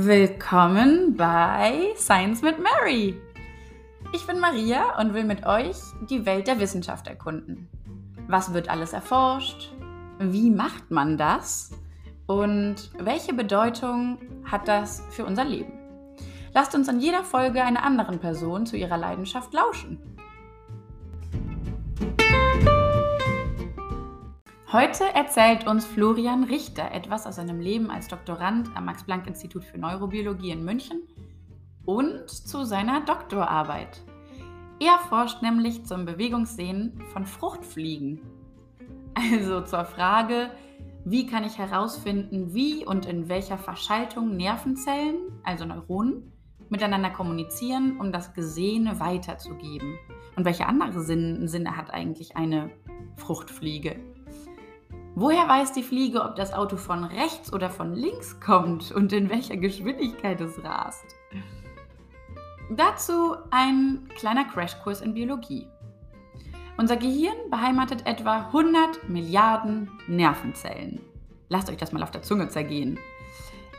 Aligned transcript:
Willkommen 0.00 1.16
bei 1.16 1.92
Science 1.96 2.40
mit 2.40 2.54
Mary. 2.62 3.20
Ich 4.14 4.24
bin 4.28 4.38
Maria 4.38 4.96
und 5.00 5.12
will 5.12 5.24
mit 5.24 5.44
euch 5.44 5.76
die 6.08 6.24
Welt 6.24 6.46
der 6.46 6.60
Wissenschaft 6.60 7.08
erkunden. 7.08 7.68
Was 8.28 8.54
wird 8.54 8.68
alles 8.68 8.92
erforscht? 8.92 9.72
Wie 10.20 10.50
macht 10.50 10.92
man 10.92 11.18
das? 11.18 11.72
Und 12.28 12.92
welche 12.96 13.34
Bedeutung 13.34 14.18
hat 14.44 14.68
das 14.68 15.02
für 15.10 15.24
unser 15.24 15.44
Leben? 15.44 15.72
Lasst 16.54 16.76
uns 16.76 16.86
in 16.86 17.00
jeder 17.00 17.24
Folge 17.24 17.64
einer 17.64 17.82
anderen 17.82 18.20
Person 18.20 18.66
zu 18.66 18.76
ihrer 18.76 18.98
Leidenschaft 18.98 19.52
lauschen. 19.52 19.98
Heute 24.70 25.04
erzählt 25.14 25.66
uns 25.66 25.86
Florian 25.86 26.44
Richter 26.44 26.92
etwas 26.92 27.26
aus 27.26 27.36
seinem 27.36 27.58
Leben 27.58 27.90
als 27.90 28.06
Doktorand 28.08 28.68
am 28.76 28.84
Max-Planck-Institut 28.84 29.64
für 29.64 29.78
Neurobiologie 29.78 30.50
in 30.50 30.62
München 30.62 31.08
und 31.86 32.28
zu 32.28 32.64
seiner 32.64 33.00
Doktorarbeit. 33.00 34.02
Er 34.78 34.98
forscht 35.08 35.40
nämlich 35.40 35.86
zum 35.86 36.04
Bewegungssehen 36.04 37.02
von 37.14 37.24
Fruchtfliegen. 37.24 38.20
Also 39.14 39.62
zur 39.62 39.86
Frage, 39.86 40.50
wie 41.02 41.26
kann 41.26 41.44
ich 41.44 41.56
herausfinden, 41.56 42.52
wie 42.52 42.84
und 42.84 43.06
in 43.06 43.30
welcher 43.30 43.56
Verschaltung 43.56 44.36
Nervenzellen, 44.36 45.16
also 45.44 45.64
Neuronen, 45.64 46.30
miteinander 46.68 47.08
kommunizieren, 47.08 47.98
um 47.98 48.12
das 48.12 48.34
Gesehene 48.34 49.00
weiterzugeben? 49.00 49.98
Und 50.36 50.44
welche 50.44 50.66
andere 50.66 51.00
Sinne 51.00 51.74
hat 51.74 51.90
eigentlich 51.90 52.36
eine 52.36 52.68
Fruchtfliege? 53.16 53.96
Woher 55.20 55.48
weiß 55.48 55.72
die 55.72 55.82
Fliege, 55.82 56.22
ob 56.22 56.36
das 56.36 56.52
Auto 56.52 56.76
von 56.76 57.02
rechts 57.02 57.52
oder 57.52 57.70
von 57.70 57.92
links 57.92 58.38
kommt 58.38 58.92
und 58.92 59.12
in 59.12 59.28
welcher 59.28 59.56
Geschwindigkeit 59.56 60.40
es 60.40 60.62
rast? 60.62 61.04
Dazu 62.70 63.34
ein 63.50 64.08
kleiner 64.14 64.44
Crashkurs 64.44 65.00
in 65.00 65.14
Biologie. 65.14 65.66
Unser 66.76 66.96
Gehirn 66.96 67.50
beheimatet 67.50 68.06
etwa 68.06 68.46
100 68.46 69.08
Milliarden 69.08 69.90
Nervenzellen. 70.06 71.00
Lasst 71.48 71.68
euch 71.68 71.78
das 71.78 71.90
mal 71.90 72.04
auf 72.04 72.12
der 72.12 72.22
Zunge 72.22 72.48
zergehen. 72.48 72.96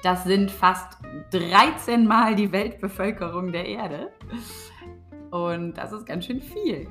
Das 0.03 0.25
sind 0.25 0.51
fast 0.51 0.97
13 1.31 2.05
Mal 2.05 2.35
die 2.35 2.51
Weltbevölkerung 2.51 3.53
der 3.53 3.65
Erde. 3.65 4.11
Und 5.31 5.75
das 5.75 5.93
ist 5.93 6.05
ganz 6.05 6.25
schön 6.25 6.41
viel. 6.41 6.89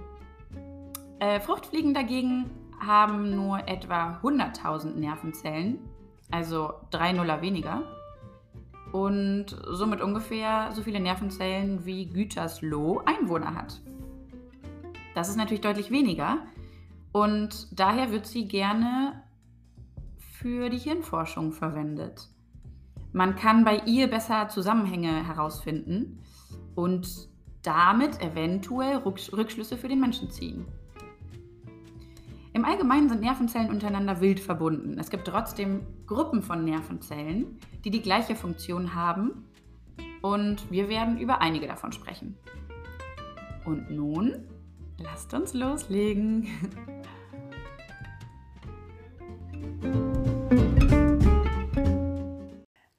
Äh, 1.18 1.38
Fruchtfliegen 1.38 1.92
dagegen 1.92 2.48
haben 2.80 3.34
nur 3.34 3.66
etwa 3.68 4.18
100.000 4.22 4.94
Nervenzellen, 4.96 5.78
also 6.30 6.74
drei 6.90 7.12
Nuller 7.12 7.42
weniger. 7.42 7.82
Und 8.92 9.46
somit 9.70 10.00
ungefähr 10.00 10.70
so 10.72 10.82
viele 10.82 11.00
Nervenzellen 11.00 11.84
wie 11.84 12.08
Gütersloh 12.08 13.02
Einwohner 13.04 13.54
hat. 13.54 13.80
Das 15.14 15.28
ist 15.28 15.36
natürlich 15.36 15.60
deutlich 15.60 15.90
weniger 15.90 16.38
und 17.12 17.68
daher 17.78 18.12
wird 18.12 18.26
sie 18.26 18.46
gerne 18.46 19.22
für 20.18 20.70
die 20.70 20.78
Hirnforschung 20.78 21.52
verwendet. 21.52 22.28
Man 23.12 23.36
kann 23.36 23.64
bei 23.64 23.78
ihr 23.86 24.08
besser 24.08 24.48
Zusammenhänge 24.48 25.26
herausfinden 25.26 26.20
und 26.74 27.28
damit 27.62 28.22
eventuell 28.22 28.98
Rückschlüsse 28.98 29.76
für 29.76 29.88
den 29.88 30.00
Menschen 30.00 30.30
ziehen. 30.30 30.66
Im 32.54 32.64
Allgemeinen 32.64 33.08
sind 33.08 33.20
Nervenzellen 33.20 33.70
untereinander 33.70 34.20
wild 34.20 34.40
verbunden. 34.40 34.98
Es 34.98 35.10
gibt 35.10 35.26
trotzdem 35.26 35.86
Gruppen 36.06 36.42
von 36.42 36.64
Nervenzellen, 36.64 37.58
die 37.84 37.90
die 37.90 38.00
gleiche 38.00 38.34
Funktion 38.34 38.94
haben 38.94 39.44
und 40.22 40.70
wir 40.70 40.88
werden 40.88 41.18
über 41.18 41.42
einige 41.42 41.66
davon 41.66 41.92
sprechen. 41.92 42.38
Und 43.64 43.90
nun 43.90 44.48
lasst 44.98 45.34
uns 45.34 45.52
loslegen. 45.52 46.48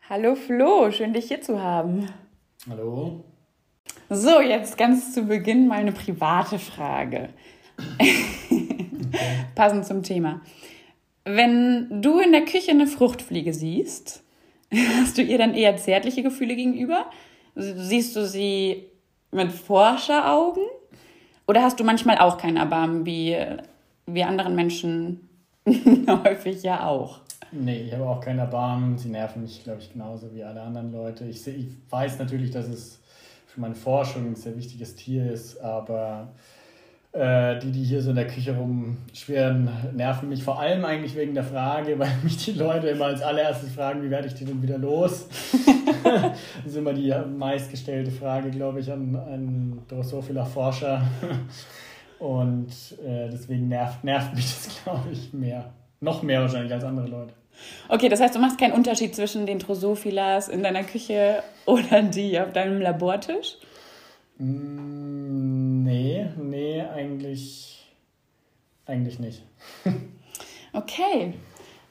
Hallo 0.10 0.36
Flo, 0.36 0.92
schön 0.92 1.14
dich 1.14 1.28
hier 1.28 1.42
zu 1.42 1.62
haben. 1.62 2.08
Hallo. 2.70 3.26
So, 4.10 4.42
jetzt 4.42 4.78
ganz 4.78 5.14
zu 5.14 5.24
Beginn 5.24 5.68
mal 5.68 5.80
eine 5.80 5.92
private 5.92 6.60
Frage. 6.60 7.30
Passend 9.56 9.86
zum 9.86 10.04
Thema. 10.04 10.42
Wenn 11.26 12.02
du 12.02 12.20
in 12.20 12.32
der 12.32 12.46
Küche 12.46 12.72
eine 12.72 12.88
Fruchtfliege 12.88 13.54
siehst, 13.54 14.24
hast 15.00 15.18
du 15.18 15.22
ihr 15.22 15.38
dann 15.38 15.54
eher 15.54 15.78
zärtliche 15.78 16.24
Gefühle 16.24 16.56
gegenüber? 16.56 17.06
Siehst 17.56 18.16
du 18.16 18.26
sie 18.26 18.86
mit 19.32 19.52
Forscheraugen? 19.52 20.64
Oder 21.48 21.64
hast 21.64 21.80
du 21.80 21.84
manchmal 21.84 22.20
auch 22.20 22.38
keinen 22.38 22.58
Erbarmen, 22.58 23.06
wie 23.06 23.36
wir 24.06 24.28
anderen 24.28 24.56
Menschen 24.56 25.30
häufig 25.68 26.64
ja 26.64 26.86
auch? 26.86 27.22
Nee, 27.52 27.84
ich 27.88 27.94
habe 27.94 28.08
auch 28.08 28.22
keinen 28.22 28.40
Erbarmen. 28.40 28.98
Sie 28.98 29.10
nerven 29.10 29.42
mich, 29.42 29.64
glaube 29.64 29.80
ich, 29.82 29.92
genauso 29.92 30.34
wie 30.34 30.44
alle 30.44 30.62
anderen 30.62 30.92
Leute. 30.92 31.26
Ich, 31.26 31.46
ich 31.48 31.68
weiß 31.90 32.20
natürlich, 32.20 32.52
dass 32.52 32.68
es 32.68 33.00
für 33.48 33.60
meine 33.60 33.76
Forschung 33.76 34.28
ein 34.28 34.36
sehr 34.36 34.56
wichtiges 34.56 34.96
Tier 34.96 35.32
ist, 35.32 35.60
aber 35.60 36.34
die, 37.12 37.72
die 37.72 37.84
hier 37.84 38.02
so 38.02 38.12
in 38.12 38.18
der 38.18 38.28
Küche 38.28 38.56
rumschwirren, 38.56 39.70
nerven 39.96 40.30
mich 40.30 40.44
vor 40.44 40.60
allem 40.60 40.86
eigentlich 40.86 41.16
wegen 41.16 41.34
der 41.34 41.44
Frage, 41.44 41.98
weil 42.00 42.12
mich 42.24 42.38
die 42.38 42.52
Leute 42.52 42.90
immer 42.90 43.06
als 43.06 43.22
allererstes 43.22 43.74
fragen, 43.74 44.04
wie 44.04 44.10
werde 44.10 44.28
ich 44.28 44.36
die 44.36 44.46
denn 44.46 44.62
wieder 44.62 44.78
los? 44.78 45.28
das 46.04 46.66
ist 46.66 46.78
immer 46.78 46.94
die 46.94 47.14
meistgestellte 47.36 48.12
Frage, 48.12 48.52
glaube 48.52 48.80
ich, 48.80 48.92
an 48.92 49.16
einen 49.16 49.82
Drosophiler 49.88 50.46
Forscher. 50.46 51.02
Und 52.20 52.72
äh, 53.04 53.30
deswegen 53.32 53.70
nervt, 53.70 54.04
nervt 54.04 54.36
mich 54.36 54.46
das, 54.46 54.84
glaube 54.84 55.10
ich, 55.12 55.34
mehr. 55.34 55.74
Noch 56.02 56.22
mehr 56.22 56.42
wahrscheinlich 56.42 56.74
als 56.74 56.84
andere 56.84 57.08
Leute. 57.08 57.34
Okay, 57.88 58.10
das 58.10 58.22
heißt, 58.22 58.36
du 58.36 58.40
machst 58.40 58.60
keinen 58.60 58.74
Unterschied 58.74 59.16
zwischen 59.16 59.46
den 59.46 59.60
Drosophilas 59.60 60.48
in 60.48 60.64
deiner 60.64 60.84
Küche 60.84 61.44
oder 61.66 62.04
die 62.04 62.40
auf 62.40 62.54
deinem 62.54 62.82
Labortisch? 62.82 63.58
Mm, 64.38 65.69
nee, 65.90 66.28
nee, 66.38 66.82
eigentlich, 66.82 67.84
eigentlich 68.86 69.20
nicht. 69.20 69.42
okay. 70.74 71.34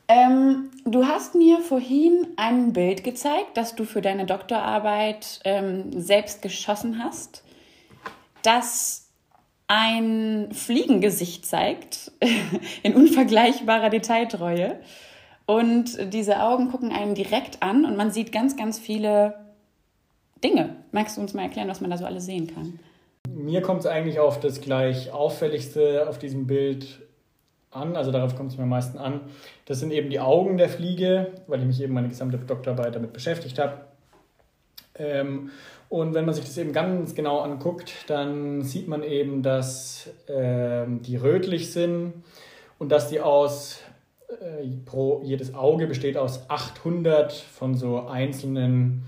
Ähm, 0.07 0.71
du 0.85 1.07
hast 1.07 1.35
mir 1.35 1.59
vorhin 1.59 2.29
ein 2.37 2.73
Bild 2.73 3.03
gezeigt, 3.03 3.57
das 3.57 3.75
du 3.75 3.85
für 3.85 4.01
deine 4.01 4.25
Doktorarbeit 4.25 5.41
ähm, 5.45 6.01
selbst 6.01 6.43
geschossen 6.43 7.03
hast, 7.03 7.43
das 8.43 9.09
ein 9.67 10.49
Fliegengesicht 10.53 11.45
zeigt, 11.45 12.13
in 12.83 12.95
unvergleichbarer 12.95 13.91
Detailtreue. 13.91 14.79
Und 15.45 16.15
diese 16.15 16.41
Augen 16.41 16.71
gucken 16.71 16.93
einen 16.93 17.15
direkt 17.15 17.63
an 17.63 17.85
und 17.85 17.97
man 17.97 18.13
sieht 18.13 18.33
ganz, 18.33 18.57
ganz 18.57 18.79
viele 18.79 19.35
Dinge. 20.43 20.77
Magst 20.93 21.17
du 21.17 21.21
uns 21.21 21.35
mal 21.35 21.43
erklären, 21.43 21.69
was 21.69 21.81
man 21.81 21.91
da 21.91 21.99
so 21.99 22.07
alles 22.07 22.25
sehen 22.27 22.55
kann? 22.55 22.79
Mir 23.39 23.63
kommt 23.63 23.81
es 23.81 23.87
eigentlich 23.87 24.19
auf 24.19 24.41
das 24.41 24.61
gleich 24.61 25.13
auffälligste 25.13 26.09
auf 26.09 26.19
diesem 26.19 26.49
Bild 26.49 26.99
an, 27.71 27.97
also 27.97 28.11
darauf 28.11 28.35
kommt 28.35 28.51
es 28.51 28.57
mir 28.59 28.65
am 28.65 28.71
meisten 28.71 28.99
an. 28.99 29.21
Das 29.65 29.79
sind 29.79 29.93
eben 29.93 30.11
die 30.11 30.19
Augen 30.19 30.59
der 30.59 30.69
Fliege, 30.69 31.29
weil 31.47 31.61
ich 31.61 31.67
mich 31.67 31.81
eben 31.81 31.95
meine 31.95 32.09
gesamte 32.09 32.37
Doktorarbeit 32.37 32.97
damit 32.97 33.13
beschäftigt 33.13 33.61
habe. 33.61 33.83
Ähm, 34.97 35.51
und 35.89 36.15
wenn 36.15 36.25
man 36.25 36.35
sich 36.35 36.47
das 36.47 36.59
eben 36.59 36.73
ganz 36.73 37.15
genau 37.15 37.39
anguckt, 37.39 37.93
dann 38.09 38.63
sieht 38.63 38.89
man 38.89 39.05
eben, 39.05 39.45
dass 39.45 40.11
ähm, 40.27 41.03
die 41.03 41.15
rötlich 41.15 41.73
sind 41.73 42.15
und 42.81 42.91
dass 42.91 43.09
die 43.09 43.21
aus, 43.21 43.79
äh, 44.29 44.67
pro 44.85 45.23
jedes 45.23 45.55
Auge 45.55 45.87
besteht 45.87 46.17
aus 46.17 46.51
800 46.51 47.33
von 47.33 47.77
so 47.77 48.01
einzelnen 48.09 49.05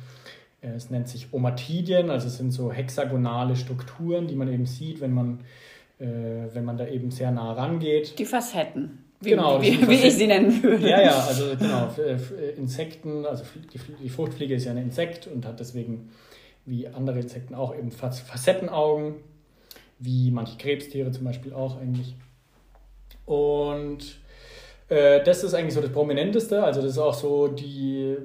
es 0.63 0.91
nennt 0.91 1.09
sich 1.09 1.33
Omatidien, 1.33 2.11
also 2.11 2.27
es 2.27 2.37
sind 2.37 2.51
so 2.51 2.73
hexagonale 2.73 3.57
Strukturen, 3.57 4.27
die 4.27 4.35
man 4.35 4.53
eben 4.53 4.67
sieht, 4.67 5.01
wenn 5.01 5.13
man, 5.13 5.41
äh, 5.99 6.07
wenn 6.53 6.65
man 6.65 6.77
da 6.77 6.87
eben 6.87 7.11
sehr 7.11 7.31
nah 7.31 7.53
rangeht. 7.53 8.19
Die 8.19 8.27
Facetten. 8.27 9.05
Wie, 9.21 9.31
genau, 9.31 9.61
wie, 9.61 9.87
wie 9.87 9.95
ich 9.95 10.15
sie 10.15 10.27
nennen 10.27 10.63
würde. 10.63 10.89
Ja, 10.89 11.03
ja, 11.03 11.19
also 11.19 11.45
genau, 11.59 11.91
äh, 11.99 12.51
Insekten, 12.57 13.27
also 13.27 13.45
die, 13.73 13.79
die 14.03 14.09
Fruchtfliege 14.09 14.55
ist 14.55 14.65
ja 14.65 14.73
ein 14.73 14.79
Insekt 14.79 15.27
und 15.27 15.45
hat 15.45 15.61
deswegen 15.61 16.11
wie 16.65 16.89
andere 16.89 17.19
Insekten 17.21 17.55
auch 17.55 17.77
eben 17.77 17.91
Facettenaugen, 17.91 19.17
wie 19.99 20.31
manche 20.31 20.57
Krebstiere 20.57 21.11
zum 21.11 21.25
Beispiel 21.25 21.53
auch 21.53 21.79
eigentlich. 21.81 22.15
Und 23.27 24.21
äh, 24.89 25.23
das 25.23 25.45
ist 25.45 25.55
eigentlich 25.55 25.75
so 25.75 25.81
das 25.81 25.93
Prominenteste, 25.93 26.63
also 26.63 26.81
das 26.81 26.93
ist 26.93 26.99
auch 26.99 27.15
so 27.15 27.49
die 27.49 28.17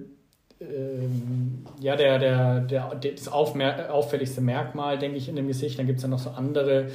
ähm, 0.61 1.65
ja, 1.81 1.95
der, 1.95 2.19
der, 2.19 2.59
der, 2.61 2.95
das 2.95 3.27
auffälligste 3.27 4.41
Merkmal, 4.41 4.97
denke 4.97 5.17
ich, 5.17 5.29
in 5.29 5.35
dem 5.35 5.47
Gesicht. 5.47 5.77
Dann 5.77 5.87
gibt 5.87 5.97
es 5.97 6.03
ja 6.03 6.09
noch 6.09 6.19
so 6.19 6.29
andere, 6.31 6.87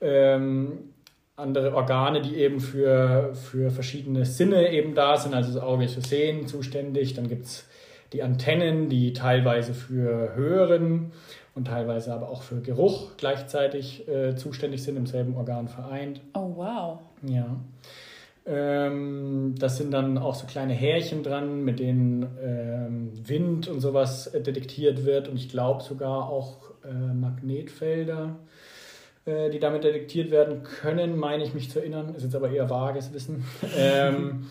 ähm, 0.00 0.90
andere 1.36 1.74
Organe, 1.74 2.22
die 2.22 2.36
eben 2.36 2.60
für, 2.60 3.34
für 3.34 3.70
verschiedene 3.70 4.24
Sinne 4.24 4.70
eben 4.70 4.94
da 4.94 5.16
sind. 5.16 5.34
Also 5.34 5.54
das 5.54 5.62
Auge 5.62 5.84
ist 5.84 5.94
für 5.94 6.02
Sehen 6.02 6.46
zuständig. 6.46 7.14
Dann 7.14 7.28
gibt 7.28 7.46
es 7.46 7.66
die 8.12 8.22
Antennen, 8.22 8.88
die 8.88 9.12
teilweise 9.12 9.74
für 9.74 10.34
Hören 10.34 11.12
und 11.54 11.66
teilweise 11.66 12.12
aber 12.12 12.28
auch 12.28 12.42
für 12.42 12.60
Geruch 12.60 13.16
gleichzeitig 13.16 14.06
äh, 14.08 14.36
zuständig 14.36 14.82
sind, 14.82 14.96
im 14.96 15.06
selben 15.06 15.36
Organ 15.36 15.68
vereint. 15.68 16.20
Oh, 16.34 16.52
wow. 16.56 16.98
Ja. 17.22 17.56
Ähm, 18.48 19.54
das 19.58 19.76
sind 19.76 19.90
dann 19.90 20.18
auch 20.18 20.36
so 20.36 20.46
kleine 20.46 20.72
Härchen 20.72 21.24
dran, 21.24 21.64
mit 21.64 21.80
denen 21.80 22.26
ähm, 22.40 23.10
Wind 23.28 23.66
und 23.66 23.80
sowas 23.80 24.28
äh, 24.28 24.40
detektiert 24.40 25.04
wird 25.04 25.28
und 25.28 25.36
ich 25.36 25.48
glaube 25.48 25.82
sogar 25.82 26.28
auch 26.28 26.70
äh, 26.84 26.92
Magnetfelder, 26.92 28.36
äh, 29.24 29.50
die 29.50 29.58
damit 29.58 29.82
detektiert 29.82 30.30
werden 30.30 30.62
können, 30.62 31.18
meine 31.18 31.42
ich 31.42 31.54
mich 31.54 31.70
zu 31.70 31.80
erinnern. 31.80 32.14
Ist 32.14 32.22
jetzt 32.22 32.36
aber 32.36 32.50
eher 32.50 32.70
vages 32.70 33.12
Wissen. 33.12 33.44
ähm, 33.76 34.46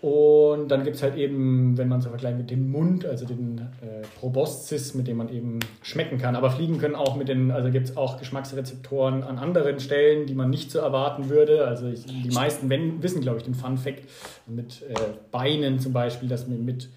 und 0.00 0.68
dann 0.68 0.84
gibt 0.84 0.94
es 0.94 1.02
halt 1.02 1.16
eben, 1.16 1.76
wenn 1.76 1.88
man 1.88 2.00
so 2.00 2.08
vergleicht 2.10 2.38
mit 2.38 2.50
dem 2.50 2.70
Mund, 2.70 3.04
also 3.04 3.26
den 3.26 3.58
äh, 3.58 4.06
Proboscis, 4.20 4.94
mit 4.94 5.08
dem 5.08 5.16
man 5.16 5.28
eben 5.28 5.58
schmecken 5.82 6.18
kann. 6.18 6.36
Aber 6.36 6.52
Fliegen 6.52 6.78
können 6.78 6.94
auch 6.94 7.16
mit 7.16 7.28
den, 7.28 7.50
also 7.50 7.70
gibt 7.70 7.88
es 7.88 7.96
auch 7.96 8.16
Geschmacksrezeptoren 8.16 9.24
an 9.24 9.38
anderen 9.38 9.80
Stellen, 9.80 10.26
die 10.26 10.34
man 10.34 10.50
nicht 10.50 10.70
so 10.70 10.78
erwarten 10.78 11.30
würde. 11.30 11.66
Also 11.66 11.88
ich, 11.88 12.04
die 12.06 12.30
meisten 12.30 12.70
wenn, 12.70 13.02
wissen, 13.02 13.22
glaube 13.22 13.38
ich, 13.38 13.44
den 13.44 13.54
Fun 13.54 13.76
Fact 13.76 14.04
mit 14.46 14.82
äh, 14.88 14.94
Beinen 15.32 15.80
zum 15.80 15.92
Beispiel, 15.92 16.28
dass 16.28 16.46
man 16.46 16.64
mit 16.64 16.88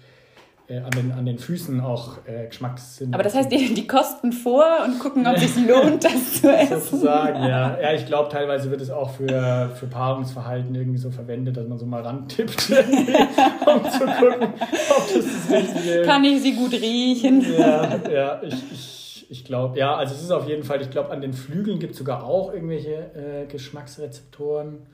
äh, 0.72 0.78
an, 0.78 0.90
den, 0.90 1.12
an 1.12 1.26
den 1.26 1.38
Füßen 1.38 1.80
auch 1.80 2.18
äh, 2.26 2.46
Geschmackssinn. 2.46 3.12
Aber 3.12 3.22
das 3.22 3.34
heißt, 3.34 3.52
die, 3.52 3.74
die 3.74 3.86
kosten 3.86 4.32
vor 4.32 4.64
und 4.84 4.98
gucken, 4.98 5.26
ob 5.26 5.36
es 5.36 5.54
sich 5.54 5.66
lohnt, 5.66 6.02
das 6.04 6.40
zu 6.40 6.50
essen. 6.50 6.80
Sozusagen, 6.80 7.44
ja. 7.44 7.78
Ja, 7.82 7.92
ich 7.92 8.06
glaube, 8.06 8.30
teilweise 8.30 8.70
wird 8.70 8.80
es 8.80 8.90
auch 8.90 9.10
für, 9.10 9.70
für 9.78 9.86
Paarungsverhalten 9.86 10.74
irgendwie 10.74 10.98
so 10.98 11.10
verwendet, 11.10 11.56
dass 11.56 11.66
man 11.66 11.78
so 11.78 11.84
mal 11.84 12.02
rantippt, 12.02 12.70
um 13.66 13.90
zu 13.90 13.98
gucken, 13.98 14.48
ob 14.96 15.14
das 15.14 15.24
das 15.24 15.50
Richtige 15.50 15.90
ist. 16.00 16.06
Kann 16.06 16.24
ich 16.24 16.40
sie 16.40 16.54
gut 16.54 16.72
riechen? 16.72 17.44
Ja, 17.58 18.00
ja 18.10 18.42
ich, 18.42 18.54
ich, 18.72 19.26
ich 19.28 19.44
glaube, 19.44 19.78
ja, 19.78 19.94
also 19.96 20.14
es 20.14 20.22
ist 20.22 20.30
auf 20.30 20.48
jeden 20.48 20.62
Fall, 20.62 20.80
ich 20.80 20.90
glaube, 20.90 21.10
an 21.10 21.20
den 21.20 21.34
Flügeln 21.34 21.80
gibt 21.80 21.92
es 21.92 21.98
sogar 21.98 22.24
auch 22.24 22.52
irgendwelche 22.52 22.94
äh, 22.94 23.46
Geschmacksrezeptoren. 23.46 24.86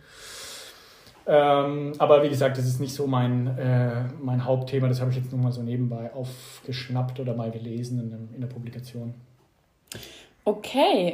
Ähm, 1.30 1.92
aber 1.98 2.22
wie 2.22 2.30
gesagt, 2.30 2.56
das 2.56 2.64
ist 2.64 2.80
nicht 2.80 2.94
so 2.94 3.06
mein, 3.06 3.58
äh, 3.58 4.04
mein 4.20 4.46
Hauptthema. 4.46 4.88
Das 4.88 5.00
habe 5.00 5.10
ich 5.10 5.18
jetzt 5.18 5.30
nur 5.30 5.40
mal 5.40 5.52
so 5.52 5.62
nebenbei 5.62 6.10
aufgeschnappt 6.14 7.20
oder 7.20 7.34
mal 7.34 7.50
gelesen 7.50 8.00
in, 8.00 8.34
in 8.34 8.40
der 8.40 8.48
Publikation. 8.48 9.12
Okay, 10.44 11.12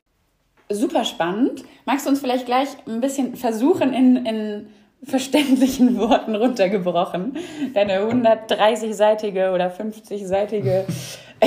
super 0.69 1.05
spannend. 1.05 1.65
Magst 1.85 2.07
du 2.07 2.11
uns 2.11 2.21
vielleicht 2.21 2.47
gleich 2.47 2.69
ein 2.87 3.01
bisschen 3.01 3.35
versuchen, 3.35 3.93
in, 3.93 4.25
in 4.25 4.67
verständlichen 5.03 5.99
Worten 5.99 6.37
runtergebrochen, 6.37 7.37
deine 7.75 8.01
130-seitige 8.01 9.53
oder 9.53 9.69
50-seitige 9.69 10.85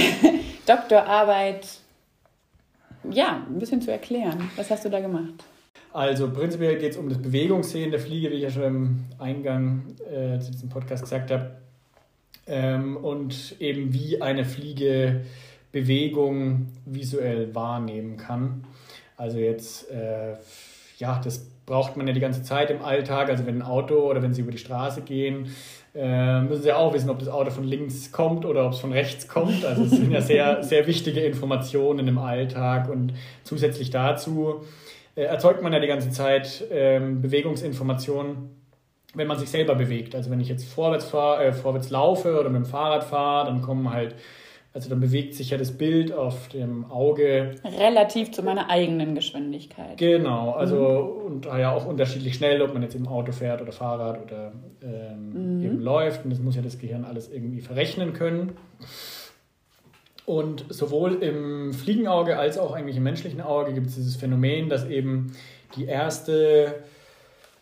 Doktorarbeit 0.65 1.65
ja, 3.09 3.43
ein 3.49 3.59
bisschen 3.59 3.81
zu 3.81 3.91
erklären. 3.91 4.51
Was 4.57 4.69
hast 4.69 4.83
du 4.83 4.89
da 4.89 4.99
gemacht? 4.99 5.45
Also 5.97 6.29
prinzipiell 6.29 6.77
geht 6.77 6.91
es 6.91 6.97
um 6.97 7.09
das 7.09 7.17
Bewegungssehen 7.17 7.89
der 7.89 7.99
Fliege, 7.99 8.29
wie 8.29 8.35
ich 8.35 8.43
ja 8.43 8.51
schon 8.51 8.63
im 8.63 9.05
Eingang 9.17 9.95
äh, 10.07 10.37
zu 10.37 10.51
diesem 10.51 10.69
Podcast 10.69 11.01
gesagt 11.01 11.31
habe. 11.31 11.57
Ähm, 12.45 12.97
und 12.97 13.55
eben 13.59 13.91
wie 13.93 14.21
eine 14.21 14.45
Fliege 14.45 15.21
Bewegung 15.71 16.67
visuell 16.85 17.55
wahrnehmen 17.55 18.15
kann. 18.15 18.63
Also 19.15 19.39
jetzt, 19.39 19.89
äh, 19.89 20.35
ja, 20.99 21.19
das 21.19 21.49
braucht 21.65 21.97
man 21.97 22.05
ja 22.05 22.13
die 22.13 22.19
ganze 22.19 22.43
Zeit 22.43 22.69
im 22.69 22.83
Alltag. 22.83 23.31
Also 23.31 23.47
wenn 23.47 23.55
ein 23.55 23.63
Auto 23.63 23.95
oder 23.95 24.21
wenn 24.21 24.35
sie 24.35 24.41
über 24.41 24.51
die 24.51 24.59
Straße 24.59 25.01
gehen, 25.01 25.47
äh, 25.95 26.41
müssen 26.41 26.61
sie 26.61 26.73
auch 26.73 26.93
wissen, 26.93 27.09
ob 27.09 27.17
das 27.17 27.27
Auto 27.27 27.49
von 27.49 27.63
links 27.63 28.11
kommt 28.11 28.45
oder 28.45 28.67
ob 28.67 28.73
es 28.73 28.79
von 28.79 28.91
rechts 28.91 29.27
kommt. 29.27 29.65
Also 29.65 29.85
es 29.85 29.89
sind 29.89 30.11
ja 30.11 30.21
sehr, 30.21 30.61
sehr 30.63 30.85
wichtige 30.85 31.21
Informationen 31.21 32.07
im 32.07 32.19
Alltag 32.19 32.87
und 32.87 33.13
zusätzlich 33.43 33.89
dazu 33.89 34.61
äh, 35.17 35.23
erzeugt 35.23 35.63
man 35.63 35.73
ja 35.73 35.79
die 35.79 35.87
ganze 35.87 36.11
Zeit 36.11 36.63
ähm, 36.71 37.21
Bewegungsinformationen, 37.21 38.49
wenn 39.15 39.27
man 39.27 39.39
sich 39.39 39.49
selber 39.49 39.73
bewegt. 39.73 40.13
Also 40.13 40.29
wenn 40.29 40.39
ich 40.39 40.47
jetzt 40.47 40.71
vorwärts, 40.71 41.05
fahr, 41.05 41.43
äh, 41.43 41.53
vorwärts 41.53 41.89
laufe 41.89 42.39
oder 42.39 42.49
mit 42.49 42.63
dem 42.63 42.65
Fahrrad 42.65 43.03
fahre, 43.03 43.47
dann 43.47 43.63
kommen 43.63 43.91
halt, 43.91 44.13
also 44.73 44.91
dann 44.91 44.99
bewegt 44.99 45.33
sich 45.33 45.49
ja 45.49 45.57
das 45.57 45.75
Bild 45.75 46.13
auf 46.13 46.49
dem 46.49 46.85
Auge. 46.91 47.55
Relativ 47.65 48.31
zu 48.31 48.43
meiner 48.43 48.69
eigenen 48.69 49.15
Geschwindigkeit. 49.15 49.97
Genau, 49.97 50.51
also 50.51 51.19
mhm. 51.19 51.25
und 51.25 51.45
ja 51.45 51.73
auch 51.73 51.87
unterschiedlich 51.87 52.35
schnell, 52.35 52.61
ob 52.61 52.73
man 52.73 52.83
jetzt 52.83 52.93
im 52.93 53.07
Auto 53.07 53.31
fährt 53.31 53.59
oder 53.59 53.71
Fahrrad 53.71 54.23
oder 54.23 54.51
ähm, 54.83 55.57
mhm. 55.57 55.65
eben 55.65 55.79
läuft. 55.79 56.25
Und 56.25 56.29
das 56.29 56.39
muss 56.39 56.55
ja 56.55 56.61
das 56.61 56.77
Gehirn 56.77 57.05
alles 57.05 57.31
irgendwie 57.31 57.61
verrechnen 57.61 58.13
können. 58.13 58.51
Und 60.27 60.65
sowohl 60.67 61.23
im 61.23 61.71
Fliegenauge 61.73 62.37
als 62.37 62.57
auch 62.57 62.73
eigentlich 62.73 62.97
im 62.97 63.03
menschlichen 63.03 63.39
Auge 63.39 63.71
gibt 63.71 63.87
es 63.87 63.95
dieses 63.95 64.17
Phänomen, 64.17 64.67
dass 64.67 64.85
eben 64.85 65.31
die 65.77 65.85
erste, 65.85 66.83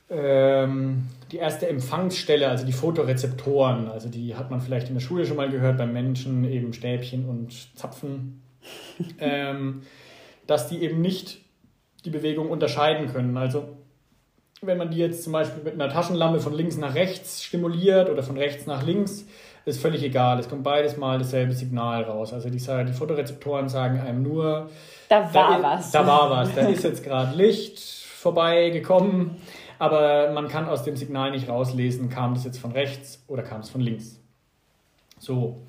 ähm, 0.09 1.05
die 1.31 1.37
erste 1.37 1.69
Empfangsstelle, 1.69 2.49
also 2.49 2.65
die 2.65 2.73
Fotorezeptoren, 2.73 3.87
also 3.87 4.09
die 4.09 4.33
hat 4.33 4.49
man 4.49 4.61
vielleicht 4.61 4.87
in 4.87 4.95
der 4.95 5.01
Schule 5.01 5.27
schon 5.27 5.37
mal 5.37 5.51
gehört, 5.51 5.77
beim 5.77 5.93
Menschen 5.93 6.43
eben 6.43 6.73
Stäbchen 6.73 7.29
und 7.29 7.77
Zapfen, 7.77 8.41
ähm, 9.19 9.83
dass 10.47 10.67
die 10.67 10.81
eben 10.81 11.01
nicht 11.01 11.41
die 12.03 12.09
Bewegung 12.09 12.49
unterscheiden 12.49 13.13
können. 13.13 13.37
Also 13.37 13.77
wenn 14.63 14.79
man 14.79 14.89
die 14.89 14.97
jetzt 14.97 15.23
zum 15.23 15.33
Beispiel 15.33 15.61
mit 15.61 15.75
einer 15.75 15.89
Taschenlampe 15.89 16.39
von 16.39 16.55
links 16.55 16.77
nach 16.77 16.95
rechts 16.95 17.43
stimuliert 17.43 18.09
oder 18.09 18.23
von 18.23 18.37
rechts 18.37 18.65
nach 18.65 18.83
links, 18.83 19.27
ist 19.65 19.81
völlig 19.81 20.03
egal. 20.03 20.39
Es 20.39 20.47
kommt 20.47 20.63
beides 20.63 20.95
mal 20.95 21.17
dasselbe 21.17 21.53
Signal 21.53 22.03
raus. 22.03 22.33
Also 22.33 22.49
die, 22.49 22.57
die 22.59 22.93
Fotorezeptoren 22.93 23.67
sagen 23.67 23.99
einem 23.99 24.23
nur, 24.23 24.69
da 25.09 25.33
war 25.33 25.57
da, 25.59 25.63
was. 25.63 25.91
Da 25.91 26.07
war 26.07 26.29
was. 26.29 26.53
Da 26.53 26.61
ist 26.61 26.83
jetzt 26.83 27.03
gerade 27.03 27.35
Licht 27.35 27.79
vorbeigekommen, 27.79 29.37
aber 29.77 30.31
man 30.31 30.47
kann 30.47 30.67
aus 30.67 30.83
dem 30.83 30.95
Signal 30.95 31.31
nicht 31.31 31.49
rauslesen, 31.49 32.09
kam 32.09 32.33
das 32.33 32.45
jetzt 32.45 32.59
von 32.59 32.71
rechts 32.71 33.23
oder 33.27 33.43
kam 33.43 33.61
es 33.61 33.69
von 33.69 33.81
links. 33.81 34.19
So. 35.19 35.61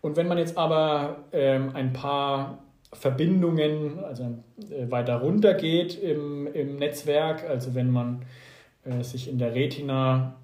Und 0.00 0.16
wenn 0.16 0.28
man 0.28 0.38
jetzt 0.38 0.58
aber 0.58 1.24
ähm, 1.32 1.70
ein 1.74 1.92
paar 1.92 2.58
Verbindungen, 2.92 4.04
also 4.04 4.38
äh, 4.70 4.90
weiter 4.90 5.16
runter 5.16 5.54
geht 5.54 6.00
im, 6.00 6.46
im 6.46 6.76
Netzwerk, 6.76 7.44
also 7.48 7.74
wenn 7.74 7.90
man 7.90 8.22
äh, 8.84 9.02
sich 9.02 9.28
in 9.28 9.38
der 9.38 9.54
Retina 9.54 10.36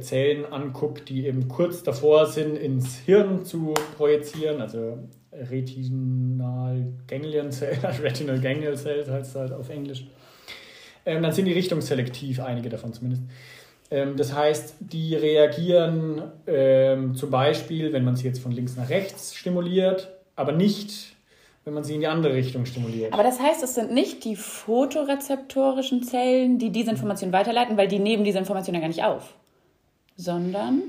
Zellen 0.00 0.44
anguckt, 0.44 1.08
die 1.08 1.26
eben 1.26 1.48
kurz 1.48 1.82
davor 1.82 2.26
sind, 2.26 2.56
ins 2.56 2.96
Hirn 2.98 3.44
zu 3.44 3.74
projizieren, 3.96 4.60
also 4.60 4.98
Retinal 5.32 6.92
Ganglion 7.06 7.52
Cells, 7.52 7.78
Retinal 8.02 8.40
Ganglion 8.40 8.76
Cells 8.76 9.08
heißt 9.08 9.30
es 9.30 9.36
halt 9.36 9.52
auf 9.52 9.68
Englisch, 9.68 10.06
ähm, 11.04 11.22
dann 11.22 11.32
sind 11.32 11.44
die 11.44 11.52
richtungsselektiv, 11.52 12.40
einige 12.40 12.68
davon 12.68 12.92
zumindest. 12.92 13.22
Ähm, 13.90 14.16
das 14.16 14.34
heißt, 14.34 14.74
die 14.80 15.14
reagieren 15.14 16.22
ähm, 16.46 17.14
zum 17.14 17.30
Beispiel, 17.30 17.92
wenn 17.92 18.04
man 18.04 18.16
sie 18.16 18.26
jetzt 18.26 18.40
von 18.40 18.50
links 18.50 18.76
nach 18.76 18.88
rechts 18.88 19.34
stimuliert, 19.34 20.10
aber 20.34 20.52
nicht 20.52 21.14
wenn 21.64 21.74
man 21.74 21.82
sie 21.82 21.94
in 21.94 22.00
die 22.00 22.06
andere 22.06 22.32
Richtung 22.32 22.64
stimuliert. 22.64 23.12
Aber 23.12 23.24
das 23.24 23.40
heißt, 23.40 23.60
es 23.64 23.74
sind 23.74 23.92
nicht 23.92 24.24
die 24.24 24.36
fotorezeptorischen 24.36 26.04
Zellen, 26.04 26.60
die 26.60 26.70
diese 26.70 26.92
Information 26.92 27.32
weiterleiten, 27.32 27.76
weil 27.76 27.88
die 27.88 27.98
nehmen 27.98 28.22
diese 28.22 28.38
Information 28.38 28.76
ja 28.76 28.80
gar 28.80 28.86
nicht 28.86 29.02
auf 29.02 29.34
sondern. 30.16 30.82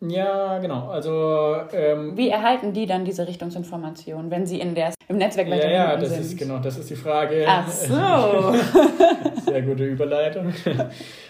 Ja, 0.00 0.58
genau. 0.58 0.88
Also 0.88 1.56
ähm, 1.72 2.16
wie 2.16 2.28
erhalten 2.28 2.72
die 2.72 2.86
dann 2.86 3.04
diese 3.04 3.28
Richtungsinformation, 3.28 4.30
wenn 4.32 4.46
sie 4.46 4.58
in 4.58 4.74
der 4.74 4.92
im 5.06 5.16
Netzwerk 5.18 5.48
weiter 5.48 5.70
Ja, 5.70 5.92
ja, 5.92 5.96
das 5.96 6.10
sind? 6.10 6.20
ist 6.22 6.38
genau, 6.38 6.58
das 6.58 6.76
ist 6.78 6.90
die 6.90 6.96
Frage. 6.96 7.44
Ach 7.46 7.68
so. 7.68 8.54
Sehr 9.50 9.62
gute 9.62 9.84
Überleitung. 9.84 10.52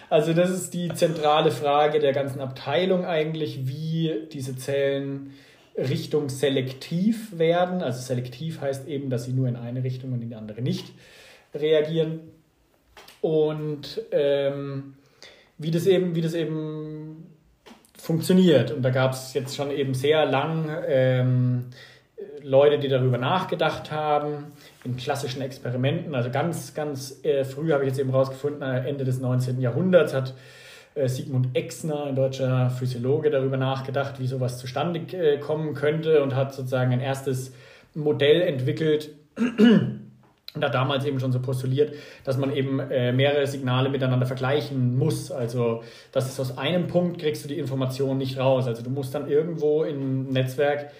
Also 0.08 0.32
das 0.32 0.50
ist 0.50 0.72
die 0.72 0.88
zentrale 0.94 1.50
Frage 1.50 1.98
der 1.98 2.12
ganzen 2.12 2.40
Abteilung 2.40 3.04
eigentlich, 3.04 3.66
wie 3.66 4.26
diese 4.32 4.56
Zellen 4.56 5.34
richtungsselektiv 5.76 7.38
werden. 7.38 7.82
Also 7.82 8.00
selektiv 8.00 8.60
heißt 8.60 8.88
eben, 8.88 9.10
dass 9.10 9.24
sie 9.24 9.32
nur 9.32 9.48
in 9.48 9.56
eine 9.56 9.84
Richtung 9.84 10.12
und 10.12 10.22
in 10.22 10.28
die 10.28 10.34
andere 10.34 10.62
nicht 10.62 10.92
reagieren. 11.54 12.20
Und 13.20 14.00
ähm, 14.12 14.94
wie 15.62 15.70
das 15.70 15.86
eben, 15.86 16.14
wie 16.14 16.20
das 16.20 16.34
eben 16.34 17.26
funktioniert. 17.98 18.72
Und 18.72 18.82
da 18.82 18.90
gab 18.90 19.12
es 19.12 19.32
jetzt 19.34 19.56
schon 19.56 19.70
eben 19.70 19.94
sehr 19.94 20.26
lang 20.26 20.68
ähm, 20.86 21.64
Leute, 22.42 22.78
die 22.78 22.88
darüber 22.88 23.18
nachgedacht 23.18 23.92
haben, 23.92 24.52
in 24.84 24.96
klassischen 24.96 25.42
Experimenten. 25.42 26.14
Also 26.14 26.30
ganz, 26.30 26.74
ganz 26.74 27.24
äh, 27.24 27.44
früh 27.44 27.72
habe 27.72 27.84
ich 27.84 27.90
jetzt 27.90 28.00
eben 28.00 28.10
rausgefunden, 28.10 28.62
äh, 28.62 28.88
Ende 28.88 29.04
des 29.04 29.20
19. 29.20 29.60
Jahrhunderts 29.60 30.14
hat 30.14 30.34
äh, 30.94 31.08
Sigmund 31.08 31.48
Exner, 31.54 32.04
ein 32.06 32.16
deutscher 32.16 32.70
Physiologe, 32.70 33.30
darüber 33.30 33.56
nachgedacht, 33.56 34.18
wie 34.18 34.26
sowas 34.26 34.58
zustande 34.58 35.00
äh, 35.16 35.38
kommen 35.38 35.74
könnte 35.74 36.22
und 36.22 36.34
hat 36.34 36.54
sozusagen 36.54 36.92
ein 36.92 37.00
erstes 37.00 37.52
Modell 37.94 38.42
entwickelt, 38.42 39.10
und 40.54 40.64
hat 40.64 40.74
damals 40.74 41.04
eben 41.04 41.18
schon 41.18 41.32
so 41.32 41.40
postuliert, 41.40 41.94
dass 42.24 42.36
man 42.36 42.54
eben 42.54 42.78
äh, 42.78 43.12
mehrere 43.12 43.46
Signale 43.46 43.88
miteinander 43.88 44.26
vergleichen 44.26 44.96
muss. 44.96 45.32
Also, 45.32 45.82
dass 46.12 46.28
es 46.28 46.38
aus 46.38 46.58
einem 46.58 46.88
Punkt 46.88 47.20
kriegst 47.20 47.44
du 47.44 47.48
die 47.48 47.58
Information 47.58 48.18
nicht 48.18 48.38
raus. 48.38 48.66
Also, 48.66 48.82
du 48.82 48.90
musst 48.90 49.14
dann 49.14 49.30
irgendwo 49.30 49.84
im 49.84 50.28
Netzwerk 50.28 50.90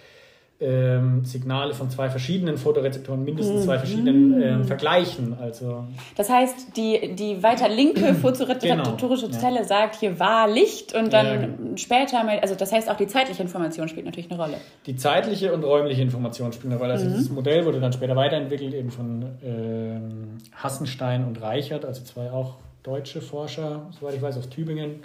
ähm, 0.63 1.25
Signale 1.25 1.75
von 1.75 1.91
zwei 1.91 2.09
verschiedenen 2.09 2.57
Fotorezeptoren, 2.57 3.25
mindestens 3.25 3.65
zwei 3.65 3.79
verschiedenen 3.79 4.41
ähm, 4.41 4.65
vergleichen. 4.65 5.37
Also 5.41 5.85
das 6.17 6.31
heißt, 6.31 6.77
die, 6.77 7.15
die 7.15 7.43
weiter 7.43 7.69
linke 7.69 8.15
fotorezeptorische 8.23 9.27
genau, 9.27 9.39
Zelle 9.39 9.57
ja. 9.57 9.65
sagt, 9.65 9.97
hier 9.97 10.19
war 10.21 10.49
Licht 10.49 10.95
und 10.95 11.13
dann 11.13 11.57
genau. 11.59 11.77
später, 11.77 12.27
also 12.41 12.55
das 12.55 12.73
heißt 12.73 12.91
auch 12.91 12.97
die 12.97 13.07
zeitliche 13.07 13.43
Information 13.43 13.89
spielt 13.89 14.07
natürlich 14.07 14.31
eine 14.31 14.41
Rolle. 14.41 14.57
Die 14.87 14.97
zeitliche 14.97 15.53
und 15.53 15.65
räumliche 15.65 16.03
Information 16.03 16.53
spielen 16.53 16.73
eine 16.73 16.81
Rolle. 16.81 16.93
Also 16.93 17.07
mhm. 17.07 17.15
dieses 17.15 17.31
Modell 17.31 17.65
wurde 17.65 17.81
dann 17.81 17.93
später 17.93 18.17
weiterentwickelt, 18.17 18.75
eben 18.75 18.91
von 18.91 19.27
ähm, 19.45 20.39
Hassenstein 20.55 21.25
und 21.27 21.43
Reichert, 21.43 21.85
also 21.85 22.05
zwei 22.05 22.31
auch 22.31 22.57
deutsche 22.83 23.21
Forscher, 23.21 23.91
soweit 23.99 24.15
ich 24.15 24.23
weiß, 24.23 24.39
aus 24.39 24.49
Tübingen, 24.49 25.01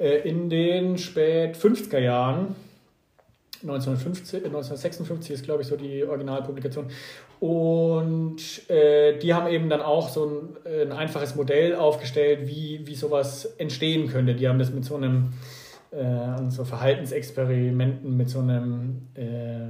äh, 0.00 0.28
in 0.28 0.50
den 0.50 0.98
spät 0.98 1.56
50er 1.56 1.98
Jahren 1.98 2.56
1950, 3.64 4.44
1956 4.44 5.34
ist, 5.34 5.44
glaube 5.44 5.62
ich, 5.62 5.68
so 5.68 5.76
die 5.76 6.04
Originalpublikation. 6.04 6.86
Und 7.40 8.68
äh, 8.70 9.18
die 9.18 9.32
haben 9.32 9.48
eben 9.48 9.68
dann 9.68 9.80
auch 9.80 10.08
so 10.08 10.26
ein, 10.26 10.90
ein, 10.90 10.92
einfaches 10.92 11.34
Modell 11.34 11.74
aufgestellt, 11.74 12.46
wie, 12.46 12.82
wie 12.84 12.94
sowas 12.94 13.46
entstehen 13.58 14.08
könnte. 14.08 14.34
Die 14.34 14.48
haben 14.48 14.58
das 14.58 14.72
mit 14.72 14.84
so 14.84 14.96
einem, 14.96 15.32
äh, 15.90 16.50
so 16.50 16.64
Verhaltensexperimenten 16.64 18.16
mit 18.16 18.28
so 18.28 18.40
einem, 18.40 19.08
äh, 19.14 19.66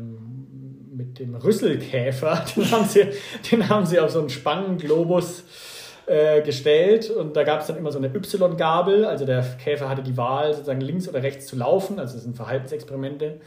mit 0.94 1.18
dem 1.18 1.36
Rüsselkäfer, 1.36 2.44
den 2.56 2.70
haben 2.70 2.84
sie, 2.84 3.06
den 3.50 3.68
haben 3.68 3.86
sie 3.86 4.00
auf 4.00 4.10
so 4.10 4.20
einen 4.20 4.30
Spangenglobus 4.30 5.44
äh, 6.06 6.42
gestellt 6.42 7.10
und 7.10 7.36
da 7.36 7.44
gab 7.44 7.60
es 7.60 7.66
dann 7.68 7.76
immer 7.76 7.90
so 7.90 7.98
eine 7.98 8.08
Y-Gabel, 8.08 9.04
also 9.04 9.24
der 9.24 9.42
Käfer 9.62 9.88
hatte 9.88 10.02
die 10.02 10.16
Wahl, 10.16 10.52
sozusagen 10.52 10.80
links 10.80 11.08
oder 11.08 11.22
rechts 11.22 11.46
zu 11.46 11.56
laufen, 11.56 11.98
also 11.98 12.14
das 12.14 12.24
sind 12.24 12.36
Verhaltensexperimente. 12.36 13.40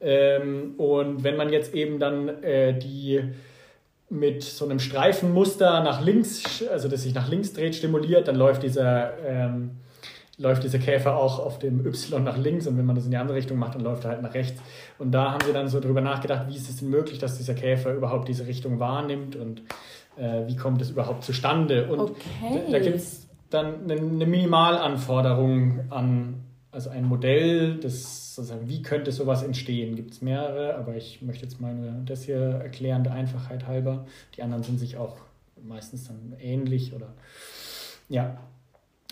Ähm, 0.00 0.74
und 0.78 1.24
wenn 1.24 1.36
man 1.36 1.52
jetzt 1.52 1.74
eben 1.74 1.98
dann 1.98 2.42
äh, 2.42 2.78
die 2.78 3.22
mit 4.10 4.42
so 4.42 4.64
einem 4.64 4.78
Streifenmuster 4.78 5.82
nach 5.82 6.02
links, 6.02 6.64
also 6.70 6.88
das 6.88 7.02
sich 7.02 7.14
nach 7.14 7.28
links 7.28 7.52
dreht, 7.52 7.74
stimuliert, 7.74 8.28
dann 8.28 8.36
läuft 8.36 8.62
dieser, 8.62 9.18
ähm, 9.22 9.72
läuft 10.38 10.64
dieser 10.64 10.78
Käfer 10.78 11.16
auch 11.16 11.38
auf 11.40 11.58
dem 11.58 11.84
Y 11.84 12.24
nach 12.24 12.38
links 12.38 12.66
und 12.66 12.78
wenn 12.78 12.86
man 12.86 12.96
das 12.96 13.04
in 13.04 13.10
die 13.10 13.16
andere 13.16 13.36
Richtung 13.36 13.58
macht, 13.58 13.74
dann 13.74 13.82
läuft 13.82 14.04
er 14.04 14.12
halt 14.12 14.22
nach 14.22 14.34
rechts. 14.34 14.62
Und 14.98 15.12
da 15.12 15.32
haben 15.32 15.44
sie 15.44 15.52
dann 15.52 15.68
so 15.68 15.80
drüber 15.80 16.00
nachgedacht, 16.00 16.46
wie 16.48 16.56
ist 16.56 16.70
es 16.70 16.76
denn 16.76 16.88
möglich, 16.88 17.18
dass 17.18 17.36
dieser 17.36 17.54
Käfer 17.54 17.92
überhaupt 17.92 18.28
diese 18.28 18.46
Richtung 18.46 18.78
wahrnimmt 18.78 19.36
und 19.36 19.62
äh, 20.16 20.46
wie 20.46 20.56
kommt 20.56 20.80
es 20.80 20.90
überhaupt 20.90 21.24
zustande. 21.24 21.88
Und 21.88 22.00
okay. 22.00 22.62
da, 22.66 22.72
da 22.72 22.78
gibt 22.78 22.96
es 22.96 23.28
dann 23.50 23.84
eine, 23.84 23.94
eine 23.94 24.26
Minimalanforderung 24.26 25.80
an 25.90 26.47
also 26.70 26.90
ein 26.90 27.04
Modell, 27.04 27.76
das 27.76 28.34
sozusagen, 28.34 28.68
wie 28.68 28.82
könnte 28.82 29.10
sowas 29.12 29.42
entstehen? 29.42 29.96
Gibt 29.96 30.12
es 30.12 30.22
mehrere, 30.22 30.76
aber 30.76 30.96
ich 30.96 31.22
möchte 31.22 31.44
jetzt 31.44 31.60
mal 31.60 31.74
nur 31.74 31.92
das 32.04 32.24
hier 32.24 32.38
erklären, 32.38 33.04
der 33.04 33.14
Einfachheit 33.14 33.66
halber. 33.66 34.06
Die 34.36 34.42
anderen 34.42 34.62
sind 34.62 34.78
sich 34.78 34.96
auch 34.96 35.16
meistens 35.62 36.06
dann 36.06 36.34
ähnlich 36.40 36.94
oder 36.94 37.14
ja. 38.08 38.38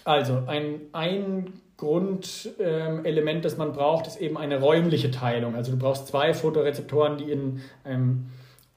Also 0.05 0.45
ein, 0.47 0.83
ein 0.93 1.53
Grundelement, 1.77 3.37
ähm, 3.37 3.43
das 3.43 3.57
man 3.57 3.73
braucht, 3.73 4.07
ist 4.07 4.21
eben 4.21 4.39
eine 4.39 4.61
räumliche 4.61 5.11
Teilung. 5.11 5.57
Also 5.57 5.73
du 5.73 5.79
brauchst 5.79 6.07
zwei 6.07 6.33
Fotorezeptoren, 6.33 7.19
die 7.19 7.31
in 7.31 7.61
einem 7.83 8.27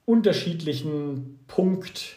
unterschiedlichen 0.04 1.38
Punkt 1.46 2.16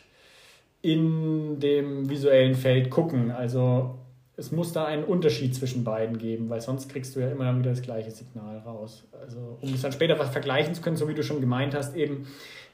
in 0.82 1.60
dem 1.60 2.10
visuellen 2.10 2.56
Feld 2.56 2.90
gucken. 2.90 3.32
Also 3.32 4.00
es 4.36 4.52
muss 4.52 4.74
da 4.74 4.86
einen 4.86 5.04
Unterschied 5.04 5.56
zwischen 5.56 5.84
beiden 5.84 6.18
geben, 6.18 6.50
weil 6.50 6.60
sonst 6.60 6.90
kriegst 6.90 7.16
du 7.16 7.20
ja 7.20 7.30
immer 7.30 7.58
wieder 7.58 7.70
das 7.70 7.82
gleiche 7.82 8.12
Signal 8.12 8.60
raus. 8.60 9.06
Also 9.22 9.58
um 9.62 9.74
es 9.74 9.82
dann 9.82 9.92
später 9.92 10.18
was 10.18 10.30
vergleichen 10.30 10.74
zu 10.74 10.82
können, 10.82 10.98
so 10.98 11.08
wie 11.08 11.14
du 11.14 11.24
schon 11.24 11.40
gemeint 11.40 11.76
hast, 11.76 11.96
eben 11.96 12.28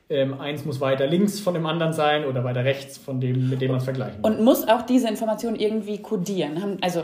ähm, 0.09 0.39
eins 0.39 0.65
muss 0.65 0.79
weiter 0.79 1.05
links 1.05 1.39
von 1.39 1.53
dem 1.53 1.65
anderen 1.65 1.93
sein 1.93 2.25
oder 2.25 2.43
weiter 2.43 2.63
rechts 2.63 2.97
von 2.97 3.19
dem, 3.19 3.49
mit 3.49 3.61
dem 3.61 3.71
man 3.71 3.77
es 3.77 3.83
vergleichen 3.83 4.21
Und 4.23 4.41
muss 4.41 4.67
auch 4.67 4.83
diese 4.83 5.07
Information 5.07 5.55
irgendwie 5.55 6.01
kodieren? 6.01 6.77
Also 6.81 7.03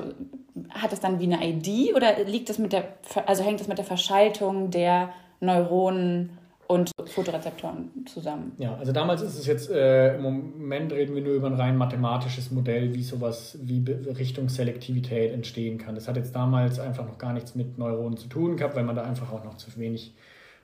hat 0.70 0.94
es 0.94 1.02
dann 1.02 1.20
wie 1.20 1.32
eine 1.32 1.46
ID 1.48 1.94
oder 1.96 2.24
liegt 2.24 2.50
das 2.50 2.58
mit 2.58 2.72
der, 2.72 2.96
also 3.26 3.44
hängt 3.44 3.60
das 3.60 3.68
mit 3.68 3.78
der 3.78 3.86
Verschaltung 3.86 4.72
der 4.72 5.10
Neuronen 5.42 6.38
und 6.68 6.92
Fotorezeptoren 7.06 8.06
zusammen. 8.06 8.54
Ja, 8.58 8.76
also 8.76 8.92
damals 8.92 9.22
ist 9.22 9.38
es 9.38 9.46
jetzt, 9.46 9.70
äh, 9.70 10.16
im 10.16 10.22
Moment 10.24 10.92
reden 10.92 11.16
wir 11.16 11.22
nur 11.22 11.36
über 11.36 11.48
ein 11.48 11.54
rein 11.54 11.78
mathematisches 11.78 12.52
Modell, 12.52 12.94
wie 12.94 13.04
sowas 13.04 13.58
wie 13.62 13.84
Richtung 14.18 14.50
Selektivität 14.50 15.34
entstehen 15.34 15.78
kann. 15.78 15.96
Das 15.96 16.08
hat 16.08 16.18
jetzt 16.18 16.36
damals 16.36 16.80
einfach 16.80 17.06
noch 17.06 17.18
gar 17.18 17.34
nichts 17.34 17.56
mit 17.56 17.78
Neuronen 17.78 18.18
zu 18.18 18.28
tun 18.28 18.58
gehabt, 18.58 18.76
weil 18.76 18.84
man 18.84 18.96
da 18.96 19.04
einfach 19.04 19.32
auch 19.32 19.44
noch 19.44 19.58
zu 19.58 19.76
wenig 19.78 20.14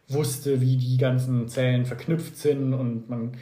wusste, 0.08 0.62
wie 0.62 0.78
die 0.78 0.98
ganzen 0.98 1.48
Zellen 1.48 1.86
verknüpft 1.86 2.38
sind 2.38 2.74
und 2.74 3.10
man 3.10 3.34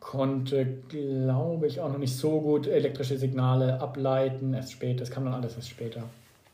konnte, 0.00 0.64
glaube 0.88 1.66
ich, 1.66 1.80
auch 1.80 1.90
noch 1.90 1.98
nicht 1.98 2.16
so 2.16 2.40
gut 2.40 2.66
elektrische 2.66 3.18
Signale 3.18 3.80
ableiten. 3.80 4.54
Erst 4.54 4.72
später, 4.72 5.00
das 5.00 5.10
kam 5.10 5.24
dann 5.24 5.34
alles 5.34 5.56
erst 5.56 5.68
später. 5.68 6.04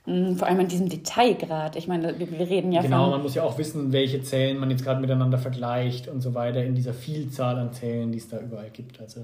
Mhm, 0.06 0.36
vor 0.36 0.48
allem 0.48 0.60
an 0.60 0.68
diesem 0.68 0.88
Detailgrad. 0.88 1.76
Ich 1.76 1.88
meine, 1.88 2.18
wir, 2.18 2.30
wir 2.30 2.50
reden 2.50 2.72
ja 2.72 2.82
genau, 2.82 2.96
von. 2.96 3.04
Genau, 3.04 3.10
man 3.10 3.22
muss 3.22 3.34
ja 3.34 3.42
auch 3.42 3.56
wissen, 3.56 3.92
welche 3.92 4.22
Zellen 4.22 4.58
man 4.58 4.70
jetzt 4.70 4.84
gerade 4.84 5.00
miteinander 5.00 5.38
vergleicht 5.38 6.08
und 6.08 6.20
so 6.20 6.34
weiter 6.34 6.62
in 6.62 6.74
dieser 6.74 6.92
Vielzahl 6.92 7.56
an 7.58 7.72
Zellen, 7.72 8.12
die 8.12 8.18
es 8.18 8.28
da 8.28 8.38
überall 8.38 8.70
gibt. 8.70 9.00
Also, 9.00 9.20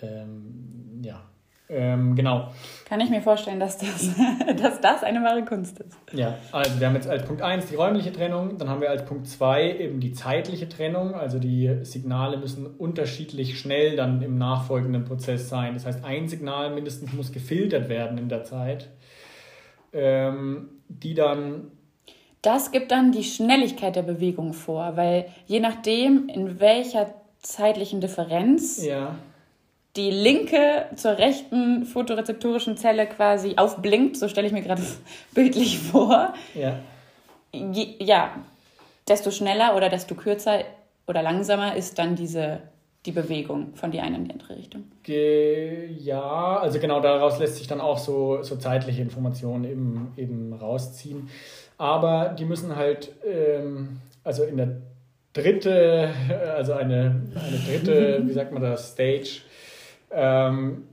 ähm, 0.00 1.00
ja. 1.02 1.22
Ähm, 1.68 2.14
genau. 2.14 2.52
Kann 2.86 3.00
ich 3.00 3.08
mir 3.08 3.22
vorstellen, 3.22 3.58
dass 3.58 3.78
das, 3.78 4.10
dass 4.62 4.80
das 4.80 5.02
eine 5.02 5.24
wahre 5.24 5.44
Kunst 5.44 5.80
ist. 5.80 5.96
Ja, 6.12 6.36
also 6.52 6.78
wir 6.78 6.86
haben 6.86 6.94
jetzt 6.94 7.08
als 7.08 7.24
Punkt 7.24 7.40
1 7.40 7.66
die 7.66 7.76
räumliche 7.76 8.12
Trennung, 8.12 8.58
dann 8.58 8.68
haben 8.68 8.82
wir 8.82 8.90
als 8.90 9.04
Punkt 9.06 9.26
2 9.26 9.78
eben 9.78 9.98
die 9.98 10.12
zeitliche 10.12 10.68
Trennung. 10.68 11.14
Also 11.14 11.38
die 11.38 11.78
Signale 11.82 12.36
müssen 12.36 12.66
unterschiedlich 12.66 13.58
schnell 13.58 13.96
dann 13.96 14.20
im 14.22 14.36
nachfolgenden 14.36 15.04
Prozess 15.04 15.48
sein. 15.48 15.72
Das 15.74 15.86
heißt, 15.86 16.04
ein 16.04 16.28
Signal 16.28 16.74
mindestens 16.74 17.14
muss 17.14 17.32
gefiltert 17.32 17.88
werden 17.88 18.18
in 18.18 18.28
der 18.28 18.44
Zeit 18.44 18.90
ähm, 19.92 20.68
die 20.88 21.14
dann. 21.14 21.70
Das 22.42 22.72
gibt 22.72 22.90
dann 22.90 23.12
die 23.12 23.24
Schnelligkeit 23.24 23.94
der 23.94 24.02
Bewegung 24.02 24.52
vor, 24.52 24.96
weil 24.96 25.26
je 25.46 25.60
nachdem, 25.60 26.28
in 26.28 26.58
welcher 26.58 27.14
zeitlichen 27.40 28.00
Differenz 28.00 28.82
ja. 28.84 29.16
die 29.96 30.10
linke 30.10 30.86
zur 30.96 31.18
rechten 31.18 31.84
fotorezeptorischen 31.84 32.76
Zelle 32.76 33.06
quasi 33.06 33.54
aufblinkt, 33.56 34.16
so 34.16 34.28
stelle 34.28 34.46
ich 34.46 34.52
mir 34.52 34.62
gerade 34.62 34.82
bildlich 35.34 35.78
vor. 35.78 36.34
Ja. 36.54 36.78
Je, 37.52 37.94
ja, 38.00 38.32
desto 39.06 39.30
schneller 39.30 39.76
oder 39.76 39.88
desto 39.88 40.14
kürzer 40.14 40.64
oder 41.06 41.22
langsamer 41.22 41.76
ist 41.76 41.98
dann 41.98 42.16
diese 42.16 42.60
die 43.06 43.12
Bewegung 43.12 43.74
von 43.74 43.90
die 43.90 44.00
eine 44.00 44.16
in 44.16 44.24
die 44.26 44.30
andere 44.32 44.56
Richtung. 44.56 44.84
ja, 45.98 46.58
also 46.58 46.78
genau 46.78 47.00
daraus 47.00 47.38
lässt 47.38 47.56
sich 47.56 47.66
dann 47.66 47.80
auch 47.80 47.98
so, 47.98 48.42
so 48.42 48.56
zeitliche 48.56 49.02
Informationen 49.02 49.64
eben, 49.64 50.12
eben 50.16 50.52
rausziehen. 50.52 51.28
Aber 51.78 52.34
die 52.38 52.44
müssen 52.44 52.76
halt, 52.76 53.12
ähm, 53.26 54.00
also 54.22 54.44
in 54.44 54.56
der 54.56 54.76
dritte, 55.32 56.10
also 56.56 56.74
eine, 56.74 57.22
eine 57.34 57.58
dritte, 57.66 58.22
wie 58.26 58.32
sagt 58.32 58.52
man 58.52 58.62
das, 58.62 58.92
Stage, 58.92 59.40
ähm, 60.12 60.84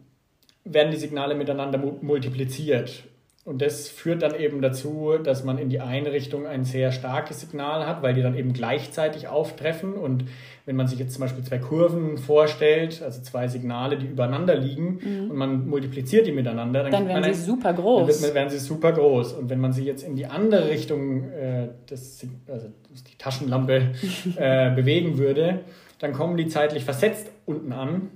werden 0.65 0.91
die 0.91 0.97
Signale 0.97 1.35
miteinander 1.35 1.77
multipliziert. 1.77 3.03
Und 3.49 3.63
das 3.63 3.89
führt 3.89 4.21
dann 4.21 4.35
eben 4.35 4.61
dazu, 4.61 5.15
dass 5.23 5.43
man 5.43 5.57
in 5.57 5.69
die 5.69 5.79
eine 5.79 6.11
Richtung 6.11 6.45
ein 6.45 6.65
sehr 6.65 6.91
starkes 6.91 7.41
Signal 7.41 7.87
hat, 7.87 8.03
weil 8.03 8.13
die 8.13 8.21
dann 8.21 8.37
eben 8.37 8.53
gleichzeitig 8.53 9.27
auftreffen. 9.27 9.95
Und 9.95 10.25
wenn 10.67 10.75
man 10.75 10.85
sich 10.85 10.99
jetzt 10.99 11.13
zum 11.13 11.21
Beispiel 11.21 11.43
zwei 11.43 11.57
Kurven 11.57 12.19
vorstellt, 12.19 13.01
also 13.01 13.23
zwei 13.23 13.47
Signale, 13.47 13.97
die 13.97 14.05
übereinander 14.05 14.53
liegen 14.53 14.99
mhm. 15.01 15.31
und 15.31 15.35
man 15.35 15.67
multipliziert 15.67 16.27
die 16.27 16.31
miteinander, 16.31 16.83
dann, 16.83 16.91
dann 16.91 17.07
werden 17.07 17.23
sie 17.23 17.29
ein, 17.31 17.35
super 17.35 17.73
groß. 17.73 18.21
Dann 18.21 18.35
werden 18.35 18.49
sie 18.51 18.59
super 18.59 18.91
groß. 18.91 19.33
Und 19.33 19.49
wenn 19.49 19.59
man 19.59 19.73
sie 19.73 19.83
jetzt 19.83 20.03
in 20.03 20.15
die 20.15 20.27
andere 20.27 20.69
Richtung, 20.69 21.31
äh, 21.31 21.69
das, 21.87 22.23
also 22.47 22.67
die 22.91 23.17
Taschenlampe, 23.17 23.93
äh, 24.35 24.75
bewegen 24.75 25.17
würde, 25.17 25.61
dann 25.97 26.13
kommen 26.13 26.37
die 26.37 26.49
zeitlich 26.49 26.85
versetzt 26.85 27.31
unten 27.47 27.73
an 27.73 28.11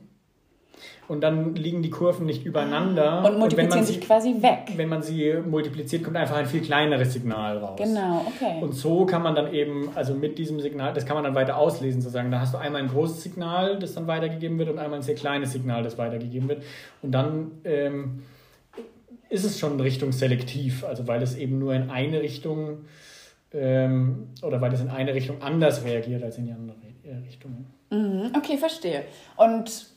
und 1.08 1.22
dann 1.22 1.56
liegen 1.56 1.82
die 1.82 1.90
Kurven 1.90 2.26
nicht 2.26 2.46
übereinander. 2.46 3.24
Und 3.26 3.38
multiplizieren 3.38 3.80
und 3.80 3.86
sich 3.86 4.02
quasi 4.02 4.42
weg. 4.42 4.74
Wenn 4.76 4.90
man 4.90 5.02
sie 5.02 5.34
multipliziert, 5.46 6.04
kommt 6.04 6.16
einfach 6.16 6.38
ein 6.38 6.46
viel 6.46 6.62
kleineres 6.62 7.14
Signal 7.14 7.58
raus. 7.58 7.78
Genau, 7.78 8.26
okay. 8.26 8.62
Und 8.62 8.74
so 8.74 9.06
kann 9.06 9.22
man 9.22 9.36
dann 9.36 9.54
eben, 9.54 9.90
also 9.96 10.14
mit 10.14 10.38
diesem 10.38 10.60
Signal, 10.60 10.94
das 10.94 11.06
kann 11.06 11.16
man 11.16 11.24
dann 11.24 11.36
weiter 11.36 11.58
auslesen 11.58 12.02
sozusagen. 12.02 12.32
Da 12.32 12.40
hast 12.40 12.54
du 12.54 12.58
einmal 12.58 12.82
ein 12.82 12.88
großes 12.88 13.22
Signal, 13.22 13.80
das 13.80 13.94
dann 13.94 14.08
weitergegeben 14.08 14.58
wird 14.58 14.70
und 14.70 14.80
einmal 14.80 15.00
ein 15.00 15.04
sehr 15.04 15.16
kleines 15.16 15.52
Signal, 15.52 15.84
das 15.84 15.98
weitergegeben 15.98 16.48
wird. 16.48 16.64
Und 17.02 17.12
dann 17.12 17.52
ähm, 17.66 18.24
ist 19.30 19.44
es 19.44 19.60
schon 19.60 19.80
Richtung 19.80 20.12
selektiv, 20.12 20.84
also 20.84 21.08
weil 21.08 21.22
es 21.22 21.36
eben 21.36 21.60
nur 21.60 21.74
in 21.74 21.90
eine 21.90 22.22
Richtung 22.22 22.86
ähm, 23.52 24.30
oder 24.42 24.62
weil 24.62 24.74
es 24.74 24.82
in 24.82 24.90
eine 24.90 25.14
Richtung 25.14 25.42
anders 25.42 25.84
reagiert 25.84 26.24
als 26.24 26.38
in 26.38 26.46
die 26.46 26.54
andere 26.54 26.78
Richtung. 27.26 27.66
Mhm, 27.90 28.32
okay, 28.36 28.58
verstehe. 28.58 29.04
Und 29.36 29.93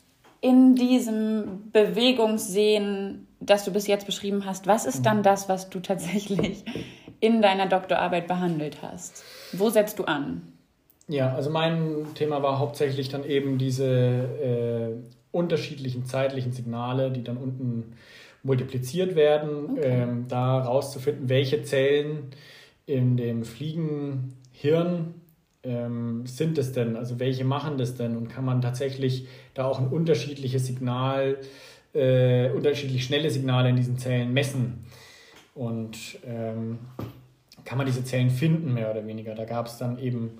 in 0.46 0.76
diesem 0.76 1.72
Bewegungssehen, 1.72 3.26
das 3.40 3.64
du 3.64 3.72
bis 3.72 3.88
jetzt 3.88 4.06
beschrieben 4.06 4.46
hast, 4.46 4.68
was 4.68 4.86
ist 4.86 5.04
dann 5.04 5.24
das, 5.24 5.48
was 5.48 5.70
du 5.70 5.80
tatsächlich 5.80 6.64
in 7.18 7.42
deiner 7.42 7.66
Doktorarbeit 7.66 8.28
behandelt 8.28 8.78
hast? 8.80 9.24
Wo 9.52 9.70
setzt 9.70 9.98
du 9.98 10.04
an? 10.04 10.42
Ja, 11.08 11.34
also 11.34 11.50
mein 11.50 12.06
Thema 12.14 12.44
war 12.44 12.60
hauptsächlich 12.60 13.08
dann 13.08 13.24
eben 13.24 13.58
diese 13.58 13.86
äh, 13.86 14.90
unterschiedlichen 15.32 16.04
zeitlichen 16.04 16.52
Signale, 16.52 17.10
die 17.10 17.24
dann 17.24 17.38
unten 17.38 17.96
multipliziert 18.44 19.16
werden, 19.16 19.70
okay. 19.72 20.02
ähm, 20.02 20.26
da 20.28 20.60
rauszufinden, 20.60 21.28
welche 21.28 21.62
Zellen 21.62 22.30
in 22.86 23.16
dem 23.16 23.42
Fliegenhirn 23.42 25.14
ähm, 25.66 26.24
sind 26.26 26.58
es 26.58 26.72
denn, 26.72 26.96
also 26.96 27.18
welche 27.18 27.44
machen 27.44 27.76
das 27.76 27.96
denn 27.96 28.16
und 28.16 28.28
kann 28.28 28.44
man 28.44 28.62
tatsächlich 28.62 29.26
da 29.54 29.64
auch 29.66 29.80
ein 29.80 29.88
unterschiedliches 29.88 30.66
Signal, 30.66 31.38
äh, 31.92 32.50
unterschiedlich 32.50 33.04
schnelle 33.04 33.30
Signale 33.30 33.70
in 33.70 33.76
diesen 33.76 33.98
Zellen 33.98 34.32
messen 34.32 34.84
und 35.54 36.18
ähm, 36.24 36.78
kann 37.64 37.78
man 37.78 37.86
diese 37.86 38.04
Zellen 38.04 38.30
finden, 38.30 38.74
mehr 38.74 38.90
oder 38.90 39.06
weniger. 39.06 39.34
Da 39.34 39.44
gab 39.44 39.66
es 39.66 39.78
dann 39.78 39.98
eben 39.98 40.38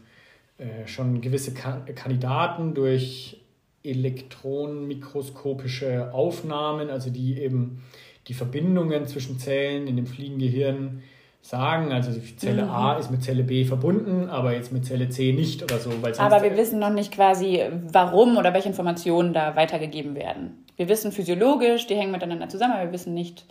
äh, 0.59 0.87
schon 0.87 1.21
gewisse 1.21 1.52
Ka 1.52 1.80
Kandidaten 1.95 2.75
durch 2.75 3.40
elektronenmikroskopische 3.83 6.14
Aufnahmen, 6.14 6.88
also 6.90 7.11
die 7.11 7.40
eben 7.40 7.83
die 8.28 8.35
Verbindungen 8.35 9.06
zwischen 9.06 9.38
Zellen 9.38 9.87
in 9.87 9.97
dem 9.97 10.06
Fliegengehirn 10.06 11.02
sagen. 11.48 11.92
Also 11.92 12.12
die 12.12 12.36
Zelle 12.36 12.64
mhm. 12.64 12.70
A 12.70 12.98
ist 12.98 13.10
mit 13.10 13.22
Zelle 13.22 13.44
B 13.44 13.64
verbunden, 13.64 14.28
aber 14.28 14.52
jetzt 14.52 14.72
mit 14.72 14.84
Zelle 14.84 15.08
C 15.08 15.32
nicht 15.32 15.62
oder 15.62 15.78
so. 15.78 15.90
aber 16.18 16.42
wir 16.42 16.56
wissen 16.56 16.78
noch 16.78 16.90
nicht 16.90 17.12
quasi, 17.12 17.62
warum 17.92 18.36
oder 18.36 18.52
welche 18.52 18.68
Informationen 18.68 19.32
da 19.32 19.56
weitergegeben 19.56 20.14
werden. 20.14 20.64
Wir 20.76 20.88
wissen 20.88 21.12
physiologisch, 21.12 21.86
die 21.86 21.94
hängen 21.94 22.12
miteinander 22.12 22.48
zusammen, 22.48 22.74
aber 22.74 22.84
wir 22.84 22.92
wissen 22.92 23.14
nicht. 23.14 23.46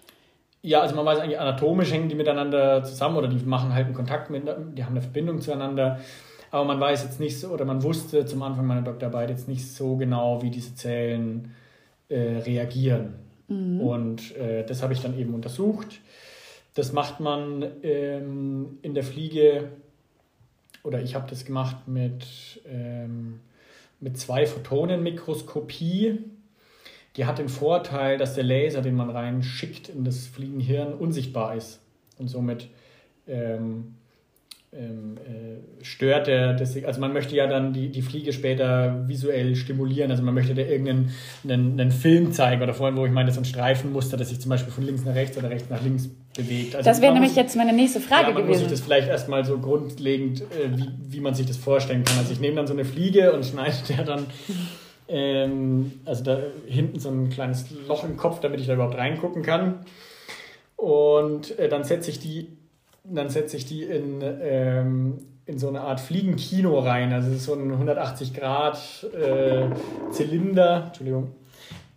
Ja, 0.62 0.82
also 0.82 0.96
man 0.96 1.06
weiß 1.06 1.20
eigentlich 1.20 1.40
anatomisch 1.40 1.92
hängen 1.92 2.10
die 2.10 2.16
miteinander 2.16 2.84
zusammen 2.84 3.18
oder 3.18 3.28
die 3.28 3.38
machen 3.46 3.74
halt 3.74 3.86
einen 3.86 3.96
Kontakt 3.96 4.30
mit, 4.30 4.44
die 4.46 4.84
haben 4.84 4.94
eine 4.94 5.02
Verbindung 5.02 5.40
zueinander. 5.40 6.00
Aber 6.52 6.66
man 6.66 6.80
weiß 6.80 7.04
jetzt 7.04 7.20
nicht 7.20 7.40
so, 7.40 7.50
oder 7.50 7.66
man 7.66 7.84
wusste 7.84 8.26
zum 8.26 8.42
Anfang 8.42 8.66
meiner 8.66 8.82
Doktorarbeit 8.82 9.30
jetzt 9.30 9.48
nicht 9.48 9.68
so 9.72 9.96
genau, 9.96 10.42
wie 10.42 10.50
diese 10.50 10.74
Zellen 10.76 11.54
äh, 12.10 12.38
reagieren. 12.46 13.16
Mhm. 13.48 13.82
Und 13.82 14.36
äh, 14.38 14.66
das 14.66 14.82
habe 14.82 14.94
ich 14.94 15.02
dann 15.02 15.18
eben 15.18 15.34
untersucht. 15.34 16.00
Das 16.76 16.92
macht 16.92 17.20
man 17.20 17.66
ähm, 17.84 18.80
in 18.82 18.94
der 18.94 19.04
Fliege, 19.04 19.72
oder 20.84 21.02
ich 21.02 21.16
habe 21.16 21.28
das 21.30 21.46
gemacht 21.46 21.88
mit, 21.88 22.62
ähm, 22.68 23.40
mit 24.00 24.18
zwei 24.20 24.46
Photonenmikroskopie. 24.46 26.20
Die 27.16 27.26
hat 27.26 27.40
den 27.40 27.48
Vorteil, 27.48 28.18
dass 28.18 28.36
der 28.36 28.44
Laser, 28.44 28.82
den 28.82 28.96
man 28.96 29.10
reinschickt 29.10 29.88
in 29.88 30.04
das 30.04 30.28
Fliegenhirn, 30.28 30.94
unsichtbar 30.94 31.56
ist 31.56 31.80
und 32.20 32.28
somit 32.28 32.68
ähm, 33.26 33.96
ähm, 34.78 35.18
äh, 35.18 35.84
stört 35.84 36.28
der, 36.28 36.54
das, 36.54 36.76
also 36.84 37.00
man 37.00 37.14
möchte 37.14 37.36
ja 37.36 37.48
dann 37.48 37.74
die, 37.74 37.90
die 37.90 38.02
Fliege 38.02 38.34
später 38.34 39.08
visuell 39.08 39.56
stimulieren, 39.56 40.12
also 40.12 40.24
man 40.24 40.34
möchte 40.34 40.54
da 40.54 40.62
irgendeinen 40.62 41.12
einen, 41.44 41.80
einen 41.80 41.92
Film 41.92 42.32
zeigen 42.34 42.62
oder 42.62 42.74
vorhin, 42.74 42.98
wo 42.98 43.06
ich 43.06 43.12
meine, 43.12 43.32
so 43.32 43.42
ein 43.42 43.46
Streifenmuster, 43.46 44.18
das 44.18 44.30
sich 44.30 44.40
zum 44.40 44.50
Beispiel 44.50 44.74
von 44.74 44.86
links 44.86 45.06
nach 45.06 45.16
rechts 45.16 45.38
oder 45.38 45.50
rechts 45.50 45.70
nach 45.70 45.82
links 45.82 46.10
bewegt. 46.36 46.76
Also 46.76 46.90
das 46.90 47.02
wäre 47.02 47.14
nämlich 47.14 47.32
muss, 47.32 47.38
jetzt 47.38 47.56
meine 47.56 47.74
nächste 47.74 48.00
Frage 48.00 48.30
ja, 48.30 48.34
man 48.34 48.44
gewesen. 48.44 48.50
muss 48.50 48.60
sich 48.60 48.70
das 48.70 48.82
vielleicht 48.82 49.08
erstmal 49.08 49.46
so 49.46 49.58
grundlegend, 49.60 50.42
äh, 50.42 50.76
wie, 50.76 50.90
wie 51.16 51.20
man 51.20 51.34
sich 51.34 51.46
das 51.46 51.58
vorstellen 51.58 52.04
kann. 52.04 52.18
Also 52.18 52.34
ich 52.34 52.40
nehme 52.40 52.56
dann 52.56 52.68
so 52.68 52.74
eine 52.74 52.86
Fliege 52.86 53.34
und 53.34 53.46
schneide 53.46 53.76
der 53.90 54.04
dann 54.04 54.26
ähm, 55.08 56.00
also 56.06 56.24
da 56.24 56.40
hinten 56.68 57.00
so 57.00 57.10
ein 57.10 57.30
kleines 57.30 57.68
Loch 57.88 58.04
im 58.04 58.18
Kopf, 58.18 58.40
damit 58.40 58.60
ich 58.60 58.68
da 58.68 58.74
überhaupt 58.74 58.98
reingucken 58.98 59.44
kann. 59.44 59.86
Und 60.76 61.58
äh, 61.58 61.70
dann 61.70 61.84
setze 61.84 62.12
ich 62.12 62.20
die 62.20 62.55
dann 63.10 63.30
setze 63.30 63.58
ich 63.58 63.66
die 63.66 63.84
in, 63.84 64.22
ähm, 64.22 65.18
in 65.46 65.60
so 65.60 65.68
eine 65.68 65.82
Art 65.82 66.00
Fliegenkino 66.00 66.80
rein. 66.80 67.14
Also 67.14 67.30
es 67.30 67.38
ist 67.38 67.46
so 67.46 67.54
ein 67.54 67.72
180 67.72 68.34
Grad 68.34 68.78
äh, 69.14 69.68
Zylinder, 70.12 70.86
Entschuldigung, 70.88 71.32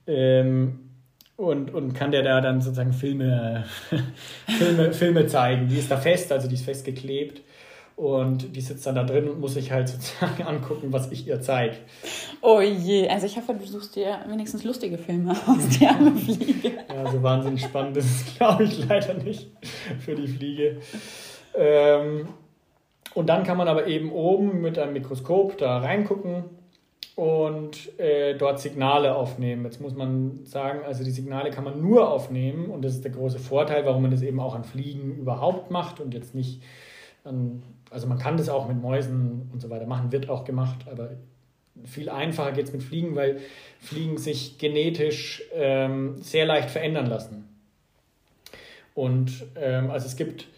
ähm, 0.06 0.80
und, 1.36 1.72
und 1.72 1.94
kann 1.94 2.10
der 2.10 2.22
da 2.22 2.40
dann 2.40 2.60
sozusagen 2.60 2.92
Filme, 2.92 3.64
Filme, 4.58 4.92
Filme 4.92 5.26
zeigen. 5.28 5.68
Die 5.68 5.78
ist 5.78 5.90
da 5.90 5.96
fest, 5.96 6.32
also 6.32 6.48
die 6.48 6.54
ist 6.54 6.64
festgeklebt. 6.64 7.42
Und 7.98 8.54
die 8.54 8.60
sitzt 8.60 8.86
dann 8.86 8.94
da 8.94 9.02
drin 9.02 9.28
und 9.28 9.40
muss 9.40 9.54
sich 9.54 9.72
halt 9.72 9.88
sozusagen 9.88 10.40
angucken, 10.46 10.92
was 10.92 11.10
ich 11.10 11.26
ihr 11.26 11.40
zeige. 11.40 11.78
Oh 12.40 12.60
je, 12.60 13.08
also 13.08 13.26
ich 13.26 13.36
hoffe, 13.36 13.54
du 13.54 13.66
suchst 13.66 13.96
dir 13.96 14.20
wenigstens 14.28 14.62
lustige 14.62 14.98
Filme 14.98 15.32
aus 15.32 15.78
der 15.80 15.90
arme 15.90 16.14
Fliege. 16.14 16.74
ja, 16.88 17.10
so 17.10 17.20
wahnsinnig 17.24 17.60
spannend 17.60 17.96
ist 17.96 18.04
es, 18.04 18.34
glaube 18.38 18.62
ich, 18.62 18.88
leider 18.88 19.14
nicht 19.14 19.50
für 19.98 20.14
die 20.14 20.28
Fliege. 20.28 20.76
Ähm, 21.56 22.28
und 23.14 23.26
dann 23.26 23.42
kann 23.42 23.58
man 23.58 23.66
aber 23.66 23.88
eben 23.88 24.12
oben 24.12 24.60
mit 24.60 24.78
einem 24.78 24.92
Mikroskop 24.92 25.58
da 25.58 25.78
reingucken 25.78 26.44
und 27.16 27.98
äh, 27.98 28.36
dort 28.36 28.60
Signale 28.60 29.16
aufnehmen. 29.16 29.64
Jetzt 29.64 29.80
muss 29.80 29.96
man 29.96 30.44
sagen, 30.44 30.84
also 30.86 31.02
die 31.02 31.10
Signale 31.10 31.50
kann 31.50 31.64
man 31.64 31.82
nur 31.82 32.12
aufnehmen 32.12 32.66
und 32.66 32.84
das 32.84 32.94
ist 32.94 33.02
der 33.02 33.10
große 33.10 33.40
Vorteil, 33.40 33.84
warum 33.86 34.02
man 34.02 34.12
das 34.12 34.22
eben 34.22 34.38
auch 34.38 34.54
an 34.54 34.62
Fliegen 34.62 35.16
überhaupt 35.16 35.72
macht 35.72 35.98
und 35.98 36.14
jetzt 36.14 36.36
nicht 36.36 36.62
an 37.24 37.64
also 37.90 38.06
man 38.06 38.18
kann 38.18 38.36
das 38.36 38.48
auch 38.48 38.68
mit 38.68 38.80
Mäusen 38.80 39.48
und 39.52 39.60
so 39.60 39.70
weiter 39.70 39.86
machen, 39.86 40.12
wird 40.12 40.28
auch 40.28 40.44
gemacht, 40.44 40.86
aber 40.90 41.10
viel 41.84 42.08
einfacher 42.10 42.52
geht 42.52 42.66
es 42.66 42.72
mit 42.72 42.82
Fliegen, 42.82 43.14
weil 43.14 43.40
Fliegen 43.80 44.18
sich 44.18 44.58
genetisch 44.58 45.42
ähm, 45.52 46.16
sehr 46.20 46.46
leicht 46.46 46.70
verändern 46.70 47.06
lassen. 47.06 47.44
Und 48.94 49.46
ähm, 49.56 49.90
also 49.90 50.06
es 50.06 50.16
gibt 50.16 50.48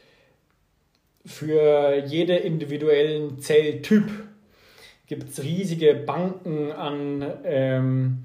für 1.26 2.02
jeden 2.06 2.38
individuellen 2.38 3.38
Zelltyp 3.38 4.10
gibt 5.06 5.28
es 5.28 5.42
riesige 5.42 5.94
Banken 5.94 6.72
an 6.72 7.24
ähm, 7.44 8.24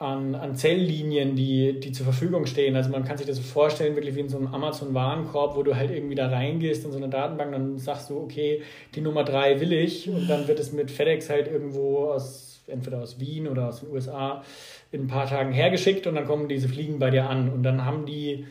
an, 0.00 0.34
an 0.34 0.56
Zelllinien, 0.56 1.36
die, 1.36 1.78
die 1.78 1.92
zur 1.92 2.04
Verfügung 2.04 2.46
stehen. 2.46 2.74
Also 2.74 2.88
man 2.88 3.04
kann 3.04 3.18
sich 3.18 3.26
das 3.26 3.36
so 3.36 3.42
vorstellen, 3.42 3.96
wirklich 3.96 4.16
wie 4.16 4.20
in 4.20 4.30
so 4.30 4.38
einem 4.38 4.46
Amazon-Warenkorb, 4.46 5.56
wo 5.56 5.62
du 5.62 5.76
halt 5.76 5.90
irgendwie 5.90 6.14
da 6.14 6.28
reingehst 6.28 6.86
in 6.86 6.90
so 6.90 6.96
eine 6.96 7.10
Datenbank, 7.10 7.52
dann 7.52 7.78
sagst 7.78 8.08
du, 8.08 8.18
okay, 8.18 8.62
die 8.94 9.02
Nummer 9.02 9.24
drei 9.24 9.60
will 9.60 9.74
ich 9.74 10.08
und 10.08 10.26
dann 10.26 10.48
wird 10.48 10.58
es 10.58 10.72
mit 10.72 10.90
FedEx 10.90 11.28
halt 11.28 11.48
irgendwo 11.48 12.06
aus, 12.06 12.62
entweder 12.66 13.02
aus 13.02 13.20
Wien 13.20 13.46
oder 13.46 13.68
aus 13.68 13.80
den 13.80 13.90
USA 13.90 14.42
in 14.90 15.02
ein 15.02 15.06
paar 15.06 15.26
Tagen 15.26 15.52
hergeschickt 15.52 16.06
und 16.06 16.14
dann 16.14 16.24
kommen 16.24 16.48
diese 16.48 16.70
Fliegen 16.70 16.98
bei 16.98 17.10
dir 17.10 17.28
an 17.28 17.50
und 17.50 17.62
dann 17.62 17.84
haben 17.84 18.06
die 18.06 18.46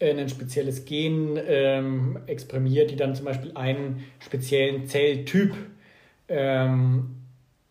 äh, 0.00 0.10
ein 0.10 0.28
spezielles 0.28 0.86
Gen 0.86 1.38
ähm, 1.46 2.18
exprimiert, 2.26 2.90
die 2.90 2.96
dann 2.96 3.14
zum 3.14 3.26
Beispiel 3.26 3.52
einen 3.54 4.02
speziellen 4.18 4.86
Zelltyp 4.88 5.54
ähm, 6.26 7.23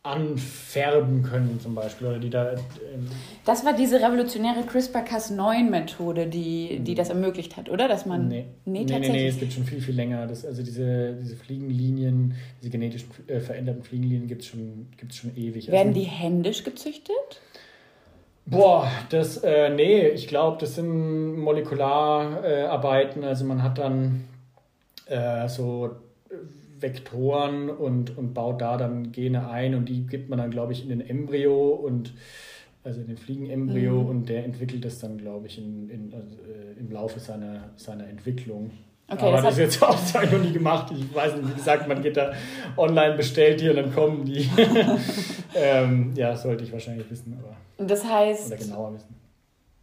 anfärben 0.04 1.24
können 1.24 1.62
zum 1.62 1.76
Beispiel 1.76 2.08
oder 2.08 2.20
die 2.20 2.30
da. 2.30 2.52
Ähm 2.52 3.08
das 3.46 3.66
war 3.66 3.74
diese 3.74 4.02
revolutionäre 4.02 4.62
CRISPR-Cas9-Methode, 4.64 6.28
die, 6.28 6.80
die 6.82 6.94
das 6.94 7.08
ermöglicht 7.08 7.56
hat, 7.56 7.70
oder? 7.70 7.88
Dass 7.88 8.06
man 8.06 8.28
nee. 8.28 8.46
Nee, 8.66 8.84
nee, 8.84 9.00
nee, 9.00 9.10
nee, 9.10 9.28
es 9.30 9.40
gibt 9.40 9.54
schon 9.54 9.64
viel, 9.64 9.80
viel 9.80 9.96
länger. 9.96 10.28
Das, 10.28 10.46
also 10.46 10.62
diese, 10.62 11.14
diese 11.14 11.38
Fliegenlinien, 11.38 12.36
diese 12.62 12.70
genetisch 12.70 13.06
äh, 13.28 13.40
veränderten 13.40 13.84
Fliegenlinien 13.84 14.28
gibt 14.28 14.42
es 14.42 14.50
schon, 14.50 14.88
gibt's 14.98 15.16
schon 15.16 15.38
ewig. 15.38 15.72
Werden 15.72 15.90
also, 15.90 16.00
die 16.02 16.06
händisch 16.06 16.66
gezüchtet? 16.66 17.42
Boah, 18.46 18.92
das, 19.10 19.38
äh, 19.38 19.70
nee, 19.70 20.10
ich 20.10 20.28
glaube, 20.28 20.58
das 20.60 20.76
sind 20.76 21.38
Molekulararbeiten. 21.38 23.24
Äh, 23.24 23.28
also 23.28 23.46
man 23.46 23.64
hat 23.64 23.78
dann 23.78 24.26
äh, 25.06 25.48
so 25.48 25.92
Vektoren 26.84 27.70
und, 27.72 28.16
und 28.16 28.34
baut 28.34 28.62
da 28.62 28.78
dann 28.78 29.12
Gene 29.12 29.50
ein 29.50 29.74
und 29.74 29.90
die 29.90 30.06
gibt 30.06 30.30
man 30.30 30.38
dann, 30.38 30.52
glaube 30.52 30.74
ich, 30.74 30.84
in 30.84 30.90
den 30.90 31.02
Embryo 31.02 31.70
und 31.70 32.14
also 32.84 33.02
in 33.02 33.08
den 33.08 33.18
Fliegenembryo 33.18 34.02
mhm. 34.02 34.10
und 34.10 34.30
der 34.30 34.44
entwickelt 34.44 34.84
das 34.86 35.00
dann, 35.00 35.18
glaube 35.18 35.48
ich, 35.48 35.58
in, 35.58 35.90
in, 35.90 36.14
also, 36.14 36.36
äh, 36.36 36.80
im 36.80 36.92
Laufe 36.92 37.20
seiner, 37.20 37.70
seiner 37.78 38.08
Entwicklung. 38.08 38.72
Okay, 39.08 39.26
aber 39.26 39.38
das, 39.38 39.44
das 39.44 39.54
ist 39.54 39.60
jetzt 39.60 39.84
auch 39.84 39.98
das 40.12 40.32
noch 40.32 40.40
nie 40.40 40.52
gemacht. 40.52 40.92
Ich 40.96 41.16
weiß 41.16 41.38
nicht, 41.38 41.50
wie 41.50 41.56
gesagt, 41.56 41.88
man 41.88 42.02
geht 42.02 42.18
da 42.18 42.34
online, 42.78 43.16
bestellt 43.16 43.62
die 43.62 43.70
und 43.70 43.78
dann 43.78 43.94
kommen 43.94 44.26
die. 44.26 44.50
ähm, 45.56 46.12
ja, 46.16 46.36
sollte 46.36 46.64
ich 46.64 46.74
wahrscheinlich 46.74 47.10
wissen. 47.10 47.38
Aber, 47.40 47.86
das 47.86 48.04
heißt, 48.04 48.48
oder 48.48 48.58
genauer 48.58 48.94
wissen. 48.96 49.16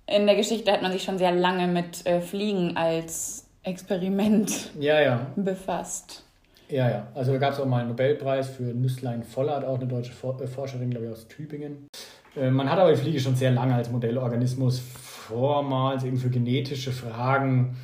in 0.06 0.26
der 0.26 0.36
Geschichte 0.36 0.70
hat 0.70 0.82
man 0.82 0.92
sich 0.92 1.02
schon 1.02 1.18
sehr 1.18 1.32
lange 1.32 1.68
mit 1.68 2.04
äh, 2.06 2.20
Fliegen 2.20 2.76
als 2.76 3.46
Experiment 3.62 4.70
ja, 4.78 5.00
ja. 5.00 5.26
befasst. 5.36 6.24
Ja, 6.70 6.88
ja. 6.88 7.08
Also 7.14 7.32
da 7.32 7.38
gab 7.38 7.52
es 7.52 7.60
auch 7.60 7.66
mal 7.66 7.80
einen 7.80 7.90
Nobelpreis 7.90 8.48
für 8.48 8.62
Nüsslein 8.62 9.22
Vollert, 9.22 9.64
auch 9.64 9.76
eine 9.76 9.86
deutsche 9.86 10.12
äh, 10.12 10.46
Forscherin, 10.46 10.90
glaube 10.90 11.06
ich, 11.06 11.12
aus 11.12 11.28
Tübingen. 11.28 11.88
Äh, 12.36 12.50
man 12.50 12.70
hat 12.70 12.78
aber 12.78 12.92
die 12.92 13.00
Fliege 13.00 13.20
schon 13.20 13.34
sehr 13.34 13.50
lange 13.50 13.74
als 13.74 13.90
Modellorganismus, 13.90 14.78
vormals 14.78 16.04
eben 16.04 16.16
für 16.16 16.30
genetische 16.30 16.92
Fragen 16.92 17.76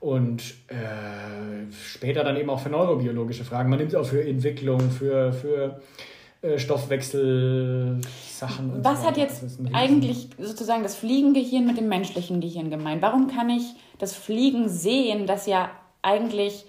und 0.00 0.42
äh, 0.68 1.72
später 1.72 2.22
dann 2.22 2.36
eben 2.36 2.50
auch 2.50 2.60
für 2.60 2.70
neurobiologische 2.70 3.44
Fragen. 3.44 3.70
Man 3.70 3.78
nimmt 3.78 3.92
es 3.92 3.98
auch 3.98 4.06
für 4.06 4.22
Entwicklung, 4.22 4.80
für, 4.90 5.32
für 5.32 5.80
äh, 6.42 6.58
Stoffwechselsachen. 6.58 8.84
Was 8.84 9.00
so 9.00 9.08
hat 9.08 9.16
jetzt 9.16 9.42
eigentlich 9.72 10.28
sozusagen 10.38 10.82
das 10.82 10.94
Fliegengehirn 10.94 11.66
mit 11.66 11.78
dem 11.78 11.88
menschlichen 11.88 12.40
Gehirn 12.40 12.70
gemeint? 12.70 13.02
Warum 13.02 13.28
kann 13.28 13.50
ich 13.50 13.74
das 13.98 14.14
Fliegen 14.14 14.68
sehen, 14.68 15.26
das 15.26 15.46
ja 15.46 15.70
eigentlich 16.02 16.64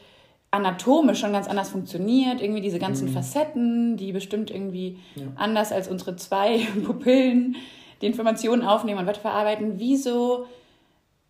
anatomisch 0.51 1.19
schon 1.19 1.31
ganz 1.31 1.47
anders 1.47 1.69
funktioniert, 1.69 2.41
irgendwie 2.41 2.62
diese 2.62 2.79
ganzen 2.79 3.09
mhm. 3.09 3.13
Facetten, 3.13 3.97
die 3.97 4.12
bestimmt 4.12 4.49
irgendwie 4.49 4.97
ja. 5.15 5.25
anders 5.35 5.71
als 5.71 5.88
unsere 5.88 6.15
zwei 6.15 6.59
Pupillen 6.85 7.55
die 8.01 8.07
Informationen 8.07 8.63
aufnehmen 8.63 8.99
und 8.99 9.07
weiterverarbeiten. 9.07 9.73
Wieso, 9.77 10.47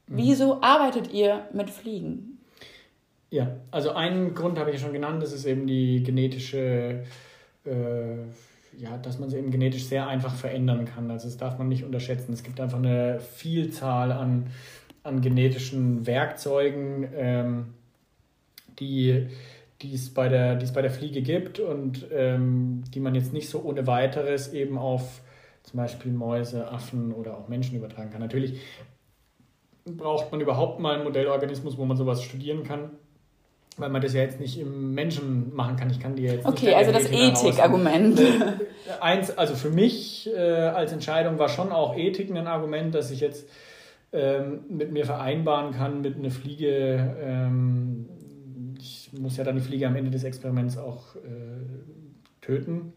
mhm. 0.07 0.17
wieso 0.17 0.61
arbeitet 0.61 1.11
ihr 1.11 1.47
mit 1.53 1.69
Fliegen? 1.69 2.37
Ja, 3.31 3.57
also 3.71 3.91
einen 3.91 4.33
Grund 4.33 4.57
habe 4.57 4.71
ich 4.71 4.77
ja 4.77 4.81
schon 4.81 4.93
genannt, 4.93 5.21
das 5.21 5.33
ist 5.33 5.45
eben 5.45 5.67
die 5.67 6.01
genetische, 6.01 7.03
äh, 7.65 8.17
ja, 8.77 8.97
dass 9.01 9.19
man 9.19 9.29
sie 9.29 9.37
eben 9.37 9.51
genetisch 9.51 9.85
sehr 9.85 10.07
einfach 10.07 10.33
verändern 10.33 10.85
kann. 10.85 11.11
Also 11.11 11.27
das 11.27 11.37
darf 11.37 11.57
man 11.57 11.67
nicht 11.67 11.83
unterschätzen. 11.83 12.33
Es 12.33 12.41
gibt 12.41 12.59
einfach 12.59 12.79
eine 12.79 13.19
Vielzahl 13.19 14.11
an, 14.11 14.47
an 15.03 15.21
genetischen 15.21 16.07
Werkzeugen, 16.07 17.07
ähm, 17.15 17.65
die, 18.79 19.27
die, 19.81 19.93
es 19.93 20.13
bei 20.13 20.29
der, 20.29 20.55
die 20.55 20.65
es 20.65 20.73
bei 20.73 20.81
der 20.81 20.91
Fliege 20.91 21.21
gibt 21.21 21.59
und 21.59 22.07
ähm, 22.11 22.83
die 22.93 22.99
man 22.99 23.15
jetzt 23.15 23.33
nicht 23.33 23.49
so 23.49 23.61
ohne 23.61 23.87
weiteres 23.87 24.53
eben 24.53 24.77
auf 24.77 25.21
zum 25.63 25.77
Beispiel 25.77 26.11
Mäuse, 26.11 26.69
Affen 26.69 27.13
oder 27.13 27.37
auch 27.37 27.47
Menschen 27.47 27.75
übertragen 27.75 28.09
kann. 28.09 28.21
Natürlich 28.21 28.59
braucht 29.85 30.31
man 30.31 30.41
überhaupt 30.41 30.79
mal 30.79 30.95
einen 30.95 31.03
Modellorganismus, 31.03 31.77
wo 31.77 31.85
man 31.85 31.97
sowas 31.97 32.23
studieren 32.23 32.63
kann 32.63 32.91
weil 33.79 33.89
man 33.89 34.01
das 34.01 34.13
ja 34.13 34.21
jetzt 34.21 34.39
nicht 34.39 34.59
im 34.59 34.93
Menschen 34.93 35.55
machen 35.55 35.75
kann. 35.75 35.89
Ich 35.89 35.99
kann 35.99 36.15
die 36.15 36.23
jetzt 36.23 36.45
Okay, 36.45 36.73
also 36.73 36.91
das 36.91 37.09
Ethikargument. 37.09 38.19
Äh, 38.19 38.23
eins, 38.99 39.37
also 39.37 39.55
für 39.55 39.69
mich 39.69 40.29
äh, 40.33 40.39
als 40.39 40.91
Entscheidung 40.91 41.39
war 41.39 41.49
schon 41.49 41.71
auch 41.71 41.95
Ethik 41.95 42.29
ein 42.29 42.47
Argument, 42.47 42.93
dass 42.93 43.11
ich 43.11 43.21
jetzt 43.21 43.47
ähm, 44.11 44.61
mit 44.69 44.91
mir 44.91 45.05
vereinbaren 45.05 45.71
kann, 45.73 46.01
mit 46.01 46.17
einer 46.17 46.31
Fliege, 46.31 47.15
ähm, 47.21 48.09
ich 49.11 49.19
muss 49.19 49.37
ja 49.37 49.43
dann 49.43 49.55
die 49.55 49.61
Fliege 49.61 49.87
am 49.87 49.95
Ende 49.95 50.11
des 50.11 50.23
Experiments 50.23 50.77
auch 50.77 51.15
äh, 51.15 51.19
töten. 52.41 52.93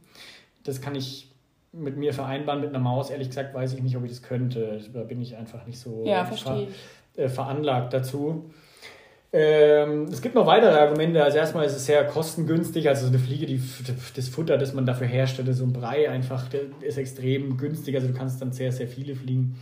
Das 0.65 0.81
kann 0.81 0.95
ich 0.95 1.31
mit 1.73 1.97
mir 1.97 2.13
vereinbaren, 2.13 2.61
mit 2.61 2.71
einer 2.71 2.79
Maus. 2.79 3.11
Ehrlich 3.11 3.29
gesagt 3.29 3.55
weiß 3.55 3.75
ich 3.75 3.83
nicht, 3.83 3.97
ob 3.97 4.05
ich 4.05 4.11
das 4.11 4.23
könnte. 4.23 4.81
Da 4.93 5.03
bin 5.05 5.21
ich 5.21 5.37
einfach 5.37 5.67
nicht 5.67 5.79
so 5.79 6.05
ja, 6.07 6.25
ver 6.25 6.67
äh, 7.17 7.29
veranlagt 7.29 7.93
dazu. 7.93 8.51
Ähm, 9.35 10.05
es 10.05 10.21
gibt 10.21 10.35
noch 10.35 10.47
weitere 10.47 10.79
Argumente. 10.79 11.25
Also 11.25 11.39
erstmal 11.39 11.65
ist 11.65 11.75
es 11.75 11.87
sehr 11.87 12.05
kostengünstig. 12.05 12.89
Also 12.89 13.07
so 13.07 13.09
eine 13.09 13.19
Fliege, 13.19 13.47
die, 13.47 13.63
das 14.15 14.29
Futter, 14.29 14.59
das 14.59 14.75
man 14.75 14.85
dafür 14.85 15.07
herstellt, 15.07 15.55
so 15.55 15.65
ein 15.65 15.73
Brei 15.73 16.11
einfach, 16.11 16.49
ist 16.83 16.99
extrem 16.99 17.57
günstig. 17.57 17.95
Also 17.95 18.09
du 18.09 18.15
kannst 18.15 18.43
dann 18.43 18.53
sehr, 18.53 18.73
sehr 18.73 18.89
viele 18.89 19.17
Fliegen 19.17 19.57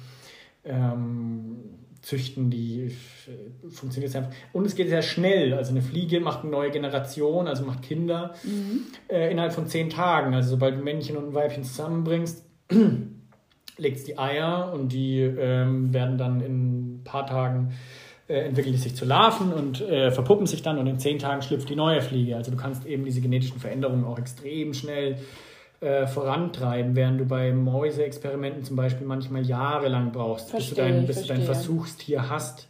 ähm, 0.65 1.60
züchten, 2.03 2.51
die 2.51 2.93
äh, 3.27 3.71
funktioniert 3.71 4.15
einfach. 4.17 4.33
Und 4.53 4.67
es 4.67 4.75
geht 4.75 4.89
sehr 4.89 5.03
schnell. 5.03 5.55
Also 5.55 5.71
eine 5.71 5.83
Fliege 5.83 6.21
macht 6.21 6.43
eine 6.43 6.51
neue 6.51 6.71
Generation, 6.71 7.47
also 7.47 7.65
macht 7.65 7.83
Kinder 7.83 8.35
mhm. 8.43 8.83
äh, 9.09 9.31
innerhalb 9.31 9.53
von 9.53 9.67
zehn 9.67 9.91
Tagen. 9.91 10.35
Also 10.35 10.51
sobald 10.51 10.79
du 10.79 10.83
Männchen 10.83 11.17
und 11.17 11.29
ein 11.29 11.35
Weibchen 11.35 11.65
zusammenbringst, 11.65 12.45
legt 13.79 13.97
es 13.97 14.05
die 14.05 14.19
Eier 14.19 14.73
und 14.73 14.93
die 14.93 15.21
ähm, 15.21 15.93
werden 15.93 16.19
dann 16.19 16.41
in 16.41 16.97
ein 17.01 17.05
paar 17.05 17.27
Tagen 17.27 17.73
äh, 18.29 18.47
entwickeln 18.47 18.73
die 18.73 18.79
sich 18.79 18.95
zu 18.95 19.05
Larven 19.05 19.53
und 19.53 19.81
äh, 19.81 20.13
verpuppen 20.13 20.47
sich 20.47 20.63
dann 20.63 20.79
und 20.79 20.87
in 20.87 20.99
zehn 20.99 21.19
Tagen 21.19 21.43
schlüpft 21.43 21.69
die 21.69 21.77
neue 21.77 22.01
Fliege. 22.01 22.37
Also 22.37 22.51
du 22.53 22.57
kannst 22.57 22.87
eben 22.87 23.05
diese 23.05 23.21
genetischen 23.21 23.59
Veränderungen 23.59 24.05
auch 24.05 24.19
extrem 24.19 24.73
schnell 24.73 25.17
äh, 25.81 26.07
vorantreiben, 26.07 26.95
während 26.95 27.21
du 27.21 27.25
bei 27.25 27.53
Mäuseexperimenten 27.53 28.65
zum 28.65 28.77
Beispiel 28.77 29.07
manchmal 29.07 29.47
jahrelang 29.47 30.13
brauchst, 30.13 30.51
verstehe, 30.51 30.69
bis, 30.69 30.77
du 30.77 30.83
dein, 30.83 31.07
bis 31.07 31.23
du 31.23 31.29
dein 31.29 31.43
Versuchstier 31.43 32.29
hast, 32.29 32.69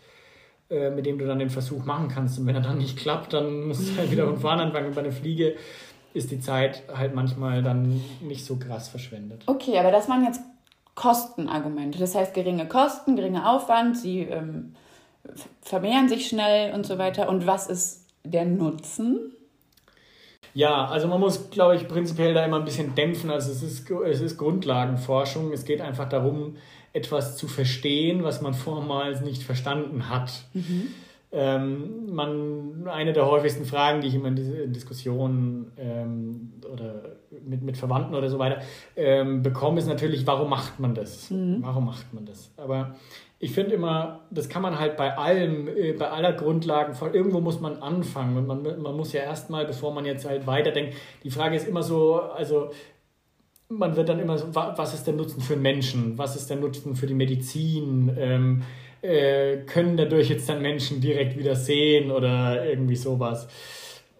äh, 0.70 0.90
mit 0.90 1.06
dem 1.06 1.18
du 1.18 1.26
dann 1.26 1.40
den 1.40 1.50
Versuch 1.50 1.84
machen 1.84 2.08
kannst. 2.08 2.38
Und 2.38 2.46
wenn 2.46 2.54
er 2.54 2.62
dann 2.62 2.78
nicht 2.78 2.96
klappt, 2.96 3.32
dann 3.32 3.66
musst 3.66 3.90
du 3.90 3.96
halt 3.96 4.10
wieder 4.12 4.26
von 4.26 4.38
vorne 4.38 4.62
anfangen. 4.62 4.86
Und 4.86 4.94
bei 4.94 5.00
einer 5.00 5.12
Fliege 5.12 5.56
ist 6.14 6.30
die 6.30 6.40
Zeit 6.40 6.84
halt 6.94 7.14
manchmal 7.14 7.62
dann 7.62 8.00
nicht 8.20 8.44
so 8.44 8.56
krass 8.56 8.88
verschwendet. 8.88 9.42
Okay, 9.46 9.78
aber 9.78 9.90
das 9.90 10.08
waren 10.08 10.24
jetzt 10.24 10.40
Kostenargumente. 10.94 11.98
Das 11.98 12.14
heißt, 12.14 12.34
geringe 12.34 12.66
Kosten, 12.66 13.16
geringer 13.16 13.50
Aufwand, 13.50 13.96
sie 13.96 14.20
ähm, 14.20 14.74
vermehren 15.62 16.08
sich 16.08 16.28
schnell 16.28 16.74
und 16.74 16.86
so 16.86 16.98
weiter. 16.98 17.28
Und 17.28 17.46
was 17.46 17.68
ist 17.68 18.06
der 18.24 18.44
Nutzen? 18.44 19.32
Ja, 20.54 20.86
also 20.86 21.08
man 21.08 21.20
muss, 21.20 21.50
glaube 21.50 21.76
ich, 21.76 21.86
prinzipiell 21.86 22.34
da 22.34 22.44
immer 22.44 22.58
ein 22.58 22.64
bisschen 22.64 22.94
dämpfen. 22.94 23.30
Also 23.30 23.52
es 23.52 23.62
ist, 23.62 23.90
es 23.90 24.20
ist 24.20 24.38
Grundlagenforschung. 24.38 25.52
Es 25.52 25.64
geht 25.64 25.80
einfach 25.80 26.08
darum, 26.08 26.56
etwas 26.92 27.36
zu 27.36 27.46
verstehen, 27.46 28.24
was 28.24 28.42
man 28.42 28.54
vormals 28.54 29.20
nicht 29.20 29.42
verstanden 29.42 30.08
hat. 30.08 30.44
Mhm. 30.54 30.88
Ähm, 31.32 32.12
man, 32.12 32.88
eine 32.88 33.12
der 33.12 33.26
häufigsten 33.26 33.64
Fragen, 33.64 34.00
die 34.00 34.08
ich 34.08 34.16
immer 34.16 34.28
in 34.28 34.72
Diskussionen 34.72 35.70
ähm, 35.78 36.54
oder 36.72 37.16
mit, 37.46 37.62
mit 37.62 37.76
Verwandten 37.76 38.16
oder 38.16 38.28
so 38.28 38.40
weiter 38.40 38.62
ähm, 38.96 39.42
bekomme, 39.42 39.78
ist 39.78 39.86
natürlich, 39.86 40.26
warum 40.26 40.50
macht 40.50 40.80
man 40.80 40.94
das? 40.94 41.30
Mhm. 41.30 41.58
Warum 41.60 41.86
macht 41.86 42.12
man 42.12 42.26
das? 42.26 42.50
Aber 42.56 42.96
ich 43.42 43.52
finde 43.52 43.74
immer, 43.74 44.20
das 44.30 44.50
kann 44.50 44.60
man 44.60 44.78
halt 44.78 44.98
bei 44.98 45.16
allem, 45.16 45.66
äh, 45.66 45.92
bei 45.94 46.10
aller 46.10 46.34
Grundlagen, 46.34 46.94
irgendwo 47.14 47.40
muss 47.40 47.58
man 47.58 47.82
anfangen 47.82 48.36
und 48.36 48.46
man, 48.46 48.82
man 48.82 48.96
muss 48.96 49.14
ja 49.14 49.22
erstmal, 49.22 49.64
bevor 49.64 49.94
man 49.94 50.04
jetzt 50.04 50.26
halt 50.26 50.46
weiterdenkt, 50.46 50.94
die 51.24 51.30
Frage 51.30 51.56
ist 51.56 51.66
immer 51.66 51.82
so, 51.82 52.20
also 52.20 52.70
man 53.68 53.96
wird 53.96 54.10
dann 54.10 54.20
immer 54.20 54.36
so, 54.36 54.54
was 54.54 54.92
ist 54.92 55.06
der 55.06 55.14
Nutzen 55.14 55.40
für 55.40 55.56
Menschen? 55.56 56.18
Was 56.18 56.36
ist 56.36 56.50
der 56.50 56.58
Nutzen 56.58 56.96
für 56.96 57.06
die 57.06 57.14
Medizin? 57.14 58.14
Ähm, 58.18 58.62
äh, 59.00 59.58
können 59.58 59.96
dadurch 59.96 60.28
jetzt 60.28 60.48
dann 60.48 60.60
Menschen 60.60 61.00
direkt 61.00 61.38
wieder 61.38 61.54
sehen 61.54 62.10
oder 62.10 62.66
irgendwie 62.66 62.96
sowas? 62.96 63.48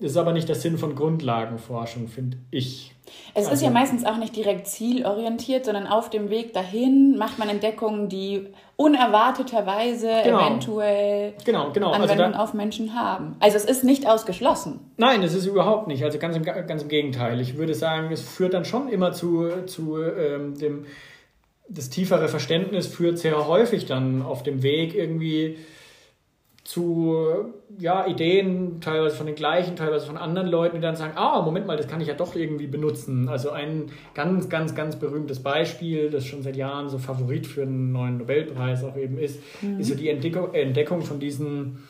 Das 0.01 0.13
ist 0.13 0.17
aber 0.17 0.33
nicht 0.33 0.49
der 0.49 0.57
Sinn 0.57 0.79
von 0.79 0.95
Grundlagenforschung, 0.95 2.09
finde 2.09 2.39
ich. 2.51 2.95
Es 3.35 3.45
also, 3.45 3.53
ist 3.53 3.61
ja 3.61 3.69
also 3.69 3.79
meistens 3.79 4.05
auch 4.07 4.17
nicht 4.17 4.35
direkt 4.35 4.67
zielorientiert, 4.67 5.67
sondern 5.67 5.87
auf 5.87 6.09
dem 6.09 6.31
Weg 6.31 6.55
dahin 6.55 7.19
macht 7.19 7.39
man 7.39 7.51
Entdeckungen, 7.51 8.09
die 8.09 8.47
unerwarteterweise 8.81 10.09
genau. 10.25 10.41
eventuell 10.41 11.35
genau, 11.45 11.71
genau. 11.71 11.91
Anwendung 11.91 12.27
also 12.27 12.33
da, 12.33 12.43
auf 12.43 12.55
Menschen 12.55 12.95
haben. 12.95 13.37
Also 13.39 13.59
es 13.59 13.67
ist 13.67 13.85
nicht 13.85 14.09
ausgeschlossen. 14.09 14.81
Nein, 14.97 15.23
es 15.23 15.35
ist 15.35 15.45
überhaupt 15.45 15.87
nicht. 15.87 16.03
Also 16.03 16.19
ganz 16.19 16.35
im, 16.35 16.45
ganz 16.45 16.81
im 16.81 16.89
Gegenteil. 16.89 17.43
Ich 17.43 17.59
würde 17.59 17.75
sagen, 17.75 18.11
es 18.11 18.23
führt 18.23 18.55
dann 18.55 18.65
schon 18.65 18.89
immer 18.89 19.13
zu, 19.13 19.67
zu 19.67 20.03
ähm, 20.03 20.57
dem, 20.59 20.87
das 21.69 21.91
tiefere 21.91 22.29
Verständnis 22.29 22.87
führt 22.87 23.19
sehr 23.19 23.47
häufig 23.47 23.85
dann 23.85 24.23
auf 24.23 24.43
dem 24.43 24.63
Weg 24.63 24.95
irgendwie 24.95 25.59
zu 26.71 27.53
ja, 27.81 28.07
Ideen, 28.07 28.81
teilweise 28.81 29.17
von 29.17 29.27
den 29.27 29.35
gleichen, 29.35 29.75
teilweise 29.75 30.07
von 30.07 30.17
anderen 30.17 30.47
Leuten, 30.47 30.77
die 30.77 30.81
dann 30.81 30.95
sagen, 30.95 31.15
ah, 31.17 31.43
Moment 31.43 31.67
mal, 31.67 31.77
das 31.77 31.89
kann 31.89 32.01
ich 32.01 32.07
ja 32.07 32.15
doch 32.15 32.37
irgendwie 32.37 32.69
benutzen. 32.69 33.29
Also 33.29 33.51
ein 33.51 33.87
ganz, 34.15 34.49
ganz, 34.49 34.77
ganz 34.77 34.95
berühmtes 34.95 35.43
Beispiel, 35.43 36.11
das 36.11 36.25
schon 36.25 36.43
seit 36.43 36.55
Jahren 36.55 36.89
so 36.89 36.99
Favorit 36.99 37.49
für 37.49 37.63
einen 37.63 37.91
neuen 37.91 38.19
Nobelpreis 38.19 38.85
auch 38.85 38.97
eben 38.97 39.19
ist, 39.19 39.41
mhm. 39.63 39.81
ist 39.81 39.89
so 39.89 39.97
die 39.97 40.09
Entdeckung, 40.09 40.55
Entdeckung 40.55 41.03
von 41.03 41.19
diesen 41.19 41.81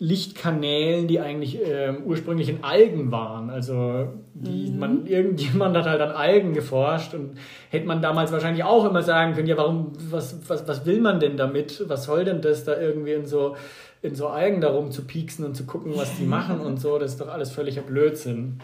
Lichtkanälen, 0.00 1.08
die 1.08 1.18
eigentlich 1.18 1.60
äh, 1.60 1.92
ursprünglich 2.04 2.48
in 2.48 2.62
Algen 2.62 3.10
waren. 3.10 3.50
Also 3.50 4.06
die, 4.34 4.70
mhm. 4.70 4.78
man, 4.78 5.06
irgendjemand 5.06 5.76
hat 5.76 5.86
halt 5.86 6.00
an 6.00 6.12
Algen 6.12 6.54
geforscht 6.54 7.14
und 7.14 7.32
hätte 7.70 7.88
man 7.88 8.00
damals 8.00 8.30
wahrscheinlich 8.30 8.62
auch 8.62 8.88
immer 8.88 9.02
sagen 9.02 9.34
können, 9.34 9.48
ja, 9.48 9.56
warum, 9.56 9.94
was, 10.10 10.48
was, 10.48 10.68
was 10.68 10.86
will 10.86 11.00
man 11.00 11.18
denn 11.18 11.36
damit? 11.36 11.82
Was 11.88 12.04
soll 12.04 12.24
denn 12.24 12.40
das 12.40 12.62
da 12.62 12.78
irgendwie 12.78 13.14
in 13.14 13.26
so 13.26 13.56
in 14.02 14.14
so 14.14 14.28
Algen 14.28 14.60
darum 14.60 14.90
zu 14.90 15.04
pieksen 15.04 15.44
und 15.44 15.56
zu 15.56 15.64
gucken, 15.64 15.92
was 15.96 16.16
die 16.16 16.24
machen 16.24 16.60
und 16.60 16.80
so, 16.80 16.98
das 16.98 17.12
ist 17.12 17.20
doch 17.20 17.28
alles 17.28 17.50
völliger 17.50 17.82
Blödsinn. 17.82 18.60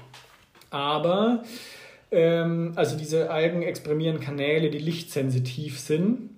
Aber, 0.71 1.43
ähm, 2.11 2.73
also 2.77 2.97
diese 2.97 3.31
Algen 3.31 3.63
exprimieren 3.63 4.21
Kanäle, 4.21 4.71
die 4.71 4.79
lichtsensitiv 4.79 5.81
sind. 5.81 6.31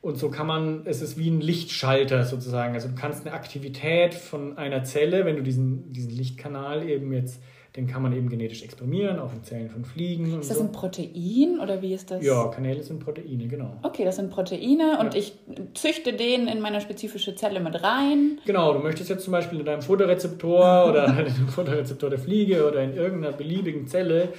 Und 0.00 0.16
so 0.16 0.30
kann 0.30 0.46
man, 0.46 0.82
es 0.84 1.02
ist 1.02 1.18
wie 1.18 1.28
ein 1.28 1.40
Lichtschalter 1.40 2.24
sozusagen. 2.24 2.74
Also 2.74 2.88
du 2.88 2.94
kannst 2.94 3.26
eine 3.26 3.34
Aktivität 3.34 4.14
von 4.14 4.56
einer 4.56 4.84
Zelle, 4.84 5.24
wenn 5.24 5.36
du 5.36 5.42
diesen, 5.42 5.92
diesen 5.92 6.10
Lichtkanal 6.10 6.88
eben 6.88 7.12
jetzt 7.12 7.42
den 7.78 7.86
kann 7.86 8.02
man 8.02 8.12
eben 8.12 8.28
genetisch 8.28 8.64
exprimieren, 8.64 9.20
auch 9.20 9.32
in 9.32 9.44
Zellen 9.44 9.70
von 9.70 9.84
Fliegen. 9.84 10.40
Ist 10.40 10.50
das 10.50 10.58
so. 10.58 10.64
ein 10.64 10.72
Protein 10.72 11.60
oder 11.62 11.80
wie 11.80 11.94
ist 11.94 12.10
das? 12.10 12.24
Ja, 12.24 12.48
Kanäle 12.48 12.82
sind 12.82 12.98
Proteine, 12.98 13.46
genau. 13.46 13.76
Okay, 13.84 14.04
das 14.04 14.16
sind 14.16 14.30
Proteine 14.30 14.94
ja. 14.94 15.00
und 15.00 15.14
ich 15.14 15.34
züchte 15.74 16.12
den 16.12 16.48
in 16.48 16.60
meine 16.60 16.80
spezifische 16.80 17.36
Zelle 17.36 17.60
mit 17.60 17.80
rein. 17.84 18.40
Genau, 18.44 18.72
du 18.72 18.80
möchtest 18.80 19.10
jetzt 19.10 19.22
zum 19.22 19.30
Beispiel 19.30 19.60
in 19.60 19.64
deinem 19.64 19.82
Photorezeptor 19.82 20.86
oder 20.88 21.06
in 21.24 21.32
dem 21.32 21.46
Photorezeptor 21.46 22.10
der 22.10 22.18
Fliege 22.18 22.66
oder 22.66 22.82
in 22.82 22.96
irgendeiner 22.96 23.36
beliebigen 23.36 23.86
Zelle 23.86 24.30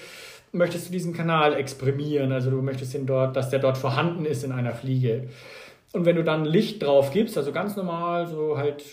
möchtest 0.51 0.89
du 0.89 0.91
diesen 0.91 1.13
Kanal 1.13 1.53
exprimieren. 1.53 2.33
Also 2.33 2.49
du 2.49 2.61
möchtest 2.61 2.93
den 2.93 3.05
dort, 3.05 3.37
dass 3.37 3.49
der 3.51 3.59
dort 3.59 3.77
vorhanden 3.77 4.25
ist 4.25 4.43
in 4.43 4.51
einer 4.51 4.73
Fliege. 4.73 5.29
Und 5.93 6.05
wenn 6.05 6.17
du 6.17 6.25
dann 6.25 6.43
Licht 6.43 6.83
drauf 6.83 7.11
gibst, 7.13 7.37
also 7.37 7.53
ganz 7.53 7.77
normal, 7.77 8.27
so 8.27 8.57
halt 8.57 8.83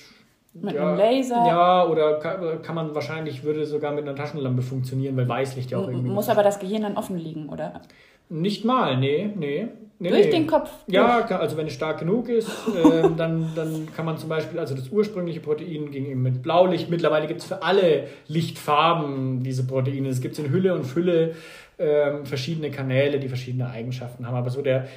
Mit 0.62 0.74
ja, 0.74 0.88
einem 0.88 0.98
Laser. 0.98 1.44
Ja, 1.46 1.86
oder 1.86 2.18
kann, 2.18 2.62
kann 2.62 2.74
man 2.74 2.94
wahrscheinlich, 2.94 3.44
würde 3.44 3.64
sogar 3.66 3.92
mit 3.92 4.04
einer 4.04 4.14
Taschenlampe 4.16 4.62
funktionieren, 4.62 5.16
weil 5.16 5.28
Weißlicht 5.28 5.70
ja 5.70 5.78
auch 5.78 5.88
irgendwie. 5.88 6.10
Muss 6.10 6.28
aber 6.28 6.42
das 6.42 6.58
Gehirn 6.58 6.82
dann 6.82 6.96
offen 6.96 7.18
liegen, 7.18 7.48
oder? 7.48 7.80
Nicht 8.28 8.64
mal, 8.64 8.96
nee, 8.96 9.30
nee. 9.36 9.68
nee 10.00 10.08
Durch 10.08 10.26
nee. 10.26 10.30
den 10.32 10.46
Kopf. 10.48 10.70
Ja, 10.88 11.20
also 11.20 11.56
wenn 11.56 11.68
es 11.68 11.74
stark 11.74 12.00
genug 12.00 12.28
ist, 12.28 12.50
ähm, 12.84 13.16
dann, 13.16 13.52
dann 13.54 13.88
kann 13.94 14.04
man 14.04 14.18
zum 14.18 14.28
Beispiel, 14.28 14.58
also 14.58 14.74
das 14.74 14.88
ursprüngliche 14.88 15.40
Protein 15.40 15.90
ging 15.92 16.06
eben 16.06 16.22
mit 16.22 16.42
Blaulicht. 16.42 16.90
Mittlerweile 16.90 17.28
gibt 17.28 17.40
es 17.40 17.46
für 17.46 17.62
alle 17.62 18.08
Lichtfarben 18.26 19.44
diese 19.44 19.64
Proteine. 19.64 20.08
Es 20.08 20.20
gibt 20.20 20.38
in 20.40 20.50
Hülle 20.50 20.74
und 20.74 20.84
Fülle 20.84 21.34
ähm, 21.78 22.24
verschiedene 22.24 22.70
Kanäle, 22.70 23.20
die 23.20 23.28
verschiedene 23.28 23.68
Eigenschaften 23.70 24.26
haben. 24.26 24.34
Aber 24.34 24.50
so 24.50 24.60
der, 24.60 24.88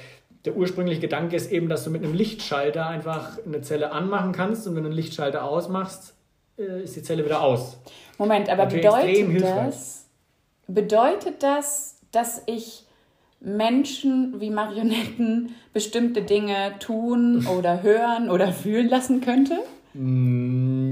der 0.44 0.56
ursprüngliche 0.56 1.00
Gedanke 1.00 1.36
ist 1.36 1.50
eben, 1.52 1.68
dass 1.68 1.84
du 1.84 1.90
mit 1.90 2.02
einem 2.02 2.14
Lichtschalter 2.14 2.86
einfach 2.86 3.38
eine 3.44 3.60
Zelle 3.60 3.92
anmachen 3.92 4.32
kannst 4.32 4.66
und 4.66 4.74
wenn 4.74 4.84
du 4.84 4.88
einen 4.88 4.96
Lichtschalter 4.96 5.44
ausmachst, 5.44 6.14
äh, 6.58 6.82
ist 6.82 6.96
die 6.96 7.02
Zelle 7.02 7.24
wieder 7.24 7.42
aus. 7.42 7.78
Moment, 8.18 8.48
aber 8.48 8.66
bedeutet 8.66 9.42
das, 9.42 10.06
bedeutet 10.66 11.42
das, 11.42 12.00
dass 12.12 12.42
ich 12.46 12.84
Menschen 13.40 14.40
wie 14.40 14.50
Marionetten 14.50 15.54
bestimmte 15.72 16.22
Dinge 16.22 16.74
tun 16.78 17.46
oder 17.46 17.82
hören 17.82 18.30
oder 18.30 18.52
fühlen 18.52 18.88
lassen 18.88 19.20
könnte? 19.20 19.58
Mm, 19.94 20.88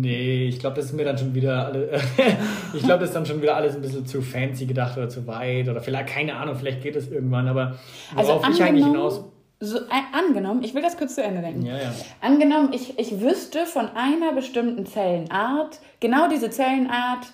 Nee, 0.00 0.48
ich 0.48 0.58
glaube, 0.58 0.76
das 0.76 0.86
ist 0.86 0.92
mir 0.92 1.04
dann 1.04 1.16
schon 1.16 1.34
wieder 1.34 1.66
alle. 1.66 2.00
ich 2.74 2.82
glaube, 2.82 3.00
das 3.00 3.10
ist 3.10 3.14
dann 3.14 3.24
schon 3.26 3.40
wieder 3.40 3.56
alles 3.56 3.74
ein 3.74 3.80
bisschen 3.82 4.04
zu 4.06 4.20
fancy 4.20 4.66
gedacht 4.66 4.96
oder 4.98 5.08
zu 5.08 5.26
weit 5.26 5.68
oder 5.68 5.80
vielleicht, 5.80 6.08
keine 6.08 6.36
Ahnung, 6.36 6.56
vielleicht 6.56 6.82
geht 6.82 6.94
es 6.96 7.10
irgendwann, 7.10 7.48
aber 7.48 7.78
Also 8.14 8.32
worauf 8.34 8.48
ich 8.50 8.62
eigentlich 8.62 8.84
hinaus. 8.84 9.24
so, 9.60 9.78
äh, 9.78 9.82
angenommen, 10.12 10.62
ich 10.62 10.74
will 10.74 10.82
das 10.82 10.98
kurz 10.98 11.14
zu 11.14 11.22
Ende 11.22 11.40
denken. 11.40 11.64
Ja, 11.64 11.78
ja. 11.78 11.92
Angenommen, 12.20 12.72
ich, 12.72 12.98
ich 12.98 13.20
wüsste 13.20 13.64
von 13.66 13.88
einer 13.94 14.32
bestimmten 14.34 14.84
Zellenart, 14.84 15.80
genau 16.00 16.28
diese 16.28 16.50
Zellenart, 16.50 17.26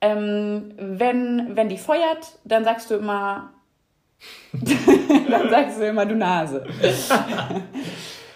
ähm, 0.00 0.74
wenn, 0.76 1.56
wenn 1.56 1.68
die 1.68 1.78
feuert, 1.78 2.38
dann 2.44 2.62
sagst 2.64 2.90
du 2.90 2.94
immer, 2.94 3.50
dann 4.52 5.50
sagst 5.50 5.80
du 5.80 5.86
immer, 5.88 6.06
du 6.06 6.14
Nase. 6.14 6.64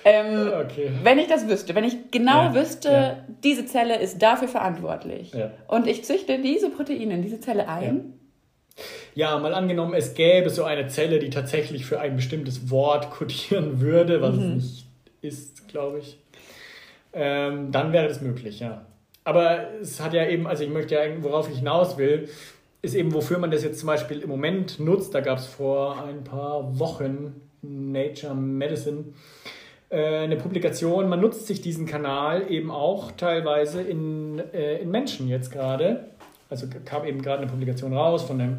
ähm, 0.09 0.49
Okay. 0.65 0.91
wenn 1.03 1.19
ich 1.19 1.27
das 1.27 1.49
wüsste, 1.49 1.75
wenn 1.75 1.85
ich 1.85 2.11
genau 2.11 2.45
Ja, 2.45 2.55
wüsste, 2.55 2.89
ja. 2.91 3.17
diese 3.45 3.67
Zelle 3.67 3.99
ist 3.99 4.21
dafür 4.23 4.49
verantwortlich 4.49 5.33
Ja. 5.35 5.51
und 5.67 5.87
ich 5.87 6.05
züchte 6.05 6.39
diese 6.39 6.71
Proteine 6.71 7.15
in 7.15 7.23
diese 7.23 7.41
Zelle 7.41 7.69
ein, 7.69 8.15
Ja, 9.15 9.37
mal 9.39 9.55
angenommen, 9.55 9.95
es 9.95 10.15
gäbe 10.15 10.51
so 10.51 10.63
eine 10.65 10.87
Zelle, 10.87 11.19
die 11.19 11.31
tatsächlich 11.31 11.85
für 11.87 11.99
ein 12.01 12.15
bestimmtes 12.17 12.71
Wort 12.71 13.11
kodieren 13.11 13.81
würde, 13.81 14.21
was 14.23 14.35
Mhm. 14.37 14.43
es 14.43 14.65
nicht 14.65 14.87
ist, 15.21 15.69
glaube 15.69 15.99
ich. 15.99 16.19
Ähm, 17.13 17.73
dann 17.73 17.93
wäre 17.93 18.07
das 18.07 18.21
möglich, 18.21 18.61
ja. 18.61 18.85
Aber 19.25 19.73
es 19.81 20.01
hat 20.01 20.15
ja 20.15 20.27
eben, 20.29 20.47
also 20.47 20.63
ich 20.65 20.71
möchte 20.71 20.95
ja, 20.95 21.01
worauf 21.23 21.51
ich 21.51 21.59
hinaus 21.59 21.99
will, 21.99 22.29
ist 22.81 22.95
eben, 22.95 23.13
wofür 23.13 23.39
man 23.39 23.51
das 23.51 23.65
jetzt 23.65 23.81
zum 23.81 23.89
Beispiel 23.89 24.21
im 24.21 24.29
Moment 24.29 24.79
nutzt. 24.79 25.13
Da 25.15 25.21
gab 25.21 25.39
es 25.39 25.47
vor 25.47 26.03
ein 26.07 26.23
paar 26.23 26.79
Wochen 26.79 27.35
Nature 27.61 28.35
Medicine 28.37 29.07
eine 29.91 30.37
Publikation. 30.37 31.09
Man 31.09 31.21
nutzt 31.21 31.47
sich 31.47 31.63
diesen 31.63 31.87
Kanal 31.87 32.51
eben 32.51 32.71
auch 32.71 33.13
teilweise 33.13 33.81
in, 33.81 34.39
äh, 34.53 34.79
in 34.79 34.91
Menschen 34.91 35.29
jetzt 35.29 35.51
gerade. 35.51 36.11
Also 36.51 36.67
kam 36.85 37.05
eben 37.07 37.23
gerade 37.23 37.43
eine 37.43 37.51
Publikation 37.51 37.95
raus 37.95 38.23
von 38.23 38.39
der 38.39 38.59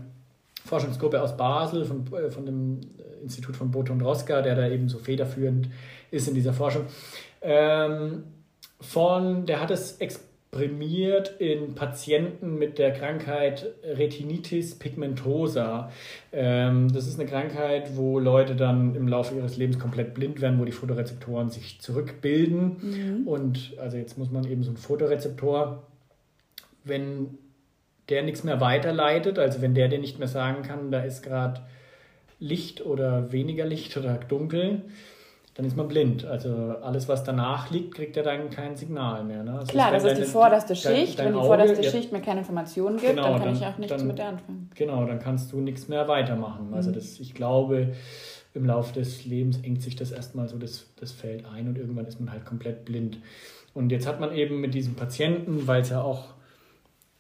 Forschungsgruppe 0.65 1.22
aus 1.22 1.38
Basel, 1.38 1.86
von, 1.86 2.06
äh, 2.13 2.32
von 2.32 2.46
dem 2.46 2.82
Institut 3.22 3.56
von 3.56 3.72
Boto 3.72 3.94
und 3.94 4.02
Roska, 4.02 4.42
der 4.42 4.56
da 4.56 4.68
eben 4.68 4.89
so 4.89 4.98
federführend 4.98 5.70
ist 6.12 6.28
in 6.28 6.34
dieser 6.34 6.54
Forschung. 6.54 6.86
Ähm, 7.42 8.24
von, 8.80 9.46
der 9.46 9.60
hat 9.62 9.72
es 9.72 10.00
exprimiert 10.51 11.39
in 11.39 11.75
Patienten 11.75 12.57
mit 12.57 12.79
der 12.79 12.91
Krankheit 12.91 13.67
Retinitis 13.83 14.75
pigmentosa. 14.75 15.91
Ähm, 16.31 16.91
das 16.91 17.07
ist 17.07 17.19
eine 17.19 17.29
Krankheit, 17.29 17.95
wo 17.95 18.19
Leute 18.19 18.55
dann 18.55 18.95
im 18.95 19.07
Laufe 19.07 19.35
ihres 19.35 19.57
Lebens 19.57 19.77
komplett 19.77 20.13
blind 20.15 20.41
werden, 20.41 20.59
wo 20.59 20.65
die 20.65 20.71
Photorezeptoren 20.71 21.49
sich 21.51 21.79
zurückbilden. 21.81 23.25
Und 23.27 23.73
also 23.79 23.97
jetzt 23.97 24.17
muss 24.17 24.31
man 24.31 24.45
eben 24.49 24.63
so 24.63 24.71
einen 24.71 24.77
Photorezeptor, 24.77 25.83
wenn 26.83 27.38
der 28.09 28.23
nichts 28.23 28.43
mehr 28.43 28.59
weiterleitet, 28.59 29.38
also 29.38 29.62
wenn 29.62 29.75
der 29.75 29.88
dir 29.88 29.99
nicht 29.99 30.17
mehr 30.17 30.27
sagen 30.27 30.63
kann, 30.63 30.89
da 30.89 31.01
ist 31.03 31.21
gerade 31.21 31.62
Licht 32.39 32.83
oder 32.83 33.31
weniger 33.31 33.65
Licht 33.65 33.95
oder 33.97 34.15
dunkel, 34.15 34.81
dann 35.60 35.65
ist 35.67 35.76
man 35.76 35.89
blind. 35.89 36.24
Also 36.24 36.54
alles, 36.82 37.10
was 37.10 37.26
danach 37.26 37.69
liegt, 37.69 37.93
kriegt 37.93 38.15
er 38.15 38.24
dann 38.24 38.50
kein 38.50 38.78
Signal 38.78 39.26
mehr. 39.26 39.43
Ne? 39.43 39.56
Also 39.60 39.67
klar, 39.74 39.91
das 39.91 40.06
ist 40.06 40.17
die 40.17 40.24
vorderste 40.24 40.74
Schicht. 40.74 41.19
dein 41.19 41.26
Wenn 41.26 41.34
die 41.34 41.39
Auge- 41.39 41.48
vorderste 41.48 41.82
ja, 41.84 41.91
Schicht 41.91 42.13
mir 42.13 42.22
keine 42.22 42.39
Informationen 42.39 42.95
gibt, 42.95 43.10
Genau, 43.10 43.24
dann 43.24 43.34
kann 43.39 43.43
dann- 43.43 43.56
ich 43.58 43.65
auch 43.65 43.78
nichts 43.78 43.98
dann- 43.98 44.08
mit 44.08 44.17
der 44.19 44.28
anfangen. 44.30 44.69
Genau, 44.76 45.04
dann 45.06 45.19
kannst 45.19 45.52
du 45.52 45.60
nichts 45.60 45.89
mehr 45.89 46.08
weitermachen. 46.08 46.69
Mhm. 46.69 46.74
Also 46.76 46.91
das, 46.91 47.19
ich 47.19 47.34
glaube, 47.34 47.91
im 48.54 48.65
Laufe 48.67 48.93
des 48.93 49.26
Lebens 49.26 49.60
engt 49.62 49.82
sich 49.82 49.98
das 49.98 50.12
erstmal 50.13 50.48
so 50.48 50.58
das, 50.58 50.88
das 50.98 51.12
Feld 51.12 51.43
ein 51.54 51.67
und 51.67 51.78
irgendwann 51.78 52.06
ist 52.06 52.22
man 52.22 52.32
halt 52.32 52.45
komplett 52.45 52.86
blind. 52.86 53.17
Und 53.74 53.91
jetzt 53.91 54.08
hat 54.08 54.22
man 54.22 54.34
eben 54.34 54.62
mit 54.62 54.74
diesem 54.74 54.95
Patienten, 54.95 55.67
weil 55.67 55.82
es 55.82 55.89
ja 55.89 56.02
auch 56.02 56.36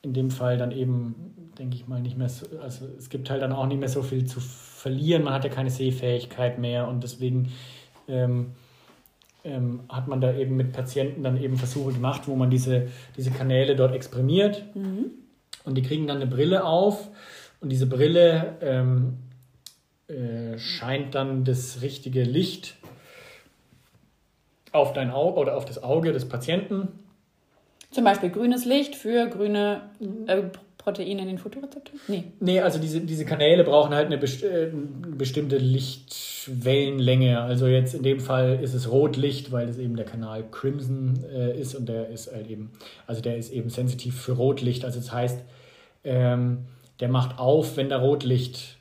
in 0.01 0.13
dem 0.13 0.31
Fall 0.31 0.57
dann 0.57 0.71
eben, 0.71 1.33
denke 1.59 1.75
ich 1.75 1.89
mal, 1.89 1.99
nicht 1.99 2.17
mehr 2.17 2.29
so, 2.29 2.45
also 2.63 2.85
es 2.97 3.09
gibt 3.09 3.29
halt 3.29 3.41
dann 3.41 3.51
auch 3.51 3.65
nicht 3.67 3.81
mehr 3.81 3.89
so 3.89 4.01
viel 4.01 4.23
zu 4.23 4.39
verlieren, 4.39 5.23
man 5.25 5.33
hat 5.33 5.43
ja 5.43 5.49
keine 5.49 5.69
Sehfähigkeit 5.69 6.57
mehr 6.57 6.87
und 6.87 7.03
deswegen 7.03 7.51
ähm, 8.09 8.51
ähm, 9.43 9.81
hat 9.89 10.07
man 10.07 10.19
da 10.19 10.33
eben 10.33 10.57
mit 10.57 10.73
Patienten 10.73 11.23
dann 11.23 11.41
eben 11.41 11.57
Versuche 11.57 11.93
gemacht, 11.93 12.23
wo 12.27 12.35
man 12.35 12.49
diese, 12.49 12.87
diese 13.15 13.31
Kanäle 13.31 13.75
dort 13.75 13.95
exprimiert 13.95 14.63
und 15.63 15.75
die 15.75 15.81
kriegen 15.81 16.07
dann 16.07 16.17
eine 16.17 16.27
Brille 16.27 16.65
auf 16.65 17.07
und 17.61 17.69
diese 17.69 17.87
Brille 17.87 18.57
ähm, 18.61 19.17
äh, 20.07 20.57
scheint 20.57 21.15
dann 21.15 21.45
das 21.45 21.81
richtige 21.81 22.23
Licht 22.23 22.75
auf 24.71 24.93
dein 24.93 25.09
Auge 25.11 25.39
oder 25.39 25.55
auf 25.55 25.65
das 25.65 25.81
Auge 25.81 26.11
des 26.11 26.27
Patienten. 26.27 26.89
Zum 27.91 28.03
Beispiel 28.03 28.29
grünes 28.29 28.65
Licht 28.65 28.95
für 28.95 29.27
grüne 29.27 29.89
Mhm. 29.99 30.27
äh, 30.27 30.43
Proteine 30.97 31.21
in 31.21 31.27
den 31.27 31.37
Photorezeptoren? 31.37 31.99
Nee. 32.07 32.23
Nee, 32.39 32.59
also 32.61 32.79
diese, 32.79 33.01
diese 33.01 33.25
Kanäle 33.25 33.63
brauchen 33.63 33.93
halt 33.93 34.07
eine 34.07 34.17
best 34.17 34.43
äh, 34.43 34.71
bestimmte 35.17 35.57
Lichtwellenlänge. 35.57 37.41
Also 37.41 37.67
jetzt 37.67 37.93
in 37.93 38.03
dem 38.03 38.19
Fall 38.19 38.59
ist 38.61 38.73
es 38.73 38.89
Rotlicht, 38.91 39.51
weil 39.51 39.67
es 39.69 39.77
eben 39.77 39.95
der 39.95 40.05
Kanal 40.05 40.43
Crimson 40.51 41.23
äh, 41.31 41.59
ist 41.59 41.75
und 41.75 41.87
der 41.87 42.09
ist 42.09 42.31
halt 42.31 42.49
eben, 42.49 42.71
also 43.07 43.21
der 43.21 43.37
ist 43.37 43.51
eben 43.51 43.69
sensitiv 43.69 44.19
für 44.19 44.33
Rotlicht. 44.33 44.85
Also 44.85 44.99
das 44.99 45.11
heißt, 45.11 45.39
ähm, 46.03 46.65
der 46.99 47.09
macht 47.09 47.39
auf, 47.39 47.77
wenn 47.77 47.89
da 47.89 47.97
Rotlicht 47.99 48.77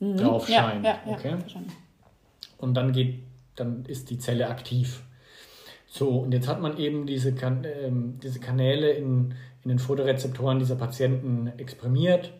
drauf 0.00 0.48
Ja, 0.48 0.70
scheint. 0.70 0.84
ja, 0.84 0.98
ja, 1.06 1.12
okay? 1.12 1.34
und 2.58 2.74
dann 2.74 2.92
geht, 2.92 3.20
dann 3.56 3.84
ist 3.86 4.10
die 4.10 4.18
Zelle 4.18 4.48
aktiv. 4.48 5.02
So, 5.86 6.08
und 6.20 6.32
jetzt 6.32 6.48
hat 6.48 6.60
man 6.60 6.78
eben 6.78 7.06
diese, 7.06 7.34
kan 7.34 7.64
ähm, 7.64 8.18
diese 8.22 8.40
Kanäle 8.40 8.92
in, 8.92 9.34
in 9.64 9.68
den 9.68 9.78
Photorezeptoren 9.78 10.58
dieser 10.58 10.74
Patienten 10.74 11.52
exprimiert. 11.58 12.32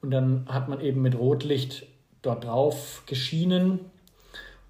Und 0.00 0.10
dann 0.10 0.46
hat 0.48 0.68
man 0.68 0.80
eben 0.80 1.02
mit 1.02 1.16
Rotlicht 1.16 1.86
dort 2.22 2.44
drauf 2.44 3.02
geschienen 3.06 3.80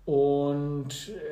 und 0.05 0.89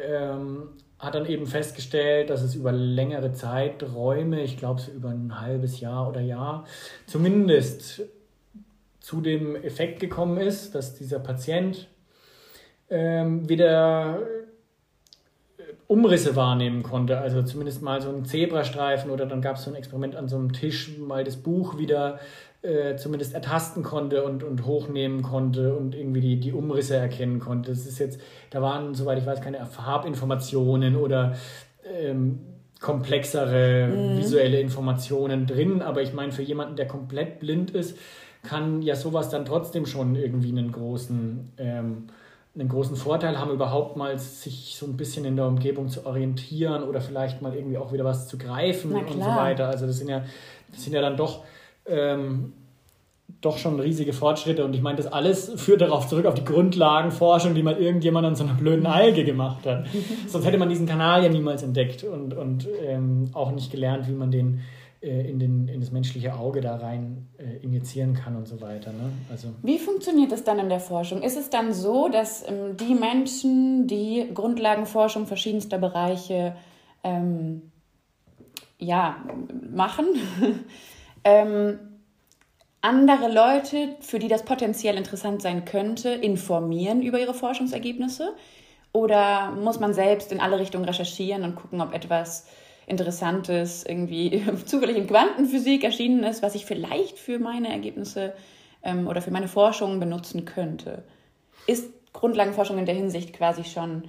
ähm, 0.07 0.69
hat 0.99 1.15
dann 1.15 1.27
eben 1.27 1.47
festgestellt, 1.47 2.31
dass 2.31 2.43
es 2.43 2.55
über 2.55 2.73
längere 2.73 3.33
Zeiträume, 3.33 4.43
ich 4.43 4.57
glaube 4.57 4.81
so 4.81 4.93
über 4.93 5.09
ein 5.09 5.41
halbes 5.41 5.81
Jahr 5.81 6.09
oder 6.09 6.21
Jahr, 6.21 6.67
zumindest 7.07 8.03
zu 9.01 9.21
dem 9.21 9.57
Effekt 9.57 10.01
gekommen 10.01 10.39
ist, 10.39 10.75
dass 10.75 10.95
dieser 10.95 11.19
Patient 11.19 11.89
ähm, 12.91 13.49
wieder 13.49 14.19
Umrisse 15.91 16.37
wahrnehmen 16.37 16.85
konnte. 16.85 17.19
Also 17.19 17.43
zumindest 17.43 17.83
mal 17.83 18.01
so 18.01 18.11
einen 18.11 18.25
Zebrastreifen 18.25 19.11
oder 19.11 19.27
dann 19.27 19.43
gab 19.43 19.57
es 19.57 19.65
so 19.65 19.71
ein 19.71 19.77
Experiment 19.77 20.15
an 20.15 20.29
so 20.29 20.37
einem 20.37 20.53
Tisch, 20.53 20.97
mal 20.99 21.25
das 21.25 21.37
Buch 21.37 21.79
wieder 21.79 22.21
äh, 22.63 22.95
zumindest 22.95 23.35
ertasten 23.35 23.83
konnte 23.83 24.23
und, 24.23 24.45
und 24.45 24.65
hochnehmen 24.67 25.23
konnte 25.23 25.75
und 25.75 25.97
irgendwie 25.97 26.21
die, 26.21 26.39
die 26.39 26.53
Umrisse 26.53 26.95
erkennen 26.95 27.41
konnte. 27.41 27.71
Das 27.71 27.87
ist 27.87 27.99
jetzt, 27.99 28.21
da 28.51 28.63
waren, 28.63 28.95
soweit 28.95 29.19
ich 29.19 29.27
weiß, 29.27 29.41
keine 29.41 29.67
Farbinformationen 29.67 30.95
oder 30.95 31.35
ähm, 31.85 32.39
komplexere 32.81 34.17
visuelle 34.17 34.61
Informationen 34.61 35.47
drin, 35.47 35.83
aber 35.83 36.03
ich 36.03 36.13
meine, 36.13 36.31
für 36.31 36.43
jemanden, 36.43 36.77
der 36.77 36.87
komplett 36.87 37.41
blind 37.41 37.73
ist, 37.73 37.99
kann 38.45 38.81
ja 38.81 38.95
sowas 38.95 39.29
dann 39.29 39.45
trotzdem 39.45 39.87
schon 39.87 40.15
irgendwie 40.15 40.51
einen 40.51 40.71
großen, 40.71 41.53
ähm, 41.59 42.07
einen 42.55 42.69
großen 42.69 42.97
Vorteil 42.97 43.39
haben, 43.39 43.53
überhaupt 43.53 43.97
mal 43.97 44.19
sich 44.19 44.77
so 44.77 44.87
ein 44.87 44.97
bisschen 44.97 45.25
in 45.25 45.37
der 45.37 45.47
Umgebung 45.47 45.89
zu 45.89 46.05
orientieren 46.05 46.83
oder 46.83 47.01
vielleicht 47.01 47.43
mal 47.43 47.55
irgendwie 47.55 47.79
auch 47.79 47.93
wieder 47.93 48.05
was 48.05 48.27
zu 48.27 48.39
greifen 48.39 48.93
und 48.93 49.13
so 49.13 49.21
weiter. 49.21 49.69
Also 49.69 49.87
das 49.87 49.99
sind 49.99 50.09
ja, 50.09 50.25
das 50.73 50.83
sind 50.83 50.93
ja 50.93 51.01
dann 51.01 51.17
doch 51.17 51.45
ähm, 51.87 52.53
doch 53.41 53.57
schon 53.57 53.81
riesige 53.81 54.13
Fortschritte 54.13 54.65
und 54.65 54.75
ich 54.75 54.83
meine, 54.83 54.97
das 54.97 55.07
alles 55.07 55.53
führt 55.57 55.81
darauf 55.81 56.09
zurück, 56.09 56.27
auf 56.27 56.35
die 56.35 56.45
Grundlagenforschung, 56.45 57.55
die 57.55 57.63
mal 57.63 57.77
irgendjemand 57.77 58.27
an 58.27 58.35
so 58.35 58.45
einer 58.45 58.55
blöden 58.55 58.87
Alge 58.87 59.25
gemacht 59.25 59.65
hat. 59.67 59.87
Sonst 60.27 60.45
hätte 60.45 60.59
man 60.59 60.69
diesen 60.69 60.87
Kanal 60.87 61.23
ja 61.23 61.29
niemals 61.31 61.63
entdeckt 61.63 62.05
und, 62.05 62.35
und 62.35 62.69
ähm, 62.85 63.31
auch 63.33 63.53
nicht 63.53 63.71
gelernt, 63.71 64.09
wie 64.09 64.13
man 64.13 64.31
den 64.31 64.61
in, 65.01 65.39
den, 65.39 65.69
in 65.69 65.81
das 65.81 65.91
menschliche 65.91 66.35
Auge 66.35 66.61
da 66.61 66.77
rein 66.77 67.29
äh, 67.39 67.57
injizieren 67.65 68.15
kann 68.15 68.37
und 68.37 68.47
so 68.47 68.61
weiter. 68.61 68.93
Ne? 68.93 69.11
Also 69.31 69.49
Wie 69.63 69.79
funktioniert 69.79 70.31
das 70.31 70.45
dann 70.45 70.59
in 70.59 70.69
der 70.69 70.81
Forschung? 70.81 71.23
Ist 71.23 71.39
es 71.39 71.49
dann 71.49 71.73
so, 71.73 72.09
dass 72.09 72.47
ähm, 72.47 72.77
die 72.77 72.95
Menschen, 72.95 73.87
die 73.87 74.29
Grundlagenforschung 74.35 75.27
verschiedenster 75.27 75.79
Bereiche 75.79 76.55
ähm, 77.03 77.71
ja, 78.79 79.17
machen, 79.71 80.07
ähm, 81.25 81.79
andere 82.83 83.33
Leute, 83.33 83.97
für 84.01 84.19
die 84.19 84.29
das 84.29 84.45
potenziell 84.45 84.97
interessant 84.97 85.41
sein 85.41 85.65
könnte, 85.65 86.11
informieren 86.11 87.03
über 87.03 87.19
ihre 87.19 87.35
Forschungsergebnisse? 87.35 88.35
Oder 88.93 89.53
muss 89.53 89.81
man 89.81 89.95
selbst 89.95 90.33
in 90.33 90.41
alle 90.41 90.59
Richtungen 90.59 90.85
recherchieren 90.85 91.45
und 91.45 91.55
gucken, 91.55 91.81
ob 91.81 91.95
etwas 91.95 92.47
Interessantes 92.91 93.85
irgendwie 93.87 94.45
zufällig 94.67 94.97
in 94.97 95.07
Quantenphysik 95.07 95.85
erschienen 95.85 96.25
ist, 96.25 96.43
was 96.43 96.55
ich 96.55 96.67
vielleicht 96.67 97.19
für 97.19 97.39
meine 97.39 97.69
Ergebnisse 97.69 98.35
ähm, 98.83 99.07
oder 99.07 99.23
für 99.23 99.31
meine 99.31 99.49
Forschung 99.49 100.01
benutzen 100.01 100.45
könnte? 100.45 101.05
Ist 101.67 101.91
Grundlagenforschung 102.13 102.79
in 102.79 102.87
der 102.87 102.95
Hinsicht 102.95 103.33
quasi 103.33 103.65
schon, 103.65 104.09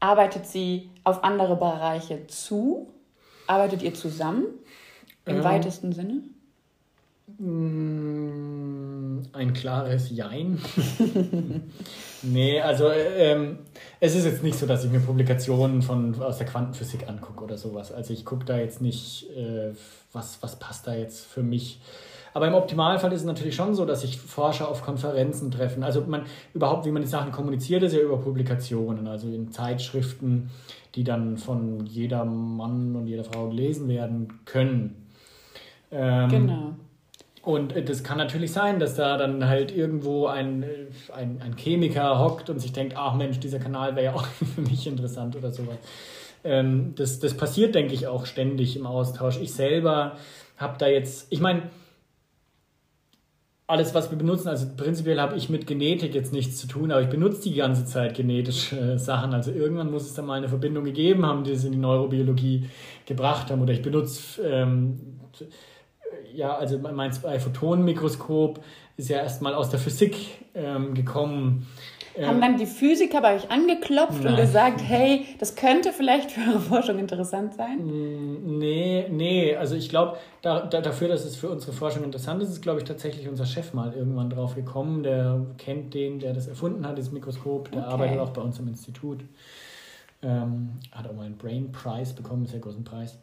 arbeitet 0.00 0.46
sie 0.46 0.90
auf 1.04 1.24
andere 1.24 1.56
Bereiche 1.56 2.26
zu? 2.26 2.92
Arbeitet 3.46 3.82
ihr 3.82 3.94
zusammen 3.94 4.46
im 5.24 5.36
ähm, 5.36 5.44
weitesten 5.44 5.92
Sinne? 5.92 6.22
Mm, 7.38 9.20
ein 9.32 9.52
klares 9.52 10.10
Jein. 10.10 10.58
nee, 12.22 12.60
also 12.60 12.90
ähm, 12.90 13.58
es 14.00 14.14
ist 14.14 14.24
jetzt 14.24 14.42
nicht 14.42 14.58
so, 14.58 14.66
dass 14.66 14.84
ich 14.84 14.90
mir 14.90 15.00
Publikationen 15.00 15.82
von, 15.82 16.20
aus 16.22 16.38
der 16.38 16.46
Quantenphysik 16.46 17.08
angucke 17.08 17.44
oder 17.44 17.58
sowas. 17.58 17.92
Also 17.92 18.12
ich 18.12 18.24
gucke 18.24 18.44
da 18.44 18.56
jetzt 18.58 18.80
nicht, 18.80 19.30
äh, 19.36 19.72
was, 20.12 20.42
was 20.42 20.58
passt 20.58 20.86
da 20.86 20.94
jetzt 20.94 21.26
für 21.26 21.42
mich. 21.42 21.80
Aber 22.34 22.46
im 22.46 22.54
Optimalfall 22.54 23.12
ist 23.12 23.20
es 23.20 23.26
natürlich 23.26 23.54
schon 23.56 23.74
so, 23.74 23.84
dass 23.84 24.02
sich 24.02 24.18
Forscher 24.18 24.68
auf 24.68 24.82
Konferenzen 24.82 25.50
treffen. 25.50 25.82
Also 25.82 26.02
man 26.02 26.22
überhaupt, 26.54 26.86
wie 26.86 26.90
man 26.90 27.02
die 27.02 27.08
Sachen 27.08 27.32
kommuniziert, 27.32 27.82
ist 27.82 27.94
ja 27.94 28.00
über 28.00 28.18
Publikationen, 28.18 29.06
also 29.06 29.28
in 29.28 29.50
Zeitschriften, 29.50 30.50
die 30.94 31.04
dann 31.04 31.36
von 31.36 31.84
jeder 31.86 32.24
Mann 32.24 32.94
und 32.96 33.06
jeder 33.06 33.24
Frau 33.24 33.48
gelesen 33.48 33.88
werden 33.88 34.40
können. 34.44 35.08
Ähm, 35.90 36.28
genau. 36.28 36.74
Und 37.48 37.72
das 37.88 38.04
kann 38.04 38.18
natürlich 38.18 38.52
sein, 38.52 38.78
dass 38.78 38.94
da 38.96 39.16
dann 39.16 39.48
halt 39.48 39.74
irgendwo 39.74 40.26
ein, 40.26 40.66
ein, 41.16 41.40
ein 41.42 41.56
Chemiker 41.56 42.18
hockt 42.18 42.50
und 42.50 42.58
sich 42.58 42.74
denkt, 42.74 42.92
ach 42.94 43.14
Mensch, 43.14 43.40
dieser 43.40 43.58
Kanal 43.58 43.96
wäre 43.96 44.04
ja 44.04 44.12
auch 44.12 44.26
für 44.54 44.60
mich 44.60 44.86
interessant 44.86 45.34
oder 45.34 45.50
sowas. 45.50 45.78
Ähm, 46.44 46.92
das, 46.96 47.20
das 47.20 47.32
passiert, 47.32 47.74
denke 47.74 47.94
ich, 47.94 48.06
auch 48.06 48.26
ständig 48.26 48.76
im 48.76 48.84
Austausch. 48.84 49.40
Ich 49.40 49.54
selber 49.54 50.18
habe 50.58 50.76
da 50.76 50.88
jetzt, 50.88 51.32
ich 51.32 51.40
meine, 51.40 51.62
alles, 53.66 53.94
was 53.94 54.10
wir 54.10 54.18
benutzen, 54.18 54.48
also 54.48 54.66
prinzipiell 54.76 55.18
habe 55.18 55.34
ich 55.34 55.48
mit 55.48 55.66
Genetik 55.66 56.14
jetzt 56.14 56.34
nichts 56.34 56.58
zu 56.58 56.66
tun, 56.66 56.92
aber 56.92 57.00
ich 57.00 57.08
benutze 57.08 57.48
die 57.48 57.54
ganze 57.54 57.86
Zeit 57.86 58.14
genetische 58.14 58.78
äh, 58.78 58.98
Sachen. 58.98 59.32
Also 59.32 59.52
irgendwann 59.52 59.90
muss 59.90 60.02
es 60.02 60.12
da 60.12 60.20
mal 60.20 60.34
eine 60.34 60.50
Verbindung 60.50 60.84
gegeben 60.84 61.24
haben, 61.24 61.44
die 61.44 61.52
es 61.52 61.64
in 61.64 61.72
die 61.72 61.78
Neurobiologie 61.78 62.68
gebracht 63.06 63.50
haben. 63.50 63.62
Oder 63.62 63.72
ich 63.72 63.80
benutze 63.80 64.42
ähm, 64.42 65.00
ja, 66.34 66.56
also 66.56 66.78
mein 66.78 67.12
Zwei-Photonen-Mikroskop 67.12 68.60
ist 68.96 69.08
ja 69.08 69.18
erstmal 69.18 69.54
aus 69.54 69.70
der 69.70 69.78
Physik 69.78 70.16
ähm, 70.54 70.94
gekommen. 70.94 71.66
Haben 72.26 72.40
dann 72.40 72.56
die 72.56 72.66
Physiker 72.66 73.20
bei 73.20 73.36
euch 73.36 73.50
angeklopft 73.50 74.24
Nein. 74.24 74.32
und 74.32 74.40
gesagt, 74.40 74.80
hey, 74.82 75.26
das 75.38 75.54
könnte 75.54 75.92
vielleicht 75.92 76.32
für 76.32 76.40
eure 76.50 76.60
Forschung 76.60 76.98
interessant 76.98 77.54
sein? 77.54 77.78
Mm, 77.78 78.58
nee, 78.58 79.06
nee, 79.08 79.54
also 79.54 79.76
ich 79.76 79.88
glaube, 79.88 80.16
da, 80.42 80.66
da, 80.66 80.80
dafür, 80.80 81.08
dass 81.08 81.24
es 81.24 81.36
für 81.36 81.48
unsere 81.48 81.72
Forschung 81.72 82.02
interessant 82.02 82.42
ist, 82.42 82.48
ist, 82.50 82.62
glaube 82.62 82.80
ich, 82.80 82.84
tatsächlich 82.84 83.28
unser 83.28 83.46
Chef 83.46 83.72
mal 83.72 83.92
irgendwann 83.92 84.30
drauf 84.30 84.54
gekommen. 84.56 85.02
Der 85.02 85.46
kennt 85.58 85.94
den, 85.94 86.18
der 86.18 86.32
das 86.32 86.48
erfunden 86.48 86.86
hat, 86.86 86.98
das 86.98 87.12
Mikroskop, 87.12 87.70
der 87.70 87.82
okay. 87.82 87.92
arbeitet 87.92 88.18
auch 88.18 88.30
bei 88.30 88.42
uns 88.42 88.58
im 88.58 88.66
Institut. 88.68 89.20
Ähm, 90.20 90.72
hat 90.90 91.08
auch 91.08 91.14
mal 91.14 91.26
einen 91.26 91.38
Brain 91.38 91.70
Prize 91.70 92.14
bekommen, 92.14 92.40
einen 92.40 92.46
sehr 92.46 92.60
großen 92.60 92.82
Preis. 92.82 93.18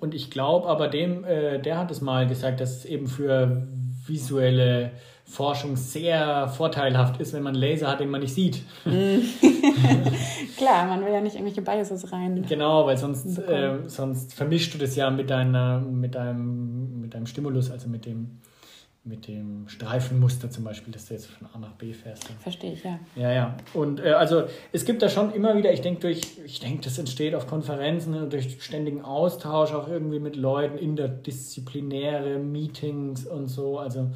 Und 0.00 0.14
ich 0.14 0.30
glaube 0.30 0.68
aber 0.68 0.88
dem, 0.88 1.24
äh, 1.24 1.60
der 1.60 1.78
hat 1.78 1.90
es 1.90 2.00
mal 2.00 2.26
gesagt, 2.26 2.60
dass 2.60 2.78
es 2.78 2.84
eben 2.84 3.06
für 3.06 3.68
visuelle 4.06 4.92
Forschung 5.26 5.76
sehr 5.76 6.48
vorteilhaft 6.48 7.20
ist, 7.20 7.32
wenn 7.32 7.44
man 7.44 7.54
Laser 7.54 7.86
hat, 7.86 8.00
den 8.00 8.10
man 8.10 8.20
nicht 8.20 8.34
sieht. 8.34 8.62
Mhm. 8.84 9.22
Klar, 10.56 10.86
man 10.86 11.04
will 11.04 11.12
ja 11.12 11.20
nicht 11.20 11.36
irgendwelche 11.36 11.62
Biases 11.62 12.12
rein. 12.12 12.44
Genau, 12.48 12.86
weil 12.86 12.96
sonst, 12.96 13.38
äh, 13.38 13.78
sonst 13.86 14.34
vermischst 14.34 14.74
du 14.74 14.78
das 14.78 14.96
ja 14.96 15.08
mit, 15.10 15.30
deiner, 15.30 15.80
mit, 15.80 16.16
deinem, 16.16 17.00
mit 17.00 17.14
deinem 17.14 17.26
Stimulus, 17.26 17.70
also 17.70 17.88
mit 17.88 18.06
dem 18.06 18.40
mit 19.02 19.28
dem 19.28 19.66
Streifenmuster 19.68 20.50
zum 20.50 20.64
Beispiel, 20.64 20.92
dass 20.92 21.06
du 21.06 21.14
jetzt 21.14 21.26
von 21.26 21.48
A 21.54 21.58
nach 21.58 21.72
B 21.72 21.94
fährst. 21.94 22.24
Verstehe 22.40 22.74
ich, 22.74 22.84
ja. 22.84 22.98
Ja, 23.16 23.32
ja. 23.32 23.56
Und 23.72 24.00
äh, 24.00 24.10
also 24.10 24.44
es 24.72 24.84
gibt 24.84 25.00
da 25.00 25.08
schon 25.08 25.32
immer 25.32 25.56
wieder, 25.56 25.72
ich 25.72 25.80
denke, 25.80 26.00
durch, 26.00 26.20
ich 26.44 26.60
denke, 26.60 26.82
das 26.84 26.98
entsteht 26.98 27.34
auf 27.34 27.46
Konferenzen, 27.46 28.12
ne, 28.12 28.26
durch 28.28 28.62
ständigen 28.62 29.02
Austausch 29.02 29.72
auch 29.72 29.88
irgendwie 29.88 30.18
mit 30.18 30.36
Leuten, 30.36 30.76
interdisziplinäre 30.76 32.38
Meetings 32.38 33.26
und 33.26 33.48
so. 33.48 33.78
Also 33.78 34.10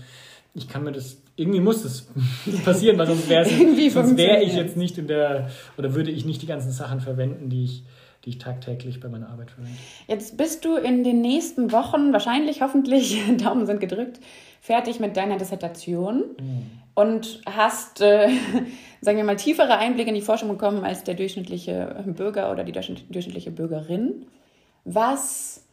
ich 0.55 0.69
kann 0.69 0.85
mir 0.85 0.93
das, 0.93 1.17
irgendwie 1.35 1.61
muss 1.61 1.83
das 1.83 2.07
passieren, 2.65 2.99
weil 2.99 3.07
sonst 3.07 3.29
wäre 3.31 3.47
sonst 3.91 4.17
wäre 4.19 4.43
ich 4.43 4.55
jetzt 4.55 4.77
nicht 4.77 4.99
in 4.99 5.07
der, 5.07 5.51
oder 5.79 5.95
würde 5.95 6.11
ich 6.11 6.27
nicht 6.27 6.43
die 6.43 6.47
ganzen 6.47 6.73
Sachen 6.73 7.01
verwenden, 7.01 7.49
die 7.49 7.65
ich 7.65 7.85
die 8.25 8.31
ich 8.31 8.39
tagtäglich 8.39 9.01
bei 9.01 9.09
meiner 9.09 9.29
Arbeit 9.29 9.51
verwende. 9.51 9.77
Jetzt 10.07 10.37
bist 10.37 10.65
du 10.65 10.77
in 10.77 11.05
den 11.05 11.21
nächsten 11.21 11.73
Wochen, 11.73 12.13
wahrscheinlich, 12.13 12.63
hoffentlich, 12.63 13.21
Daumen 13.43 13.67
sind 13.67 13.81
gedrückt, 13.81 14.19
fertig 14.65 14.99
mit 14.99 15.15
deiner 15.19 15.37
Dissertation 15.37 16.25
mhm. 16.41 16.71
und 16.95 17.43
hast, 17.45 18.01
äh, 18.01 18.31
sagen 19.03 19.19
wir 19.19 19.25
mal, 19.25 19.37
tiefere 19.37 19.77
Einblicke 19.77 20.09
in 20.09 20.15
die 20.15 20.23
Forschung 20.23 20.49
bekommen 20.49 20.85
als 20.85 21.05
der 21.05 21.13
durchschnittliche 21.13 22.03
Bürger 22.07 22.51
oder 22.51 22.65
die 22.65 22.73
durchschnittliche 22.73 23.51
Bürgerin. 23.51 24.25
Was, 24.87 25.67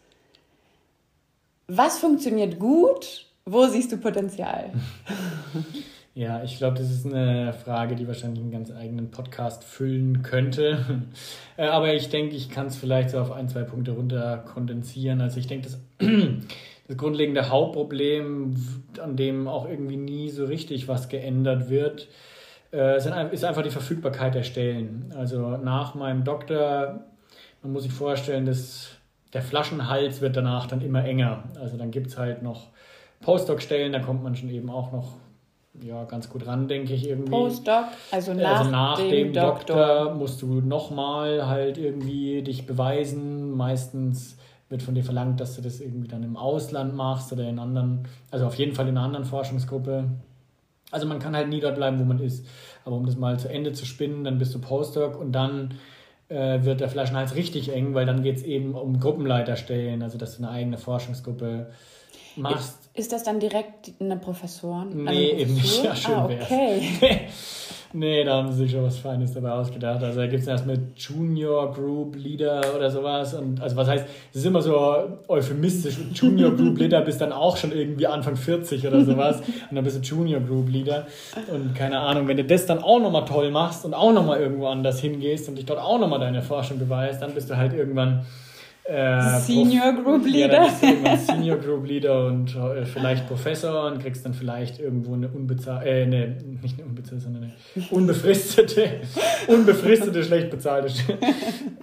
was 1.68 2.00
funktioniert 2.00 2.60
gut? 2.60 3.28
Wo 3.46 3.66
siehst 3.66 3.94
du 3.94 3.98
Potenzial? 3.98 4.72
Ja, 6.14 6.44
ich 6.44 6.58
glaube, 6.58 6.78
das 6.78 6.92
ist 6.92 7.06
eine 7.06 7.54
Frage, 7.54 7.96
die 7.96 8.06
wahrscheinlich 8.06 8.42
einen 8.42 8.52
ganz 8.52 8.70
eigenen 8.70 9.12
Podcast 9.12 9.64
füllen 9.64 10.24
könnte. 10.24 11.04
Äh, 11.58 11.68
aber 11.68 11.94
ich 11.94 12.10
denke, 12.10 12.36
ich 12.36 12.50
kann 12.50 12.68
es 12.68 12.76
vielleicht 12.76 13.12
so 13.12 13.20
auf 13.20 13.32
ein, 13.32 13.48
zwei 13.48 13.64
Punkte 13.64 13.92
runter 13.92 14.38
kondensieren. 14.38 15.22
Also 15.22 15.38
ich 15.40 15.48
denke, 15.48 15.68
das, 15.68 15.80
das 16.92 16.98
grundlegende 16.98 17.50
Hauptproblem, 17.50 18.56
an 19.02 19.16
dem 19.16 19.48
auch 19.48 19.68
irgendwie 19.68 19.98
nie 19.98 20.30
so 20.30 20.46
richtig 20.46 20.88
was 20.88 21.08
geändert 21.08 21.70
wird, 21.70 22.10
äh, 22.74 22.98
ist 22.98 23.08
einfach 23.46 23.64
die 23.64 23.70
Verfügbarkeit 23.70 24.36
der 24.36 24.44
Stellen. 24.44 25.14
Also 25.18 25.58
nach 25.58 25.96
meinem 25.96 26.24
Doktor, 26.24 27.06
man 27.64 27.72
muss 27.72 27.84
sich 27.84 27.94
vorstellen, 27.94 28.46
dass 28.46 28.90
der 29.34 29.42
Flaschenhals 29.42 30.20
wird 30.20 30.36
danach 30.36 30.68
dann 30.68 30.82
immer 30.82 31.06
enger. 31.06 31.44
Also 31.60 31.78
dann 31.78 31.92
gibt 31.92 32.08
es 32.08 32.18
halt 32.18 32.44
noch 32.44 32.68
Postdoc-Stellen, 33.22 33.94
da 33.94 34.00
kommt 34.00 34.24
man 34.24 34.36
schon 34.36 34.50
eben 34.50 34.70
auch 34.70 34.92
noch 34.92 35.14
ja, 35.82 36.04
ganz 36.04 36.30
gut 36.30 36.46
ran, 36.46 36.68
denke 36.68 36.94
ich 36.94 37.08
irgendwie. 37.08 37.32
Postdoc, 37.32 37.86
also 38.12 38.34
nach, 38.34 38.60
also 38.60 38.72
nach 38.72 38.98
dem, 38.98 39.10
dem 39.10 39.34
Doktor. 39.34 39.78
Doktor 39.78 40.16
musst 40.16 40.42
du 40.42 40.60
nochmal 40.60 41.48
halt 41.48 41.78
irgendwie 41.78 42.42
dich 42.42 42.68
beweisen. 42.68 43.56
Meistens 43.56 44.38
wird 44.72 44.82
von 44.82 44.96
dir 44.96 45.04
verlangt, 45.04 45.40
dass 45.40 45.56
du 45.56 45.62
das 45.62 45.80
irgendwie 45.80 46.08
dann 46.08 46.24
im 46.24 46.38
Ausland 46.38 46.96
machst 46.96 47.32
oder 47.32 47.48
in 47.48 47.60
anderen, 47.60 48.08
also 48.32 48.46
auf 48.46 48.56
jeden 48.56 48.74
Fall 48.74 48.88
in 48.88 48.98
einer 48.98 49.06
anderen 49.06 49.26
Forschungsgruppe. 49.26 50.06
Also 50.90 51.06
man 51.08 51.20
kann 51.20 51.36
halt 51.36 51.50
nie 51.50 51.60
dort 51.60 51.76
bleiben, 51.76 52.00
wo 52.00 52.04
man 52.04 52.20
ist. 52.20 52.46
Aber 52.86 52.96
um 52.96 53.06
das 53.06 53.18
mal 53.18 53.38
zu 53.40 53.50
Ende 53.50 53.74
zu 53.74 53.86
spinnen, 53.86 54.24
dann 54.24 54.38
bist 54.38 54.56
du 54.56 54.60
Postdoc 54.60 55.20
und 55.20 55.34
dann 55.34 55.76
äh, 56.30 56.64
wird 56.64 56.80
der 56.80 56.90
Flaschenhals 56.90 57.36
richtig 57.36 57.72
eng, 57.72 57.94
weil 57.94 58.06
dann 58.06 58.24
geht 58.24 58.38
es 58.38 58.44
eben 58.44 58.74
um 58.74 59.00
Gruppenleiterstellen, 59.00 60.02
also 60.02 60.18
dass 60.18 60.38
du 60.38 60.44
eine 60.44 60.52
eigene 60.52 60.78
Forschungsgruppe 60.78 61.72
machst. 62.36 62.81
Ist 62.94 63.14
das 63.14 63.24
dann 63.24 63.40
direkt 63.40 63.94
eine 64.02 64.18
Professoren? 64.18 65.06
Nee, 65.06 65.10
also 65.10 65.42
eben 65.42 65.54
nicht. 65.54 65.84
Ja, 65.84 65.96
schön 65.96 66.14
ah, 66.14 66.26
okay. 66.26 66.82
nee, 67.94 68.22
da 68.26 68.36
haben 68.36 68.52
sie 68.52 68.64
sich 68.64 68.72
schon 68.72 68.84
was 68.84 68.98
Feines 68.98 69.34
dabei 69.34 69.52
ausgedacht. 69.52 70.04
Also 70.04 70.20
da 70.20 70.28
gibt 70.28 70.42
es 70.42 70.48
erst 70.48 70.66
mit 70.66 70.98
Junior 70.98 71.74
Group 71.74 72.18
Leader 72.18 72.62
oder 72.76 72.92
sowas. 72.92 73.34
Und 73.34 73.62
also 73.62 73.78
was 73.78 73.88
heißt, 73.88 74.06
es 74.32 74.40
ist 74.42 74.46
immer 74.46 74.62
so 74.62 75.20
euphemistisch. 75.30 75.96
Junior 76.14 76.52
Group 76.52 76.80
Leader 76.80 77.00
bist 77.00 77.22
dann 77.22 77.32
auch 77.32 77.56
schon 77.56 77.72
irgendwie 77.72 78.08
Anfang 78.08 78.36
40 78.36 78.86
oder 78.86 79.06
sowas. 79.06 79.40
Und 79.70 79.76
dann 79.76 79.86
bist 79.86 79.96
du 79.96 80.02
Junior 80.02 80.42
Group 80.42 80.68
Leader. 80.68 81.08
Und 81.50 81.74
keine 81.74 82.00
Ahnung, 82.00 82.28
wenn 82.28 82.36
du 82.36 82.44
das 82.44 82.66
dann 82.66 82.80
auch 82.80 83.00
nochmal 83.00 83.24
toll 83.24 83.52
machst 83.52 83.86
und 83.86 83.94
auch 83.94 84.12
nochmal 84.12 84.42
irgendwo 84.42 84.68
anders 84.68 85.00
hingehst 85.00 85.48
und 85.48 85.56
dich 85.56 85.66
dort 85.66 85.80
auch 85.80 85.98
nochmal 85.98 86.20
deine 86.20 86.42
Forschung 86.42 86.78
beweist, 86.78 87.22
dann 87.22 87.34
bist 87.34 87.50
du 87.50 87.56
halt 87.56 87.72
irgendwann 87.72 88.26
äh, 88.84 89.40
Senior 89.40 89.94
Group 89.94 90.26
Leader. 90.26 90.68
Ja, 90.82 91.18
Senior 91.28 91.58
Group 91.58 91.86
Leader 91.86 92.28
und 92.28 92.56
äh, 92.56 92.86
vielleicht 92.86 93.28
Professor 93.28 93.92
und 93.92 94.02
kriegst 94.02 94.26
dann 94.26 94.34
vielleicht 94.34 94.80
irgendwo 94.80 95.14
eine 95.14 95.28
unbezahlte, 95.28 95.90
äh, 95.90 96.06
ne, 96.06 96.38
nicht 96.62 96.80
eine 96.80 96.88
unbezahlte, 96.88 97.24
sondern 97.24 97.44
eine 97.44 97.54
unbefristete, 97.90 99.02
unbefristete, 99.48 100.24
schlecht 100.24 100.50
bezahlte 100.50 100.90
Stelle. 100.90 101.20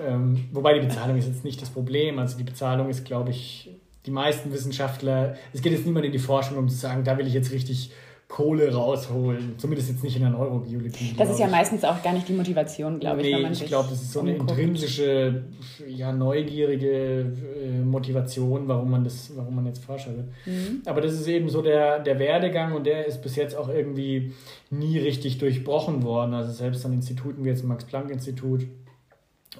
ähm, 0.06 0.48
wobei 0.52 0.74
die 0.74 0.86
Bezahlung 0.86 1.16
ist 1.16 1.28
jetzt 1.28 1.44
nicht 1.44 1.62
das 1.62 1.70
Problem. 1.70 2.18
Also 2.18 2.36
die 2.36 2.44
Bezahlung 2.44 2.90
ist, 2.90 3.04
glaube 3.04 3.30
ich, 3.30 3.70
die 4.04 4.10
meisten 4.10 4.52
Wissenschaftler, 4.52 5.36
es 5.52 5.62
geht 5.62 5.72
jetzt 5.72 5.86
niemand 5.86 6.06
in 6.06 6.12
die 6.12 6.18
Forschung, 6.18 6.56
um 6.56 6.68
zu 6.68 6.76
sagen, 6.76 7.04
da 7.04 7.18
will 7.18 7.26
ich 7.26 7.34
jetzt 7.34 7.52
richtig 7.52 7.90
Kohle 8.28 8.70
rausholen. 8.70 9.54
Zumindest 9.56 9.88
jetzt 9.88 10.04
nicht 10.04 10.14
in 10.16 10.20
der 10.20 10.30
Neurobiologie. 10.30 11.14
Das 11.16 11.30
ist 11.30 11.40
ja 11.40 11.48
meistens 11.48 11.82
auch 11.82 12.02
gar 12.02 12.12
nicht 12.12 12.28
die 12.28 12.34
Motivation, 12.34 13.00
glaube 13.00 13.22
nee, 13.22 13.30
ich. 13.30 13.42
Nee, 13.42 13.52
ich 13.52 13.66
glaube, 13.66 13.88
das 13.88 14.02
ist 14.02 14.12
so 14.12 14.20
eine 14.20 14.36
intrinsische, 14.36 15.44
ja, 15.88 16.12
neugierige 16.12 17.20
äh, 17.20 17.80
Motivation, 17.82 18.68
warum 18.68 18.90
man, 18.90 19.02
das, 19.02 19.32
warum 19.34 19.54
man 19.56 19.64
jetzt 19.64 19.82
Forscher 19.82 20.14
wird. 20.14 20.26
Mhm. 20.44 20.82
Aber 20.84 21.00
das 21.00 21.14
ist 21.14 21.26
eben 21.26 21.48
so 21.48 21.62
der, 21.62 22.00
der 22.00 22.18
Werdegang 22.18 22.74
und 22.74 22.84
der 22.84 23.06
ist 23.06 23.22
bis 23.22 23.34
jetzt 23.34 23.56
auch 23.56 23.70
irgendwie 23.70 24.34
nie 24.68 24.98
richtig 24.98 25.38
durchbrochen 25.38 26.02
worden. 26.02 26.34
Also 26.34 26.52
selbst 26.52 26.84
an 26.84 26.92
Instituten 26.92 27.44
wie 27.44 27.48
jetzt 27.48 27.64
Max-Planck-Institut 27.64 28.66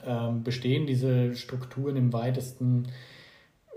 ähm, 0.07 0.43
bestehen 0.45 0.87
diese 0.87 1.35
Strukturen 1.35 1.97
im 1.97 2.13
weitesten 2.13 2.89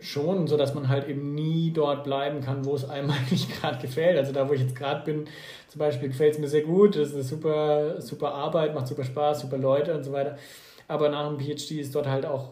schon, 0.02 0.48
so 0.48 0.58
dass 0.58 0.74
man 0.74 0.90
halt 0.90 1.08
eben 1.08 1.34
nie 1.36 1.72
dort 1.72 2.04
bleiben 2.04 2.42
kann, 2.42 2.66
wo 2.66 2.76
es 2.76 2.90
einem 2.90 3.10
eigentlich 3.12 3.48
gerade 3.50 3.80
gefällt. 3.80 4.18
Also 4.18 4.34
da, 4.34 4.50
wo 4.50 4.54
ich 4.54 4.62
jetzt 4.62 4.76
gerade 4.76 5.06
bin, 5.06 5.26
zum 5.68 5.80
Beispiel 5.80 6.10
gefällt 6.10 6.34
es 6.34 6.40
mir 6.40 6.48
sehr 6.48 6.64
gut, 6.64 6.96
das 6.96 7.10
ist 7.10 7.14
eine 7.14 7.24
super, 7.24 8.02
super 8.02 8.34
Arbeit, 8.34 8.76
macht 8.76 8.88
super 8.88 9.04
Spaß, 9.04 9.42
super 9.42 9.58
Leute 9.58 9.96
und 9.96 10.04
so 10.04 10.12
weiter. 10.12 10.38
Aber 10.88 11.10
nach 11.10 11.30
dem 11.30 11.40
PhD 11.40 11.80
ist 11.80 11.96
dort 11.96 12.08
halt 12.08 12.26
auch 12.26 12.50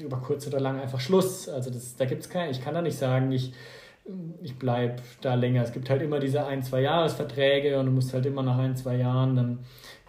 über 0.00 0.16
kurz 0.18 0.46
oder 0.46 0.60
lang 0.60 0.80
einfach 0.80 1.00
Schluss. 1.00 1.48
Also 1.48 1.70
das, 1.70 1.96
da 1.96 2.04
gibt 2.06 2.22
es 2.22 2.30
keinen, 2.30 2.50
ich 2.50 2.62
kann 2.62 2.74
da 2.74 2.82
nicht 2.82 2.98
sagen, 2.98 3.30
ich, 3.30 3.52
ich 4.42 4.58
bleibe 4.58 4.96
da 5.20 5.34
länger. 5.34 5.62
Es 5.62 5.72
gibt 5.72 5.90
halt 5.90 6.02
immer 6.02 6.18
diese 6.18 6.46
ein, 6.46 6.62
zwei 6.62 6.80
Jahresverträge 6.80 7.78
und 7.78 7.86
du 7.86 7.92
musst 7.92 8.12
halt 8.12 8.26
immer 8.26 8.42
nach 8.42 8.58
ein, 8.58 8.76
zwei 8.76 8.96
Jahren 8.96 9.36
dann 9.36 9.58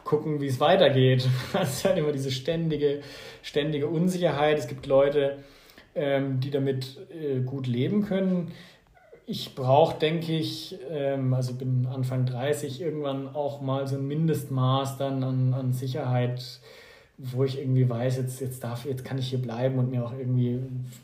gucken, 0.04 0.42
wie 0.42 0.48
es 0.48 0.60
weitergeht. 0.60 1.28
Das 1.54 1.74
ist 1.74 1.86
halt 1.86 1.98
immer 1.98 2.12
diese 2.12 2.32
ständige, 2.32 3.02
ständige 3.42 3.88
Unsicherheit. 3.88 4.58
Es 4.58 4.68
gibt 4.68 4.88
Leute, 4.88 5.38
ähm, 6.00 6.39
die 6.39 6.50
damit 6.50 6.97
äh, 7.12 7.41
gut 7.41 7.68
leben 7.68 8.04
können. 8.04 8.52
Ich 9.26 9.54
brauche, 9.54 10.00
denke 10.00 10.32
ich, 10.32 10.78
ähm, 10.89 11.34
also 11.34 11.54
bin 11.54 11.88
Anfang 11.93 12.26
30, 12.26 12.82
irgendwann 12.82 13.36
auch 13.36 13.62
mal 13.62 13.86
so 13.86 13.97
ein 13.97 14.08
Mindestmaß 14.08 14.97
dann 14.97 15.24
an, 15.24 15.54
an 15.54 15.74
Sicherheit, 15.74 16.62
wo 17.18 17.43
ich 17.43 17.60
irgendwie 17.60 17.88
weiß, 17.88 18.16
jetzt, 18.18 18.39
jetzt, 18.39 18.64
darf, 18.64 18.86
jetzt 18.86 19.04
kann 19.04 19.18
ich 19.18 19.28
hier 19.28 19.41
bleiben 19.41 19.78
und 19.78 19.91
mir 19.91 20.06
auch 20.06 20.14
irgendwie, 20.18 20.60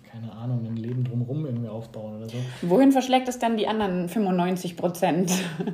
keine 0.09 0.31
Ahnung, 0.31 0.65
ein 0.65 0.77
Leben 0.77 1.03
drumherum 1.03 1.45
irgendwie 1.45 1.67
aufbauen 1.67 2.15
oder 2.17 2.29
so. 2.29 2.37
Wohin 2.61 2.93
verschlägt 2.93 3.27
es 3.27 3.37
dann 3.37 3.57
die 3.57 3.67
anderen 3.67 4.07
95 4.09 4.77
Prozent? 4.77 5.31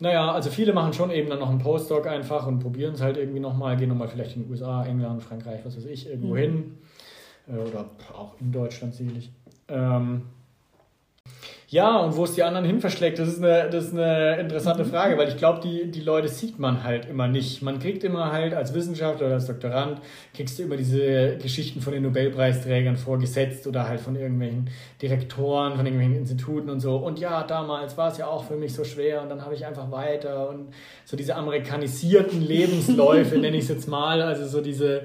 Naja, 0.00 0.30
also 0.30 0.48
viele 0.50 0.72
machen 0.72 0.92
schon 0.92 1.10
eben 1.10 1.28
dann 1.28 1.40
noch 1.40 1.50
einen 1.50 1.58
Postdoc 1.58 2.06
einfach 2.06 2.46
und 2.46 2.60
probieren 2.60 2.94
es 2.94 3.00
halt 3.00 3.16
irgendwie 3.16 3.40
nochmal, 3.40 3.76
gehen 3.76 3.88
nochmal 3.88 4.06
vielleicht 4.06 4.36
in 4.36 4.44
die 4.44 4.48
USA, 4.48 4.86
England, 4.86 5.24
Frankreich, 5.24 5.58
was 5.64 5.76
weiß 5.76 5.86
ich, 5.86 6.08
irgendwo 6.08 6.34
mhm. 6.34 6.38
hin 6.38 6.74
oder 7.48 7.90
auch 8.12 8.34
in 8.40 8.52
Deutschland 8.52 8.94
sicherlich. 8.94 9.30
Ähm, 9.68 10.22
ja, 11.70 11.98
und 11.98 12.16
wo 12.16 12.24
es 12.24 12.32
die 12.32 12.42
anderen 12.42 12.64
hin 12.64 12.80
verschlägt, 12.80 13.18
das 13.18 13.28
ist 13.28 13.44
eine, 13.44 13.68
das 13.68 13.88
ist 13.88 13.92
eine 13.92 14.40
interessante 14.40 14.84
mhm. 14.84 14.88
Frage, 14.88 15.18
weil 15.18 15.28
ich 15.28 15.36
glaube, 15.36 15.60
die, 15.60 15.90
die 15.90 16.00
Leute 16.00 16.26
sieht 16.26 16.58
man 16.58 16.82
halt 16.82 17.04
immer 17.04 17.28
nicht. 17.28 17.60
Man 17.60 17.78
kriegt 17.78 18.02
immer 18.04 18.32
halt 18.32 18.54
als 18.54 18.72
Wissenschaftler 18.72 19.26
oder 19.26 19.34
als 19.34 19.48
Doktorand, 19.48 20.00
kriegst 20.32 20.58
du 20.58 20.62
immer 20.62 20.78
diese 20.78 21.36
Geschichten 21.36 21.82
von 21.82 21.92
den 21.92 22.04
Nobelpreisträgern 22.04 22.96
vorgesetzt 22.96 23.66
oder 23.66 23.86
halt 23.86 24.00
von 24.00 24.16
irgendwelchen 24.16 24.70
Direktoren, 25.02 25.76
von 25.76 25.84
irgendwelchen 25.84 26.16
Instituten 26.16 26.70
und 26.70 26.80
so. 26.80 26.96
Und 26.96 27.18
ja, 27.18 27.42
damals 27.42 27.98
war 27.98 28.10
es 28.10 28.16
ja 28.16 28.28
auch 28.28 28.44
für 28.44 28.56
mich 28.56 28.72
so 28.72 28.84
schwer 28.84 29.20
und 29.20 29.28
dann 29.28 29.44
habe 29.44 29.54
ich 29.54 29.66
einfach 29.66 29.90
weiter 29.90 30.48
und 30.48 30.68
so 31.04 31.18
diese 31.18 31.36
amerikanisierten 31.36 32.40
Lebensläufe, 32.48 33.36
nenne 33.36 33.58
ich 33.58 33.64
es 33.64 33.68
jetzt 33.68 33.88
mal, 33.88 34.22
also 34.22 34.46
so 34.46 34.62
diese 34.62 35.02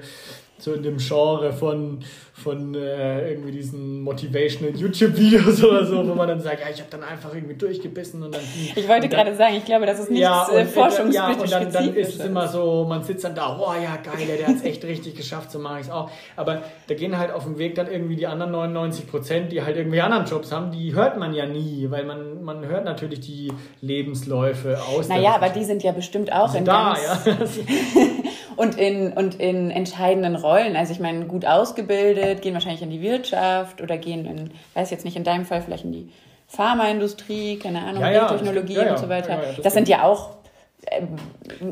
so 0.64 0.72
in 0.72 0.82
dem 0.82 0.96
Genre 0.96 1.52
von, 1.52 2.00
von 2.32 2.74
äh, 2.74 3.30
irgendwie 3.30 3.52
diesen 3.52 4.00
motivational 4.00 4.74
YouTube-Videos 4.74 5.62
oder 5.64 5.84
so, 5.84 6.08
wo 6.08 6.14
man 6.14 6.26
dann 6.26 6.40
sagt, 6.40 6.60
ja, 6.60 6.66
ich 6.72 6.80
habe 6.80 6.90
dann 6.90 7.02
einfach 7.02 7.34
irgendwie 7.34 7.54
durchgebissen 7.54 8.22
und 8.22 8.34
dann. 8.34 8.40
Ich 8.76 8.88
wollte 8.88 9.08
gerade 9.08 9.34
sagen, 9.36 9.56
ich 9.56 9.64
glaube, 9.64 9.86
das 9.86 9.98
ist 10.00 10.10
nichts 10.10 10.22
ja, 10.22 10.48
äh, 10.50 10.64
forschungsspezifisches. 10.64 11.50
Ja, 11.50 11.58
und 11.60 11.74
dann, 11.74 11.86
dann 11.86 11.94
ist 11.94 12.18
es 12.18 12.24
immer 12.24 12.48
so, 12.48 12.86
man 12.88 13.02
sitzt 13.02 13.24
dann 13.24 13.34
da, 13.34 13.58
oh 13.58 13.72
ja, 13.74 13.96
geil, 13.96 14.26
der, 14.26 14.38
der 14.38 14.46
hat 14.48 14.56
es 14.56 14.64
echt 14.64 14.84
richtig 14.84 15.14
geschafft, 15.14 15.50
so 15.50 15.58
mache 15.58 15.80
ich 15.80 15.86
es 15.86 15.92
auch. 15.92 16.10
Aber 16.34 16.62
da 16.86 16.94
gehen 16.94 17.16
halt 17.18 17.30
auf 17.30 17.44
dem 17.44 17.58
Weg 17.58 17.74
dann 17.74 17.90
irgendwie 17.90 18.16
die 18.16 18.26
anderen 18.26 18.52
99 18.52 19.06
Prozent, 19.06 19.52
die 19.52 19.62
halt 19.62 19.76
irgendwie 19.76 20.00
anderen 20.00 20.24
Jobs 20.24 20.50
haben, 20.50 20.72
die 20.72 20.94
hört 20.94 21.18
man 21.18 21.34
ja 21.34 21.46
nie, 21.46 21.90
weil 21.90 22.04
man, 22.04 22.42
man 22.42 22.66
hört 22.66 22.84
natürlich 22.84 23.20
die 23.20 23.52
Lebensläufe 23.80 24.78
aus. 24.82 25.08
Naja, 25.08 25.34
aber 25.34 25.50
die 25.50 25.64
sind 25.64 25.82
ja 25.82 25.92
bestimmt 25.92 26.32
auch 26.32 26.54
in 26.54 26.64
da, 26.64 26.96
ganz, 27.24 27.56
ja. 27.56 28.02
und 28.56 28.78
in, 28.78 29.12
und 29.12 29.40
in 29.40 29.70
entscheidenden 29.70 30.36
Rollen. 30.36 30.76
Also 30.76 30.92
ich 30.92 31.00
meine, 31.00 31.26
gut 31.26 31.46
ausgebildet, 31.46 32.42
gehen 32.42 32.54
wahrscheinlich 32.54 32.82
in 32.82 32.90
die 32.90 33.00
Wirtschaft 33.00 33.80
oder 33.80 33.96
gehen 33.98 34.26
in, 34.26 34.50
weiß 34.74 34.90
jetzt 34.90 35.04
nicht, 35.04 35.16
in 35.16 35.24
deinem 35.24 35.44
Fall 35.44 35.62
vielleicht 35.62 35.84
in 35.84 35.92
die 35.92 36.12
Pharmaindustrie, 36.48 37.58
keine 37.58 37.82
Ahnung, 37.82 38.02
ja, 38.02 38.10
ja, 38.10 38.28
Technologie 38.28 38.74
ja, 38.74 38.90
und 38.90 38.98
so 38.98 39.08
weiter. 39.08 39.38
das, 39.56 39.62
das 39.62 39.74
sind 39.74 39.88
ja 39.88 40.04
auch 40.04 40.36
ähm, 40.90 41.16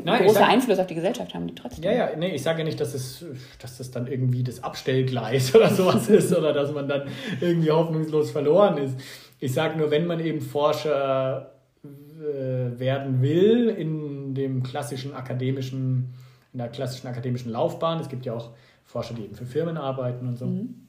Nein, 0.03 0.23
großer 0.23 0.39
sag, 0.39 0.49
Einfluss 0.49 0.79
auf 0.79 0.87
die 0.87 0.95
Gesellschaft 0.95 1.33
haben 1.33 1.47
die 1.47 1.55
trotzdem. 1.55 1.83
Ja, 1.83 1.91
ja, 1.91 2.09
nee, 2.17 2.33
ich 2.33 2.41
sage 2.41 2.59
ja 2.59 2.65
nicht, 2.65 2.79
dass, 2.79 2.93
es, 2.93 3.23
dass 3.61 3.77
das 3.77 3.91
dann 3.91 4.07
irgendwie 4.07 4.43
das 4.43 4.63
Abstellgleis 4.63 5.53
oder 5.55 5.69
sowas 5.69 6.09
ist 6.09 6.35
oder 6.35 6.53
dass 6.53 6.71
man 6.71 6.87
dann 6.87 7.03
irgendwie 7.39 7.71
hoffnungslos 7.71 8.31
verloren 8.31 8.77
ist. 8.77 8.95
Ich 9.39 9.53
sage 9.53 9.77
nur, 9.77 9.91
wenn 9.91 10.05
man 10.07 10.19
eben 10.19 10.41
Forscher 10.41 11.51
äh, 11.83 12.79
werden 12.79 13.21
will 13.21 13.69
in 13.69 14.33
dem 14.33 14.63
klassischen 14.63 15.13
akademischen 15.13 16.13
in 16.53 16.59
der 16.59 16.69
klassischen 16.69 17.07
akademischen 17.07 17.51
Laufbahn. 17.51 17.99
Es 17.99 18.09
gibt 18.09 18.25
ja 18.25 18.33
auch 18.33 18.51
Forscher, 18.85 19.13
die 19.13 19.23
eben 19.23 19.35
für 19.35 19.45
Firmen 19.45 19.77
arbeiten 19.77 20.27
und 20.27 20.37
so. 20.37 20.45
Mhm. 20.45 20.87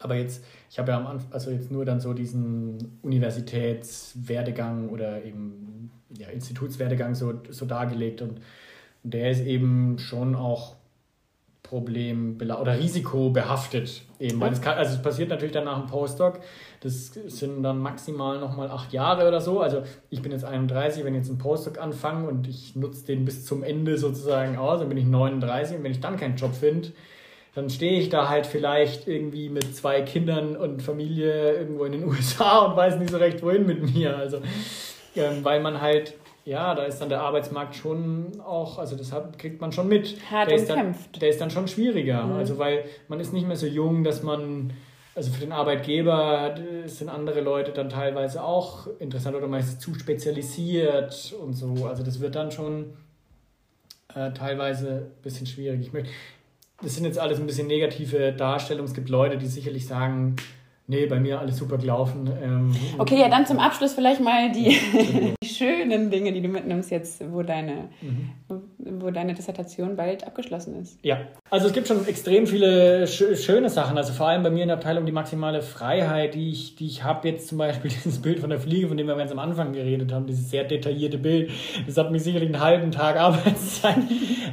Aber 0.00 0.14
jetzt, 0.14 0.44
ich 0.70 0.78
habe 0.78 0.92
ja 0.92 0.98
am 0.98 1.06
Anfang, 1.06 1.32
also 1.32 1.50
jetzt 1.50 1.70
nur 1.70 1.84
dann 1.84 2.00
so 2.00 2.12
diesen 2.12 2.98
Universitätswerdegang 3.02 4.90
oder 4.90 5.24
eben 5.24 5.90
ja, 6.16 6.28
Institutswerdegang 6.28 7.14
so, 7.14 7.34
so 7.50 7.66
dargelegt 7.66 8.22
und 8.22 8.40
der 9.02 9.30
ist 9.30 9.40
eben 9.40 9.98
schon 9.98 10.34
auch 10.34 10.76
Problem 11.62 12.38
oder 12.40 12.78
risikobehaftet 12.78 14.02
eben, 14.18 14.40
weil 14.40 14.52
es 14.52 14.62
kann, 14.62 14.78
also 14.78 14.94
es 14.94 15.02
passiert 15.02 15.28
natürlich 15.28 15.52
dann 15.52 15.64
nach 15.64 15.78
dem 15.78 15.86
Postdoc, 15.86 16.40
das 16.80 17.12
sind 17.12 17.62
dann 17.62 17.80
maximal 17.80 18.38
nochmal 18.38 18.70
acht 18.70 18.92
Jahre 18.92 19.26
oder 19.26 19.40
so, 19.40 19.60
also 19.60 19.82
ich 20.10 20.22
bin 20.22 20.32
jetzt 20.32 20.44
31, 20.44 21.04
wenn 21.04 21.14
ich 21.14 21.20
jetzt 21.20 21.30
einen 21.30 21.38
Postdoc 21.38 21.78
anfange 21.78 22.28
und 22.28 22.48
ich 22.48 22.76
nutze 22.76 23.06
den 23.06 23.24
bis 23.24 23.44
zum 23.44 23.62
Ende 23.62 23.98
sozusagen 23.98 24.56
aus, 24.56 24.80
dann 24.80 24.88
bin 24.88 24.98
ich 24.98 25.06
39 25.06 25.78
und 25.78 25.84
wenn 25.84 25.92
ich 25.92 26.00
dann 26.00 26.16
keinen 26.16 26.36
Job 26.36 26.54
finde, 26.54 26.92
dann 27.54 27.70
stehe 27.70 27.98
ich 28.00 28.08
da 28.08 28.28
halt 28.28 28.46
vielleicht 28.46 29.08
irgendwie 29.08 29.48
mit 29.48 29.74
zwei 29.74 30.02
Kindern 30.02 30.56
und 30.56 30.82
Familie 30.82 31.54
irgendwo 31.54 31.84
in 31.84 31.92
den 31.92 32.04
USA 32.08 32.66
und 32.66 32.76
weiß 32.76 32.98
nicht 32.98 33.10
so 33.10 33.16
recht 33.16 33.42
wohin 33.42 33.66
mit 33.66 33.94
mir, 33.94 34.16
also 34.16 34.38
ähm, 35.16 35.44
weil 35.44 35.60
man 35.60 35.80
halt 35.80 36.14
ja, 36.48 36.74
da 36.74 36.84
ist 36.84 36.98
dann 36.98 37.10
der 37.10 37.20
Arbeitsmarkt 37.20 37.74
schon 37.76 38.40
auch, 38.40 38.78
also 38.78 38.96
das 38.96 39.12
kriegt 39.36 39.60
man 39.60 39.70
schon 39.70 39.86
mit. 39.86 40.16
Hart 40.30 40.50
der 40.50 40.58
umkämpft. 40.58 41.12
Dann, 41.12 41.20
der 41.20 41.28
ist 41.28 41.40
dann 41.42 41.50
schon 41.50 41.68
schwieriger. 41.68 42.24
Mhm. 42.24 42.36
Also 42.36 42.56
weil 42.56 42.84
man 43.08 43.20
ist 43.20 43.34
nicht 43.34 43.46
mehr 43.46 43.56
so 43.56 43.66
jung, 43.66 44.02
dass 44.02 44.22
man, 44.22 44.72
also 45.18 45.32
für 45.32 45.40
den 45.40 45.50
Arbeitgeber 45.50 46.54
sind 46.86 47.08
andere 47.08 47.40
Leute 47.40 47.72
dann 47.72 47.88
teilweise 47.88 48.40
auch 48.40 48.86
interessant 49.00 49.34
oder 49.34 49.48
meistens 49.48 49.80
zu 49.80 49.92
spezialisiert 49.94 51.34
und 51.42 51.54
so. 51.54 51.86
Also 51.86 52.04
das 52.04 52.20
wird 52.20 52.36
dann 52.36 52.52
schon 52.52 52.92
äh, 54.14 54.30
teilweise 54.30 55.10
ein 55.16 55.22
bisschen 55.22 55.48
schwierig. 55.48 55.80
Ich 55.80 55.92
möchte, 55.92 56.10
das 56.80 56.94
sind 56.94 57.04
jetzt 57.04 57.18
alles 57.18 57.40
ein 57.40 57.46
bisschen 57.46 57.66
negative 57.66 58.32
Darstellungen. 58.32 58.86
Es 58.86 58.94
gibt 58.94 59.08
Leute, 59.08 59.38
die 59.38 59.48
sicherlich 59.48 59.88
sagen, 59.88 60.36
Nee, 60.90 61.04
bei 61.04 61.20
mir 61.20 61.38
alles 61.38 61.58
super 61.58 61.76
gelaufen. 61.76 62.30
Ähm, 62.42 62.74
okay, 62.96 63.20
ja, 63.20 63.28
dann 63.28 63.44
zum 63.44 63.58
Abschluss 63.58 63.92
vielleicht 63.92 64.22
mal 64.22 64.50
die, 64.50 64.74
die 65.42 65.46
schönen 65.46 66.10
Dinge, 66.10 66.32
die 66.32 66.40
du 66.40 66.48
mitnimmst 66.48 66.90
jetzt, 66.90 67.22
wo 67.30 67.42
deine, 67.42 67.90
mhm. 68.00 68.30
wo 68.98 69.10
deine 69.10 69.34
Dissertation 69.34 69.96
bald 69.96 70.26
abgeschlossen 70.26 70.80
ist. 70.80 70.98
Ja, 71.02 71.18
also 71.50 71.66
es 71.66 71.74
gibt 71.74 71.88
schon 71.88 72.06
extrem 72.08 72.46
viele 72.46 73.06
sch 73.06 73.36
schöne 73.36 73.68
Sachen. 73.68 73.98
Also 73.98 74.14
vor 74.14 74.28
allem 74.28 74.42
bei 74.42 74.48
mir 74.48 74.62
in 74.62 74.68
der 74.68 74.78
Abteilung 74.78 75.04
die 75.04 75.12
maximale 75.12 75.60
Freiheit, 75.60 76.34
die 76.34 76.48
ich, 76.48 76.76
die 76.76 76.86
ich 76.86 77.04
habe. 77.04 77.28
Jetzt 77.28 77.48
zum 77.48 77.58
Beispiel 77.58 77.90
dieses 78.04 78.22
Bild 78.22 78.40
von 78.40 78.48
der 78.48 78.58
Fliege, 78.58 78.88
von 78.88 78.96
dem 78.96 79.06
wir 79.06 79.16
ganz 79.16 79.30
am 79.30 79.40
Anfang 79.40 79.74
geredet 79.74 80.10
haben, 80.10 80.26
dieses 80.26 80.48
sehr 80.48 80.64
detaillierte 80.64 81.18
Bild. 81.18 81.50
Das 81.86 81.98
hat 81.98 82.10
mich 82.10 82.22
sicherlich 82.22 82.48
einen 82.48 82.62
halben 82.62 82.92
Tag 82.92 83.16
Arbeitszeit 83.20 83.98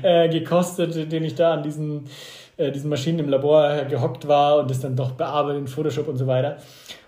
äh, 0.04 0.28
gekostet, 0.28 1.14
den 1.14 1.24
ich 1.24 1.36
da 1.36 1.54
an 1.54 1.64
diesen 1.64 2.10
äh, 2.58 2.72
diesen 2.72 2.90
Maschinen 2.90 3.20
im 3.20 3.30
Labor 3.30 3.86
gehockt 3.90 4.28
war 4.28 4.58
und 4.58 4.70
das 4.70 4.80
dann 4.80 4.96
doch 4.96 5.12
bearbeitet 5.12 5.62
in 5.62 5.68
Photoshop 5.68 6.08
und 6.08 6.18
so 6.18 6.28
weiter. 6.28 6.58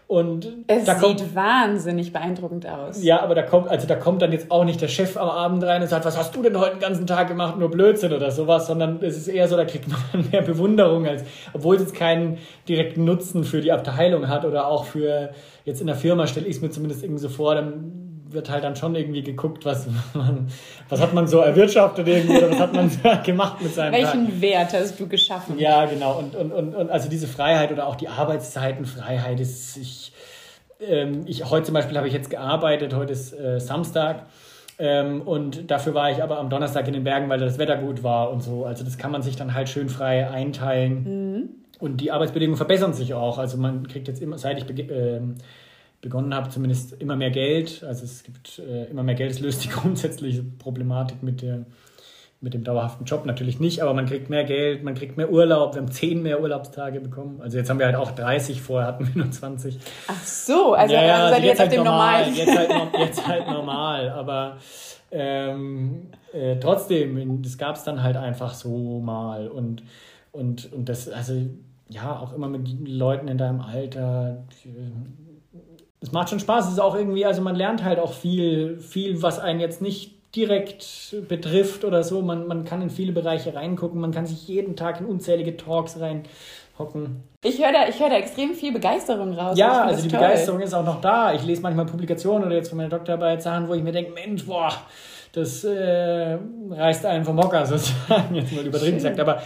Und 0.08 0.48
es 0.68 0.86
da 0.86 0.96
sieht 0.96 1.04
kommt, 1.04 1.36
wahnsinnig 1.36 2.14
beeindruckend 2.14 2.66
aus. 2.66 3.04
ja, 3.04 3.22
aber 3.22 3.36
da 3.36 3.42
kommt, 3.42 3.68
also 3.68 3.86
da 3.88 3.96
kommt 3.96 4.22
dann 4.22 4.32
jetzt 4.32 4.50
auch 4.52 4.64
nicht 4.64 4.80
der 4.80 4.88
Chef 4.88 5.18
am 5.18 5.28
Abend 5.28 5.66
rein 5.66 5.82
und 5.82 5.90
sagt, 5.90 6.06
was 6.06 6.18
hast 6.18 6.34
du 6.34 6.42
denn 6.42 6.58
heute 6.58 6.78
den 6.78 6.80
ganzen 6.80 7.06
Tag 7.06 7.28
gemacht, 7.28 7.58
nur 7.60 7.70
Blödsinn 7.70 8.14
oder 8.14 8.32
sowas, 8.32 8.68
sondern 8.68 9.00
es 9.02 9.18
ist 9.18 9.28
eher 9.28 9.50
so, 9.50 9.58
da 9.58 9.66
kriegt 9.66 9.90
man 9.90 10.00
dann 10.14 10.30
mehr 10.32 10.44
Bewunderung, 10.44 11.06
als, 11.06 11.24
obwohl 11.52 11.76
es 11.76 11.82
jetzt 11.82 11.96
keinen 11.96 12.38
direkten 12.70 13.04
Nutzen 13.04 13.44
für 13.44 13.60
die 13.60 13.74
Abteilung 13.74 14.30
hat 14.30 14.46
oder 14.46 14.68
auch 14.68 14.86
für, 14.86 15.32
jetzt 15.66 15.82
in 15.82 15.88
der 15.88 15.98
Firma 15.98 16.26
stelle 16.26 16.48
ich 16.48 16.56
es 16.56 16.62
mir 16.62 16.70
zumindest 16.70 17.04
irgendwie 17.04 17.22
so 17.22 17.30
vor, 17.30 17.56
dann 17.56 17.97
wird 18.32 18.50
halt 18.50 18.64
dann 18.64 18.76
schon 18.76 18.96
irgendwie 18.96 19.24
geguckt, 19.24 19.66
was, 19.66 19.88
man, 20.14 20.48
was 20.90 21.02
hat 21.02 21.14
man 21.14 21.28
so 21.28 21.40
erwirtschaftet 21.40 22.08
irgendwie 22.08 22.38
oder 22.38 22.52
was 22.52 22.60
hat 22.60 22.74
man 22.74 22.90
gemacht 23.24 23.62
mit 23.62 23.74
seinem 23.74 23.94
Tag. 23.94 24.14
Welchen 24.14 24.42
Wert 24.42 24.74
hast 24.74 25.00
du 25.00 25.08
geschaffen? 25.08 25.58
Ja, 25.60 25.86
genau. 25.86 26.18
Und, 26.20 26.36
und, 26.36 26.52
und, 26.52 26.76
und 26.76 26.90
also 26.90 27.10
diese 27.10 27.28
Freiheit 27.28 27.72
oder 27.72 27.88
auch 27.88 27.96
die 27.96 28.08
Arbeitszeitenfreiheit 28.08 29.40
ist, 29.40 29.78
ich, 29.78 30.12
ähm, 30.80 31.24
ich 31.26 31.50
heute 31.50 31.66
zum 31.66 31.74
Beispiel 31.74 31.98
habe 31.98 32.08
ich 32.08 32.14
jetzt 32.14 32.30
gearbeitet, 32.30 32.94
heute 32.94 33.14
ist 33.14 33.34
äh, 33.34 33.60
Samstag. 33.60 34.26
Ähm, 34.80 35.22
und 35.22 35.72
dafür 35.72 35.94
war 35.94 36.12
ich 36.12 36.22
aber 36.22 36.38
am 36.38 36.50
Donnerstag 36.50 36.88
in 36.88 36.94
den 36.94 37.04
Bergen, 37.04 37.30
weil 37.30 37.40
das 37.40 37.58
Wetter 37.58 37.78
gut 37.78 38.04
war 38.04 38.30
und 38.32 38.42
so. 38.42 38.66
Also 38.66 38.84
das 38.84 38.98
kann 38.98 39.12
man 39.12 39.22
sich 39.22 39.36
dann 39.36 39.54
halt 39.54 39.70
schön 39.70 39.90
frei 39.90 40.30
einteilen. 40.30 41.64
Und 41.80 42.02
die 42.02 42.12
Arbeitsbedingungen 42.12 42.58
verbessern 42.58 42.94
sich 42.94 43.14
auch. 43.14 43.38
Also 43.38 43.58
man 43.58 43.88
kriegt 43.88 44.08
jetzt 44.08 44.22
immer, 44.22 44.38
seit 44.38 44.58
ich 44.58 44.80
ähm, 44.90 45.36
begonnen 46.08 46.34
habe, 46.34 46.50
zumindest 46.50 46.94
immer 46.94 47.18
mehr 47.18 47.32
Geld. 47.32 47.84
Also 47.84 48.06
es 48.06 48.24
gibt 48.24 48.60
äh, 48.60 48.86
immer 48.86 49.04
mehr 49.04 49.16
Geld. 49.16 49.32
Es 49.32 49.42
löst 49.42 49.64
die 49.66 49.70
grundsätzliche 49.78 50.42
Problematik 50.42 51.22
mit, 51.22 51.42
der, 51.42 51.66
mit 52.40 52.54
dem 52.54 52.64
dauerhaften 52.64 53.04
Job 53.04 53.26
natürlich 53.26 53.60
nicht, 53.60 53.82
aber 53.82 53.94
man 53.94 54.06
kriegt 54.06 54.30
mehr 54.30 54.46
Geld, 54.46 54.84
man 54.84 54.96
kriegt 54.96 55.18
mehr 55.18 55.30
Urlaub. 55.30 55.76
Wir 55.76 55.82
haben 55.82 55.92
10 55.92 56.24
mehr 56.24 56.42
Urlaubstage 56.42 57.02
bekommen. 57.02 57.42
Also 57.42 57.58
jetzt 57.58 57.70
haben 57.70 57.80
wir 57.80 57.88
halt 57.88 57.98
auch 57.98 58.12
30, 58.12 58.62
vorher 58.62 58.88
hatten 58.88 59.06
wir 59.08 59.22
nur 59.22 59.32
20. 59.32 59.80
Ach 60.08 60.24
so, 60.24 60.74
also, 60.74 60.96
also 60.96 61.34
seid 61.34 61.44
ihr 61.44 61.50
jetzt 61.50 61.62
auf 61.62 61.70
dem 61.70 61.84
normalen. 61.84 62.34
Jetzt 62.34 62.58
halt, 62.58 62.72
jetzt 63.00 63.28
halt 63.28 63.48
normal, 63.48 64.10
aber 64.10 64.58
ähm, 65.12 66.08
äh, 66.32 66.56
trotzdem, 66.58 67.42
das 67.42 67.58
gab 67.58 67.76
es 67.76 67.84
dann 67.84 68.02
halt 68.02 68.16
einfach 68.16 68.54
so 68.54 69.02
mal. 69.02 69.50
Und, 69.50 69.84
und, 70.32 70.72
und 70.72 70.88
das, 70.88 71.10
also 71.10 71.34
ja, 71.90 72.18
auch 72.18 72.34
immer 72.34 72.48
mit 72.48 72.68
Leuten 72.88 73.28
in 73.28 73.38
deinem 73.38 73.62
Alter. 73.62 74.44
Es 76.02 76.12
macht 76.12 76.30
schon 76.30 76.40
Spaß. 76.40 76.66
Es 76.66 76.74
ist 76.74 76.80
auch 76.80 76.96
irgendwie, 76.96 77.26
also 77.26 77.42
man 77.42 77.56
lernt 77.56 77.84
halt 77.84 78.00
auch 78.00 78.14
viel, 78.14 78.80
viel, 78.80 79.22
was 79.22 79.40
einen 79.40 79.60
jetzt 79.60 79.82
nicht 79.82 80.14
direkt 80.36 81.16
betrifft 81.28 81.84
oder 81.84 82.04
so. 82.04 82.22
Man, 82.22 82.48
man 82.48 82.66
kann 82.66 82.82
in 82.82 82.90
viele 82.90 83.12
Bereiche 83.12 83.56
reingucken, 83.56 84.00
man 84.00 84.12
kann 84.12 84.26
sich 84.26 84.48
jeden 84.48 84.76
Tag 84.76 85.00
in 85.00 85.06
unzählige 85.06 85.58
Talks 85.58 86.00
reinhocken. 86.00 87.24
Ich 87.44 87.60
höre 87.60 87.72
da, 87.72 87.88
ich 87.90 88.00
hör 88.00 88.10
da 88.10 88.18
extrem 88.18 88.54
viel 88.54 88.72
Begeisterung 88.72 89.34
raus. 89.34 89.58
Ja, 89.58 89.86
also 89.86 90.04
die 90.04 90.10
toll. 90.10 90.20
Begeisterung 90.20 90.62
ist 90.62 90.74
auch 90.74 90.86
noch 90.86 91.02
da. 91.02 91.34
Ich 91.34 91.44
lese 91.44 91.62
manchmal 91.62 91.86
Publikationen 91.86 92.46
oder 92.46 92.56
jetzt 92.56 92.70
von 92.70 92.78
meiner 92.78 92.90
Doktorarbeit 92.90 93.42
Sachen, 93.42 93.68
wo 93.68 93.74
ich 93.74 93.82
mir 93.82 93.92
denke, 93.92 94.12
Mensch, 94.12 94.46
boah, 94.46 94.72
das 95.32 95.64
äh, 95.64 96.38
reißt 96.70 97.06
einen 97.06 97.26
vom 97.26 97.38
Hocker 97.42 97.66
sozusagen, 97.66 98.36
jetzt 98.36 98.54
mal 98.54 98.66
übertrieben 98.66 98.98
gesagt. 98.98 99.20
Aber 99.20 99.42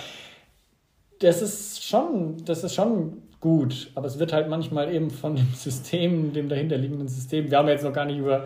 das 1.19 1.41
ist 1.41 1.83
schon, 1.83 2.43
das 2.43 2.63
ist 2.63 2.73
schon 2.73 3.20
gut. 3.41 3.91
Aber 3.95 4.07
es 4.07 4.19
wird 4.19 4.31
halt 4.31 4.47
manchmal 4.47 4.93
eben 4.93 5.09
von 5.09 5.35
dem 5.35 5.51
System, 5.55 6.31
dem 6.31 6.47
dahinterliegenden 6.47 7.07
System. 7.07 7.51
Wir 7.51 7.57
haben 7.57 7.67
jetzt 7.67 7.83
noch 7.83 7.93
gar 7.93 8.05
nicht 8.05 8.19
über 8.19 8.45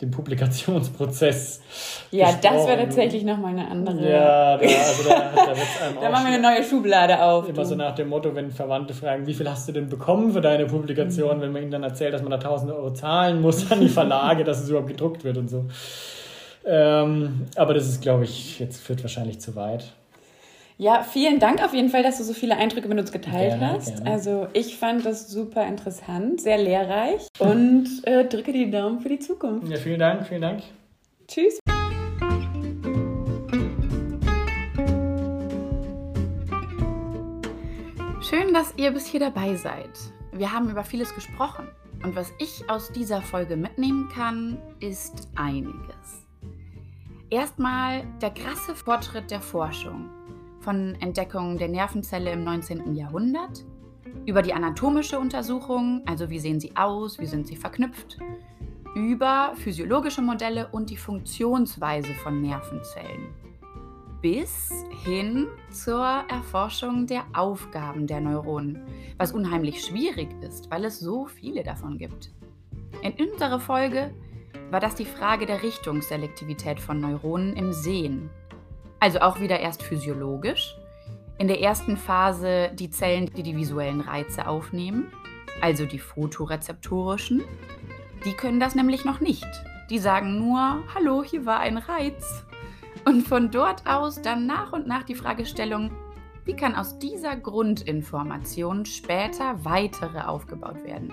den 0.00 0.10
Publikationsprozess. 0.10 1.62
Ja, 2.10 2.26
das 2.32 2.42
wäre 2.42 2.54
gesprochen. 2.58 2.78
tatsächlich 2.84 3.22
nochmal 3.22 3.52
eine 3.52 3.70
andere. 3.70 4.10
Ja, 4.10 4.56
da, 4.56 4.64
also 4.66 5.08
da, 5.08 5.14
da 5.36 5.42
einem 5.42 5.94
Da 6.00 6.10
machen 6.10 6.26
wir 6.26 6.34
eine 6.34 6.42
neue 6.42 6.64
Schublade 6.64 7.22
auf. 7.22 7.48
Immer 7.48 7.62
du. 7.62 7.64
so 7.64 7.74
nach 7.76 7.94
dem 7.94 8.08
Motto, 8.08 8.34
wenn 8.34 8.50
Verwandte 8.50 8.92
fragen, 8.92 9.26
wie 9.26 9.34
viel 9.34 9.48
hast 9.48 9.68
du 9.68 9.72
denn 9.72 9.88
bekommen 9.88 10.32
für 10.32 10.40
deine 10.40 10.66
Publikation, 10.66 11.40
wenn 11.40 11.52
man 11.52 11.62
ihnen 11.62 11.70
dann 11.70 11.84
erzählt, 11.84 12.12
dass 12.12 12.22
man 12.22 12.32
da 12.32 12.38
1000 12.38 12.72
Euro 12.72 12.92
zahlen 12.92 13.40
muss 13.40 13.70
an 13.70 13.80
die 13.80 13.88
Verlage, 13.88 14.42
dass 14.44 14.62
es 14.62 14.68
überhaupt 14.68 14.88
gedruckt 14.88 15.22
wird 15.22 15.36
und 15.36 15.48
so. 15.48 15.66
Ähm, 16.66 17.46
aber 17.54 17.74
das 17.74 17.86
ist, 17.86 18.02
glaube 18.02 18.24
ich, 18.24 18.58
jetzt 18.58 18.82
führt 18.82 19.02
wahrscheinlich 19.02 19.40
zu 19.40 19.54
weit. 19.54 19.92
Ja, 20.76 21.04
vielen 21.04 21.38
Dank 21.38 21.62
auf 21.62 21.72
jeden 21.72 21.88
Fall, 21.88 22.02
dass 22.02 22.18
du 22.18 22.24
so 22.24 22.32
viele 22.32 22.56
Eindrücke 22.56 22.88
mit 22.88 22.98
uns 22.98 23.12
geteilt 23.12 23.60
Gerne, 23.60 23.74
hast. 23.74 23.94
gerne. 23.94 24.10
Also 24.10 24.48
ich 24.54 24.76
fand 24.76 25.06
das 25.06 25.28
super 25.30 25.64
interessant, 25.64 26.40
sehr 26.40 26.58
lehrreich 26.58 27.28
und 27.38 27.86
äh, 28.02 28.24
drücke 28.24 28.52
die 28.52 28.68
Daumen 28.72 28.98
für 28.98 29.08
die 29.08 29.20
Zukunft. 29.20 29.68
Ja, 29.68 29.76
vielen 29.76 30.00
Dank, 30.00 30.26
vielen 30.26 30.40
Dank. 30.40 30.62
Tschüss. 31.28 31.60
Schön, 38.20 38.52
dass 38.52 38.74
ihr 38.76 38.90
bis 38.90 39.06
hier 39.06 39.20
dabei 39.20 39.54
seid. 39.54 39.90
Wir 40.32 40.52
haben 40.52 40.68
über 40.68 40.82
vieles 40.82 41.14
gesprochen 41.14 41.68
und 42.02 42.16
was 42.16 42.32
ich 42.40 42.68
aus 42.68 42.90
dieser 42.90 43.22
Folge 43.22 43.56
mitnehmen 43.56 44.08
kann, 44.12 44.60
ist 44.80 45.28
einiges. 45.36 46.26
Erstmal 47.30 48.02
der 48.20 48.30
krasse 48.30 48.74
Fortschritt 48.74 49.30
der 49.30 49.40
Forschung 49.40 50.10
von 50.64 50.96
Entdeckungen 51.00 51.58
der 51.58 51.68
Nervenzelle 51.68 52.32
im 52.32 52.42
19. 52.42 52.94
Jahrhundert 52.94 53.64
über 54.26 54.42
die 54.42 54.54
anatomische 54.54 55.18
Untersuchung, 55.18 56.02
also 56.06 56.30
wie 56.30 56.38
sehen 56.38 56.58
sie 56.58 56.74
aus, 56.74 57.18
wie 57.18 57.26
sind 57.26 57.46
sie 57.46 57.56
verknüpft, 57.56 58.18
über 58.94 59.52
physiologische 59.56 60.22
Modelle 60.22 60.68
und 60.72 60.88
die 60.88 60.96
Funktionsweise 60.96 62.14
von 62.14 62.40
Nervenzellen 62.40 63.28
bis 64.24 64.72
hin 65.04 65.48
zur 65.70 66.06
Erforschung 66.30 67.06
der 67.06 67.24
Aufgaben 67.34 68.06
der 68.06 68.22
Neuronen, 68.22 68.82
was 69.18 69.32
unheimlich 69.32 69.84
schwierig 69.84 70.28
ist, 70.40 70.70
weil 70.70 70.86
es 70.86 70.98
so 70.98 71.26
viele 71.26 71.62
davon 71.62 71.98
gibt. 71.98 72.30
In 73.02 73.12
unserer 73.12 73.60
Folge 73.60 74.14
war 74.70 74.80
das 74.80 74.94
die 74.94 75.04
Frage 75.04 75.44
der 75.44 75.62
Richtungsselektivität 75.62 76.80
von 76.80 77.02
Neuronen 77.02 77.54
im 77.54 77.74
Sehen. 77.74 78.30
Also 79.00 79.20
auch 79.20 79.40
wieder 79.40 79.60
erst 79.60 79.82
physiologisch. 79.82 80.76
In 81.36 81.48
der 81.48 81.60
ersten 81.60 81.96
Phase 81.96 82.70
die 82.74 82.90
Zellen, 82.90 83.26
die 83.26 83.42
die 83.42 83.56
visuellen 83.56 84.00
Reize 84.00 84.46
aufnehmen, 84.46 85.12
also 85.60 85.84
die 85.84 85.98
photorezeptorischen. 85.98 87.42
Die 88.24 88.32
können 88.32 88.60
das 88.60 88.74
nämlich 88.74 89.04
noch 89.04 89.20
nicht. 89.20 89.46
Die 89.90 89.98
sagen 89.98 90.38
nur, 90.38 90.82
hallo, 90.94 91.22
hier 91.22 91.44
war 91.44 91.60
ein 91.60 91.76
Reiz. 91.76 92.44
Und 93.04 93.26
von 93.28 93.50
dort 93.50 93.86
aus 93.86 94.22
dann 94.22 94.46
nach 94.46 94.72
und 94.72 94.86
nach 94.86 95.02
die 95.02 95.14
Fragestellung, 95.14 95.90
wie 96.44 96.54
kann 96.54 96.74
aus 96.74 96.98
dieser 96.98 97.36
Grundinformation 97.36 98.86
später 98.86 99.64
weitere 99.64 100.20
aufgebaut 100.20 100.84
werden? 100.84 101.12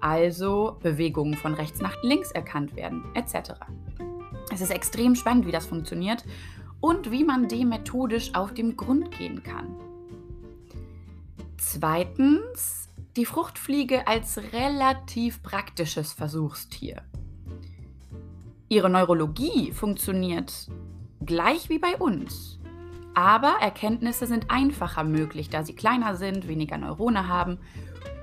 Also 0.00 0.76
Bewegungen 0.82 1.34
von 1.34 1.54
rechts 1.54 1.80
nach 1.80 1.96
links 2.02 2.30
erkannt 2.30 2.76
werden, 2.76 3.04
etc. 3.14 3.52
Es 4.52 4.60
ist 4.60 4.70
extrem 4.70 5.14
spannend, 5.14 5.46
wie 5.46 5.52
das 5.52 5.66
funktioniert 5.66 6.24
und 6.80 7.10
wie 7.10 7.24
man 7.24 7.48
dem 7.48 7.70
methodisch 7.70 8.34
auf 8.34 8.54
den 8.54 8.76
Grund 8.76 9.16
gehen 9.16 9.42
kann. 9.42 9.74
Zweitens, 11.56 12.90
die 13.16 13.24
Fruchtfliege 13.24 14.06
als 14.06 14.38
relativ 14.52 15.42
praktisches 15.42 16.12
Versuchstier. 16.12 17.02
Ihre 18.68 18.90
Neurologie 18.90 19.72
funktioniert 19.72 20.68
gleich 21.24 21.68
wie 21.68 21.78
bei 21.78 21.96
uns. 21.96 22.58
Aber 23.14 23.56
Erkenntnisse 23.60 24.26
sind 24.26 24.50
einfacher 24.50 25.02
möglich, 25.02 25.48
da 25.48 25.64
sie 25.64 25.74
kleiner 25.74 26.16
sind, 26.16 26.48
weniger 26.48 26.76
Neurone 26.76 27.28
haben 27.28 27.58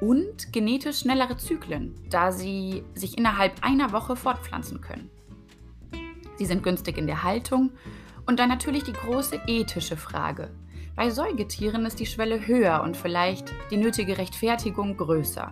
und 0.01 0.53
genetisch 0.53 0.99
schnellere 0.99 1.37
Zyklen, 1.37 1.95
da 2.09 2.31
sie 2.31 2.83
sich 2.93 3.17
innerhalb 3.17 3.63
einer 3.63 3.91
Woche 3.91 4.15
fortpflanzen 4.15 4.81
können. 4.81 5.09
Sie 6.37 6.45
sind 6.45 6.61
günstig 6.61 6.97
in 6.97 7.07
der 7.07 7.23
Haltung 7.23 7.71
und 8.25 8.39
dann 8.39 8.49
natürlich 8.49 8.83
die 8.83 8.93
große 8.93 9.41
ethische 9.47 9.97
Frage. 9.97 10.51
Bei 10.95 11.09
Säugetieren 11.09 11.85
ist 11.85 11.99
die 11.99 12.05
Schwelle 12.05 12.45
höher 12.45 12.81
und 12.83 12.95
vielleicht 12.95 13.53
die 13.71 13.77
nötige 13.77 14.17
Rechtfertigung 14.17 14.95
größer. 14.95 15.51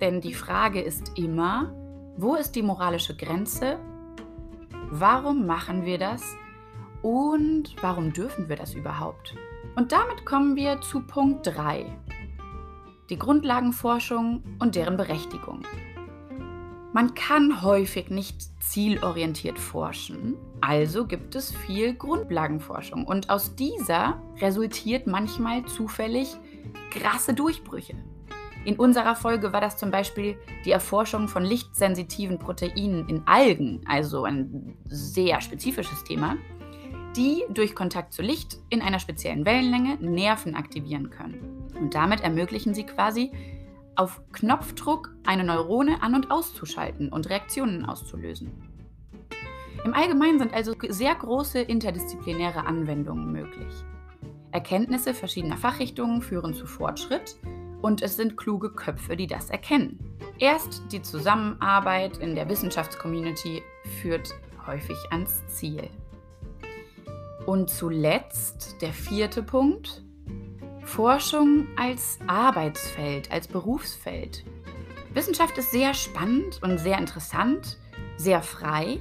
Denn 0.00 0.20
die 0.20 0.34
Frage 0.34 0.80
ist 0.80 1.12
immer, 1.16 1.72
wo 2.16 2.34
ist 2.34 2.52
die 2.56 2.62
moralische 2.62 3.16
Grenze? 3.16 3.78
Warum 4.90 5.46
machen 5.46 5.84
wir 5.84 5.98
das? 5.98 6.36
Und 7.02 7.76
warum 7.80 8.12
dürfen 8.12 8.48
wir 8.48 8.56
das 8.56 8.74
überhaupt? 8.74 9.34
Und 9.76 9.92
damit 9.92 10.24
kommen 10.24 10.56
wir 10.56 10.80
zu 10.80 11.00
Punkt 11.00 11.46
3. 11.46 11.86
Die 13.10 13.18
Grundlagenforschung 13.18 14.42
und 14.58 14.74
deren 14.74 14.96
Berechtigung. 14.96 15.62
Man 16.94 17.16
kann 17.16 17.60
häufig 17.60 18.08
nicht 18.10 18.36
zielorientiert 18.62 19.58
forschen, 19.58 20.36
also 20.60 21.04
gibt 21.08 21.34
es 21.34 21.50
viel 21.50 21.92
Grundlagenforschung 21.92 23.04
und 23.04 23.30
aus 23.30 23.56
dieser 23.56 24.22
resultiert 24.40 25.08
manchmal 25.08 25.64
zufällig 25.64 26.36
krasse 26.92 27.34
Durchbrüche. 27.34 27.96
In 28.64 28.76
unserer 28.76 29.16
Folge 29.16 29.52
war 29.52 29.60
das 29.60 29.76
zum 29.76 29.90
Beispiel 29.90 30.38
die 30.64 30.70
Erforschung 30.70 31.26
von 31.26 31.42
lichtsensitiven 31.42 32.38
Proteinen 32.38 33.08
in 33.08 33.26
Algen, 33.26 33.80
also 33.88 34.22
ein 34.22 34.76
sehr 34.84 35.40
spezifisches 35.40 36.04
Thema, 36.04 36.36
die 37.16 37.42
durch 37.48 37.74
Kontakt 37.74 38.12
zu 38.12 38.22
Licht 38.22 38.58
in 38.68 38.82
einer 38.82 39.00
speziellen 39.00 39.44
Wellenlänge 39.44 39.96
Nerven 40.00 40.54
aktivieren 40.54 41.10
können. 41.10 41.68
Und 41.76 41.96
damit 41.96 42.20
ermöglichen 42.20 42.72
sie 42.72 42.84
quasi 42.84 43.32
auf 43.96 44.20
Knopfdruck 44.32 45.14
eine 45.26 45.44
Neurone 45.44 46.02
an- 46.02 46.14
und 46.14 46.30
auszuschalten 46.30 47.10
und 47.10 47.28
Reaktionen 47.28 47.84
auszulösen. 47.84 48.52
Im 49.84 49.92
Allgemeinen 49.92 50.38
sind 50.38 50.54
also 50.54 50.74
sehr 50.88 51.14
große 51.14 51.60
interdisziplinäre 51.60 52.64
Anwendungen 52.66 53.30
möglich. 53.30 53.72
Erkenntnisse 54.50 55.14
verschiedener 55.14 55.56
Fachrichtungen 55.56 56.22
führen 56.22 56.54
zu 56.54 56.66
Fortschritt 56.66 57.36
und 57.82 58.00
es 58.00 58.16
sind 58.16 58.36
kluge 58.36 58.70
Köpfe, 58.70 59.16
die 59.16 59.26
das 59.26 59.50
erkennen. 59.50 59.98
Erst 60.38 60.82
die 60.90 61.02
Zusammenarbeit 61.02 62.16
in 62.18 62.34
der 62.34 62.48
Wissenschaftscommunity 62.48 63.62
führt 64.00 64.34
häufig 64.66 64.96
ans 65.10 65.46
Ziel. 65.48 65.90
Und 67.46 67.68
zuletzt 67.68 68.80
der 68.80 68.92
vierte 68.92 69.42
Punkt, 69.42 70.02
Forschung 70.84 71.66
als 71.76 72.18
Arbeitsfeld, 72.26 73.30
als 73.32 73.48
Berufsfeld. 73.48 74.44
Wissenschaft 75.12 75.56
ist 75.58 75.70
sehr 75.70 75.94
spannend 75.94 76.60
und 76.62 76.78
sehr 76.78 76.98
interessant, 76.98 77.78
sehr 78.16 78.42
frei. 78.42 79.00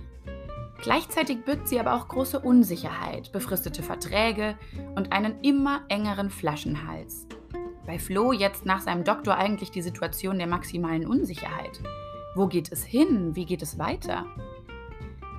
Gleichzeitig 0.81 1.43
birgt 1.43 1.67
sie 1.67 1.79
aber 1.79 1.93
auch 1.93 2.07
große 2.07 2.39
Unsicherheit, 2.39 3.31
befristete 3.31 3.83
Verträge 3.83 4.57
und 4.95 5.11
einen 5.11 5.41
immer 5.41 5.81
engeren 5.89 6.29
Flaschenhals. 6.29 7.27
Bei 7.85 7.99
Flo 7.99 8.31
jetzt 8.31 8.65
nach 8.65 8.81
seinem 8.81 9.03
Doktor 9.03 9.35
eigentlich 9.35 9.69
die 9.69 9.81
Situation 9.81 10.37
der 10.37 10.47
maximalen 10.47 11.05
Unsicherheit. 11.05 11.81
Wo 12.35 12.47
geht 12.47 12.71
es 12.71 12.83
hin? 12.83 13.35
Wie 13.35 13.45
geht 13.45 13.61
es 13.61 13.77
weiter? 13.77 14.25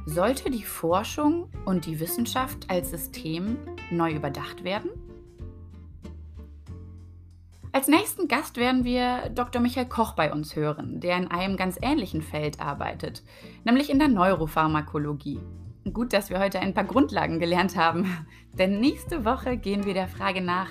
Sollte 0.07 0.51
die 0.51 0.65
Forschung 0.65 1.49
und 1.65 1.87
die 1.87 1.99
Wissenschaft 1.99 2.71
als 2.71 2.91
System 2.91 3.57
neu 3.91 4.13
überdacht 4.13 4.63
werden? 4.63 4.91
Als 7.75 7.89
nächsten 7.89 8.29
Gast 8.29 8.57
werden 8.57 8.85
wir 8.85 9.31
Dr. 9.35 9.61
Michael 9.61 9.89
Koch 9.89 10.13
bei 10.13 10.33
uns 10.33 10.55
hören, 10.55 11.01
der 11.01 11.17
in 11.17 11.33
einem 11.33 11.57
ganz 11.57 11.77
ähnlichen 11.83 12.23
Feld 12.23 12.61
arbeitet, 12.61 13.25
nämlich 13.65 13.91
in 13.91 13.99
der 13.99 14.07
Neuropharmakologie. 14.07 15.41
Gut, 15.93 16.13
dass 16.13 16.31
wir 16.31 16.39
heute 16.39 16.61
ein 16.61 16.73
paar 16.73 16.85
Grundlagen 16.85 17.41
gelernt 17.41 17.75
haben, 17.75 18.25
denn 18.57 18.79
nächste 18.79 19.25
Woche 19.25 19.57
gehen 19.57 19.85
wir 19.87 19.93
der 19.93 20.07
Frage 20.07 20.41
nach, 20.41 20.69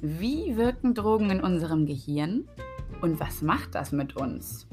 wie 0.00 0.56
wirken 0.56 0.94
Drogen 0.94 1.28
in 1.28 1.42
unserem 1.42 1.84
Gehirn 1.84 2.48
und 3.02 3.20
was 3.20 3.42
macht 3.42 3.74
das 3.74 3.92
mit 3.92 4.16
uns? 4.16 4.66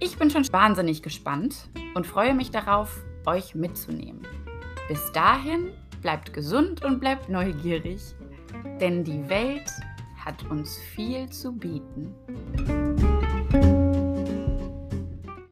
Ich 0.00 0.18
bin 0.18 0.28
schon 0.28 0.46
wahnsinnig 0.52 1.02
gespannt 1.02 1.70
und 1.94 2.06
freue 2.06 2.34
mich 2.34 2.50
darauf, 2.50 3.02
euch 3.24 3.54
mitzunehmen. 3.54 4.20
Bis 4.86 5.12
dahin 5.12 5.70
bleibt 6.02 6.34
gesund 6.34 6.84
und 6.84 7.00
bleibt 7.00 7.30
neugierig, 7.30 8.14
denn 8.82 9.02
die 9.02 9.30
Welt 9.30 9.70
hat 10.28 10.44
uns 10.50 10.76
viel 10.76 11.26
zu 11.30 11.50
bieten. 11.52 12.14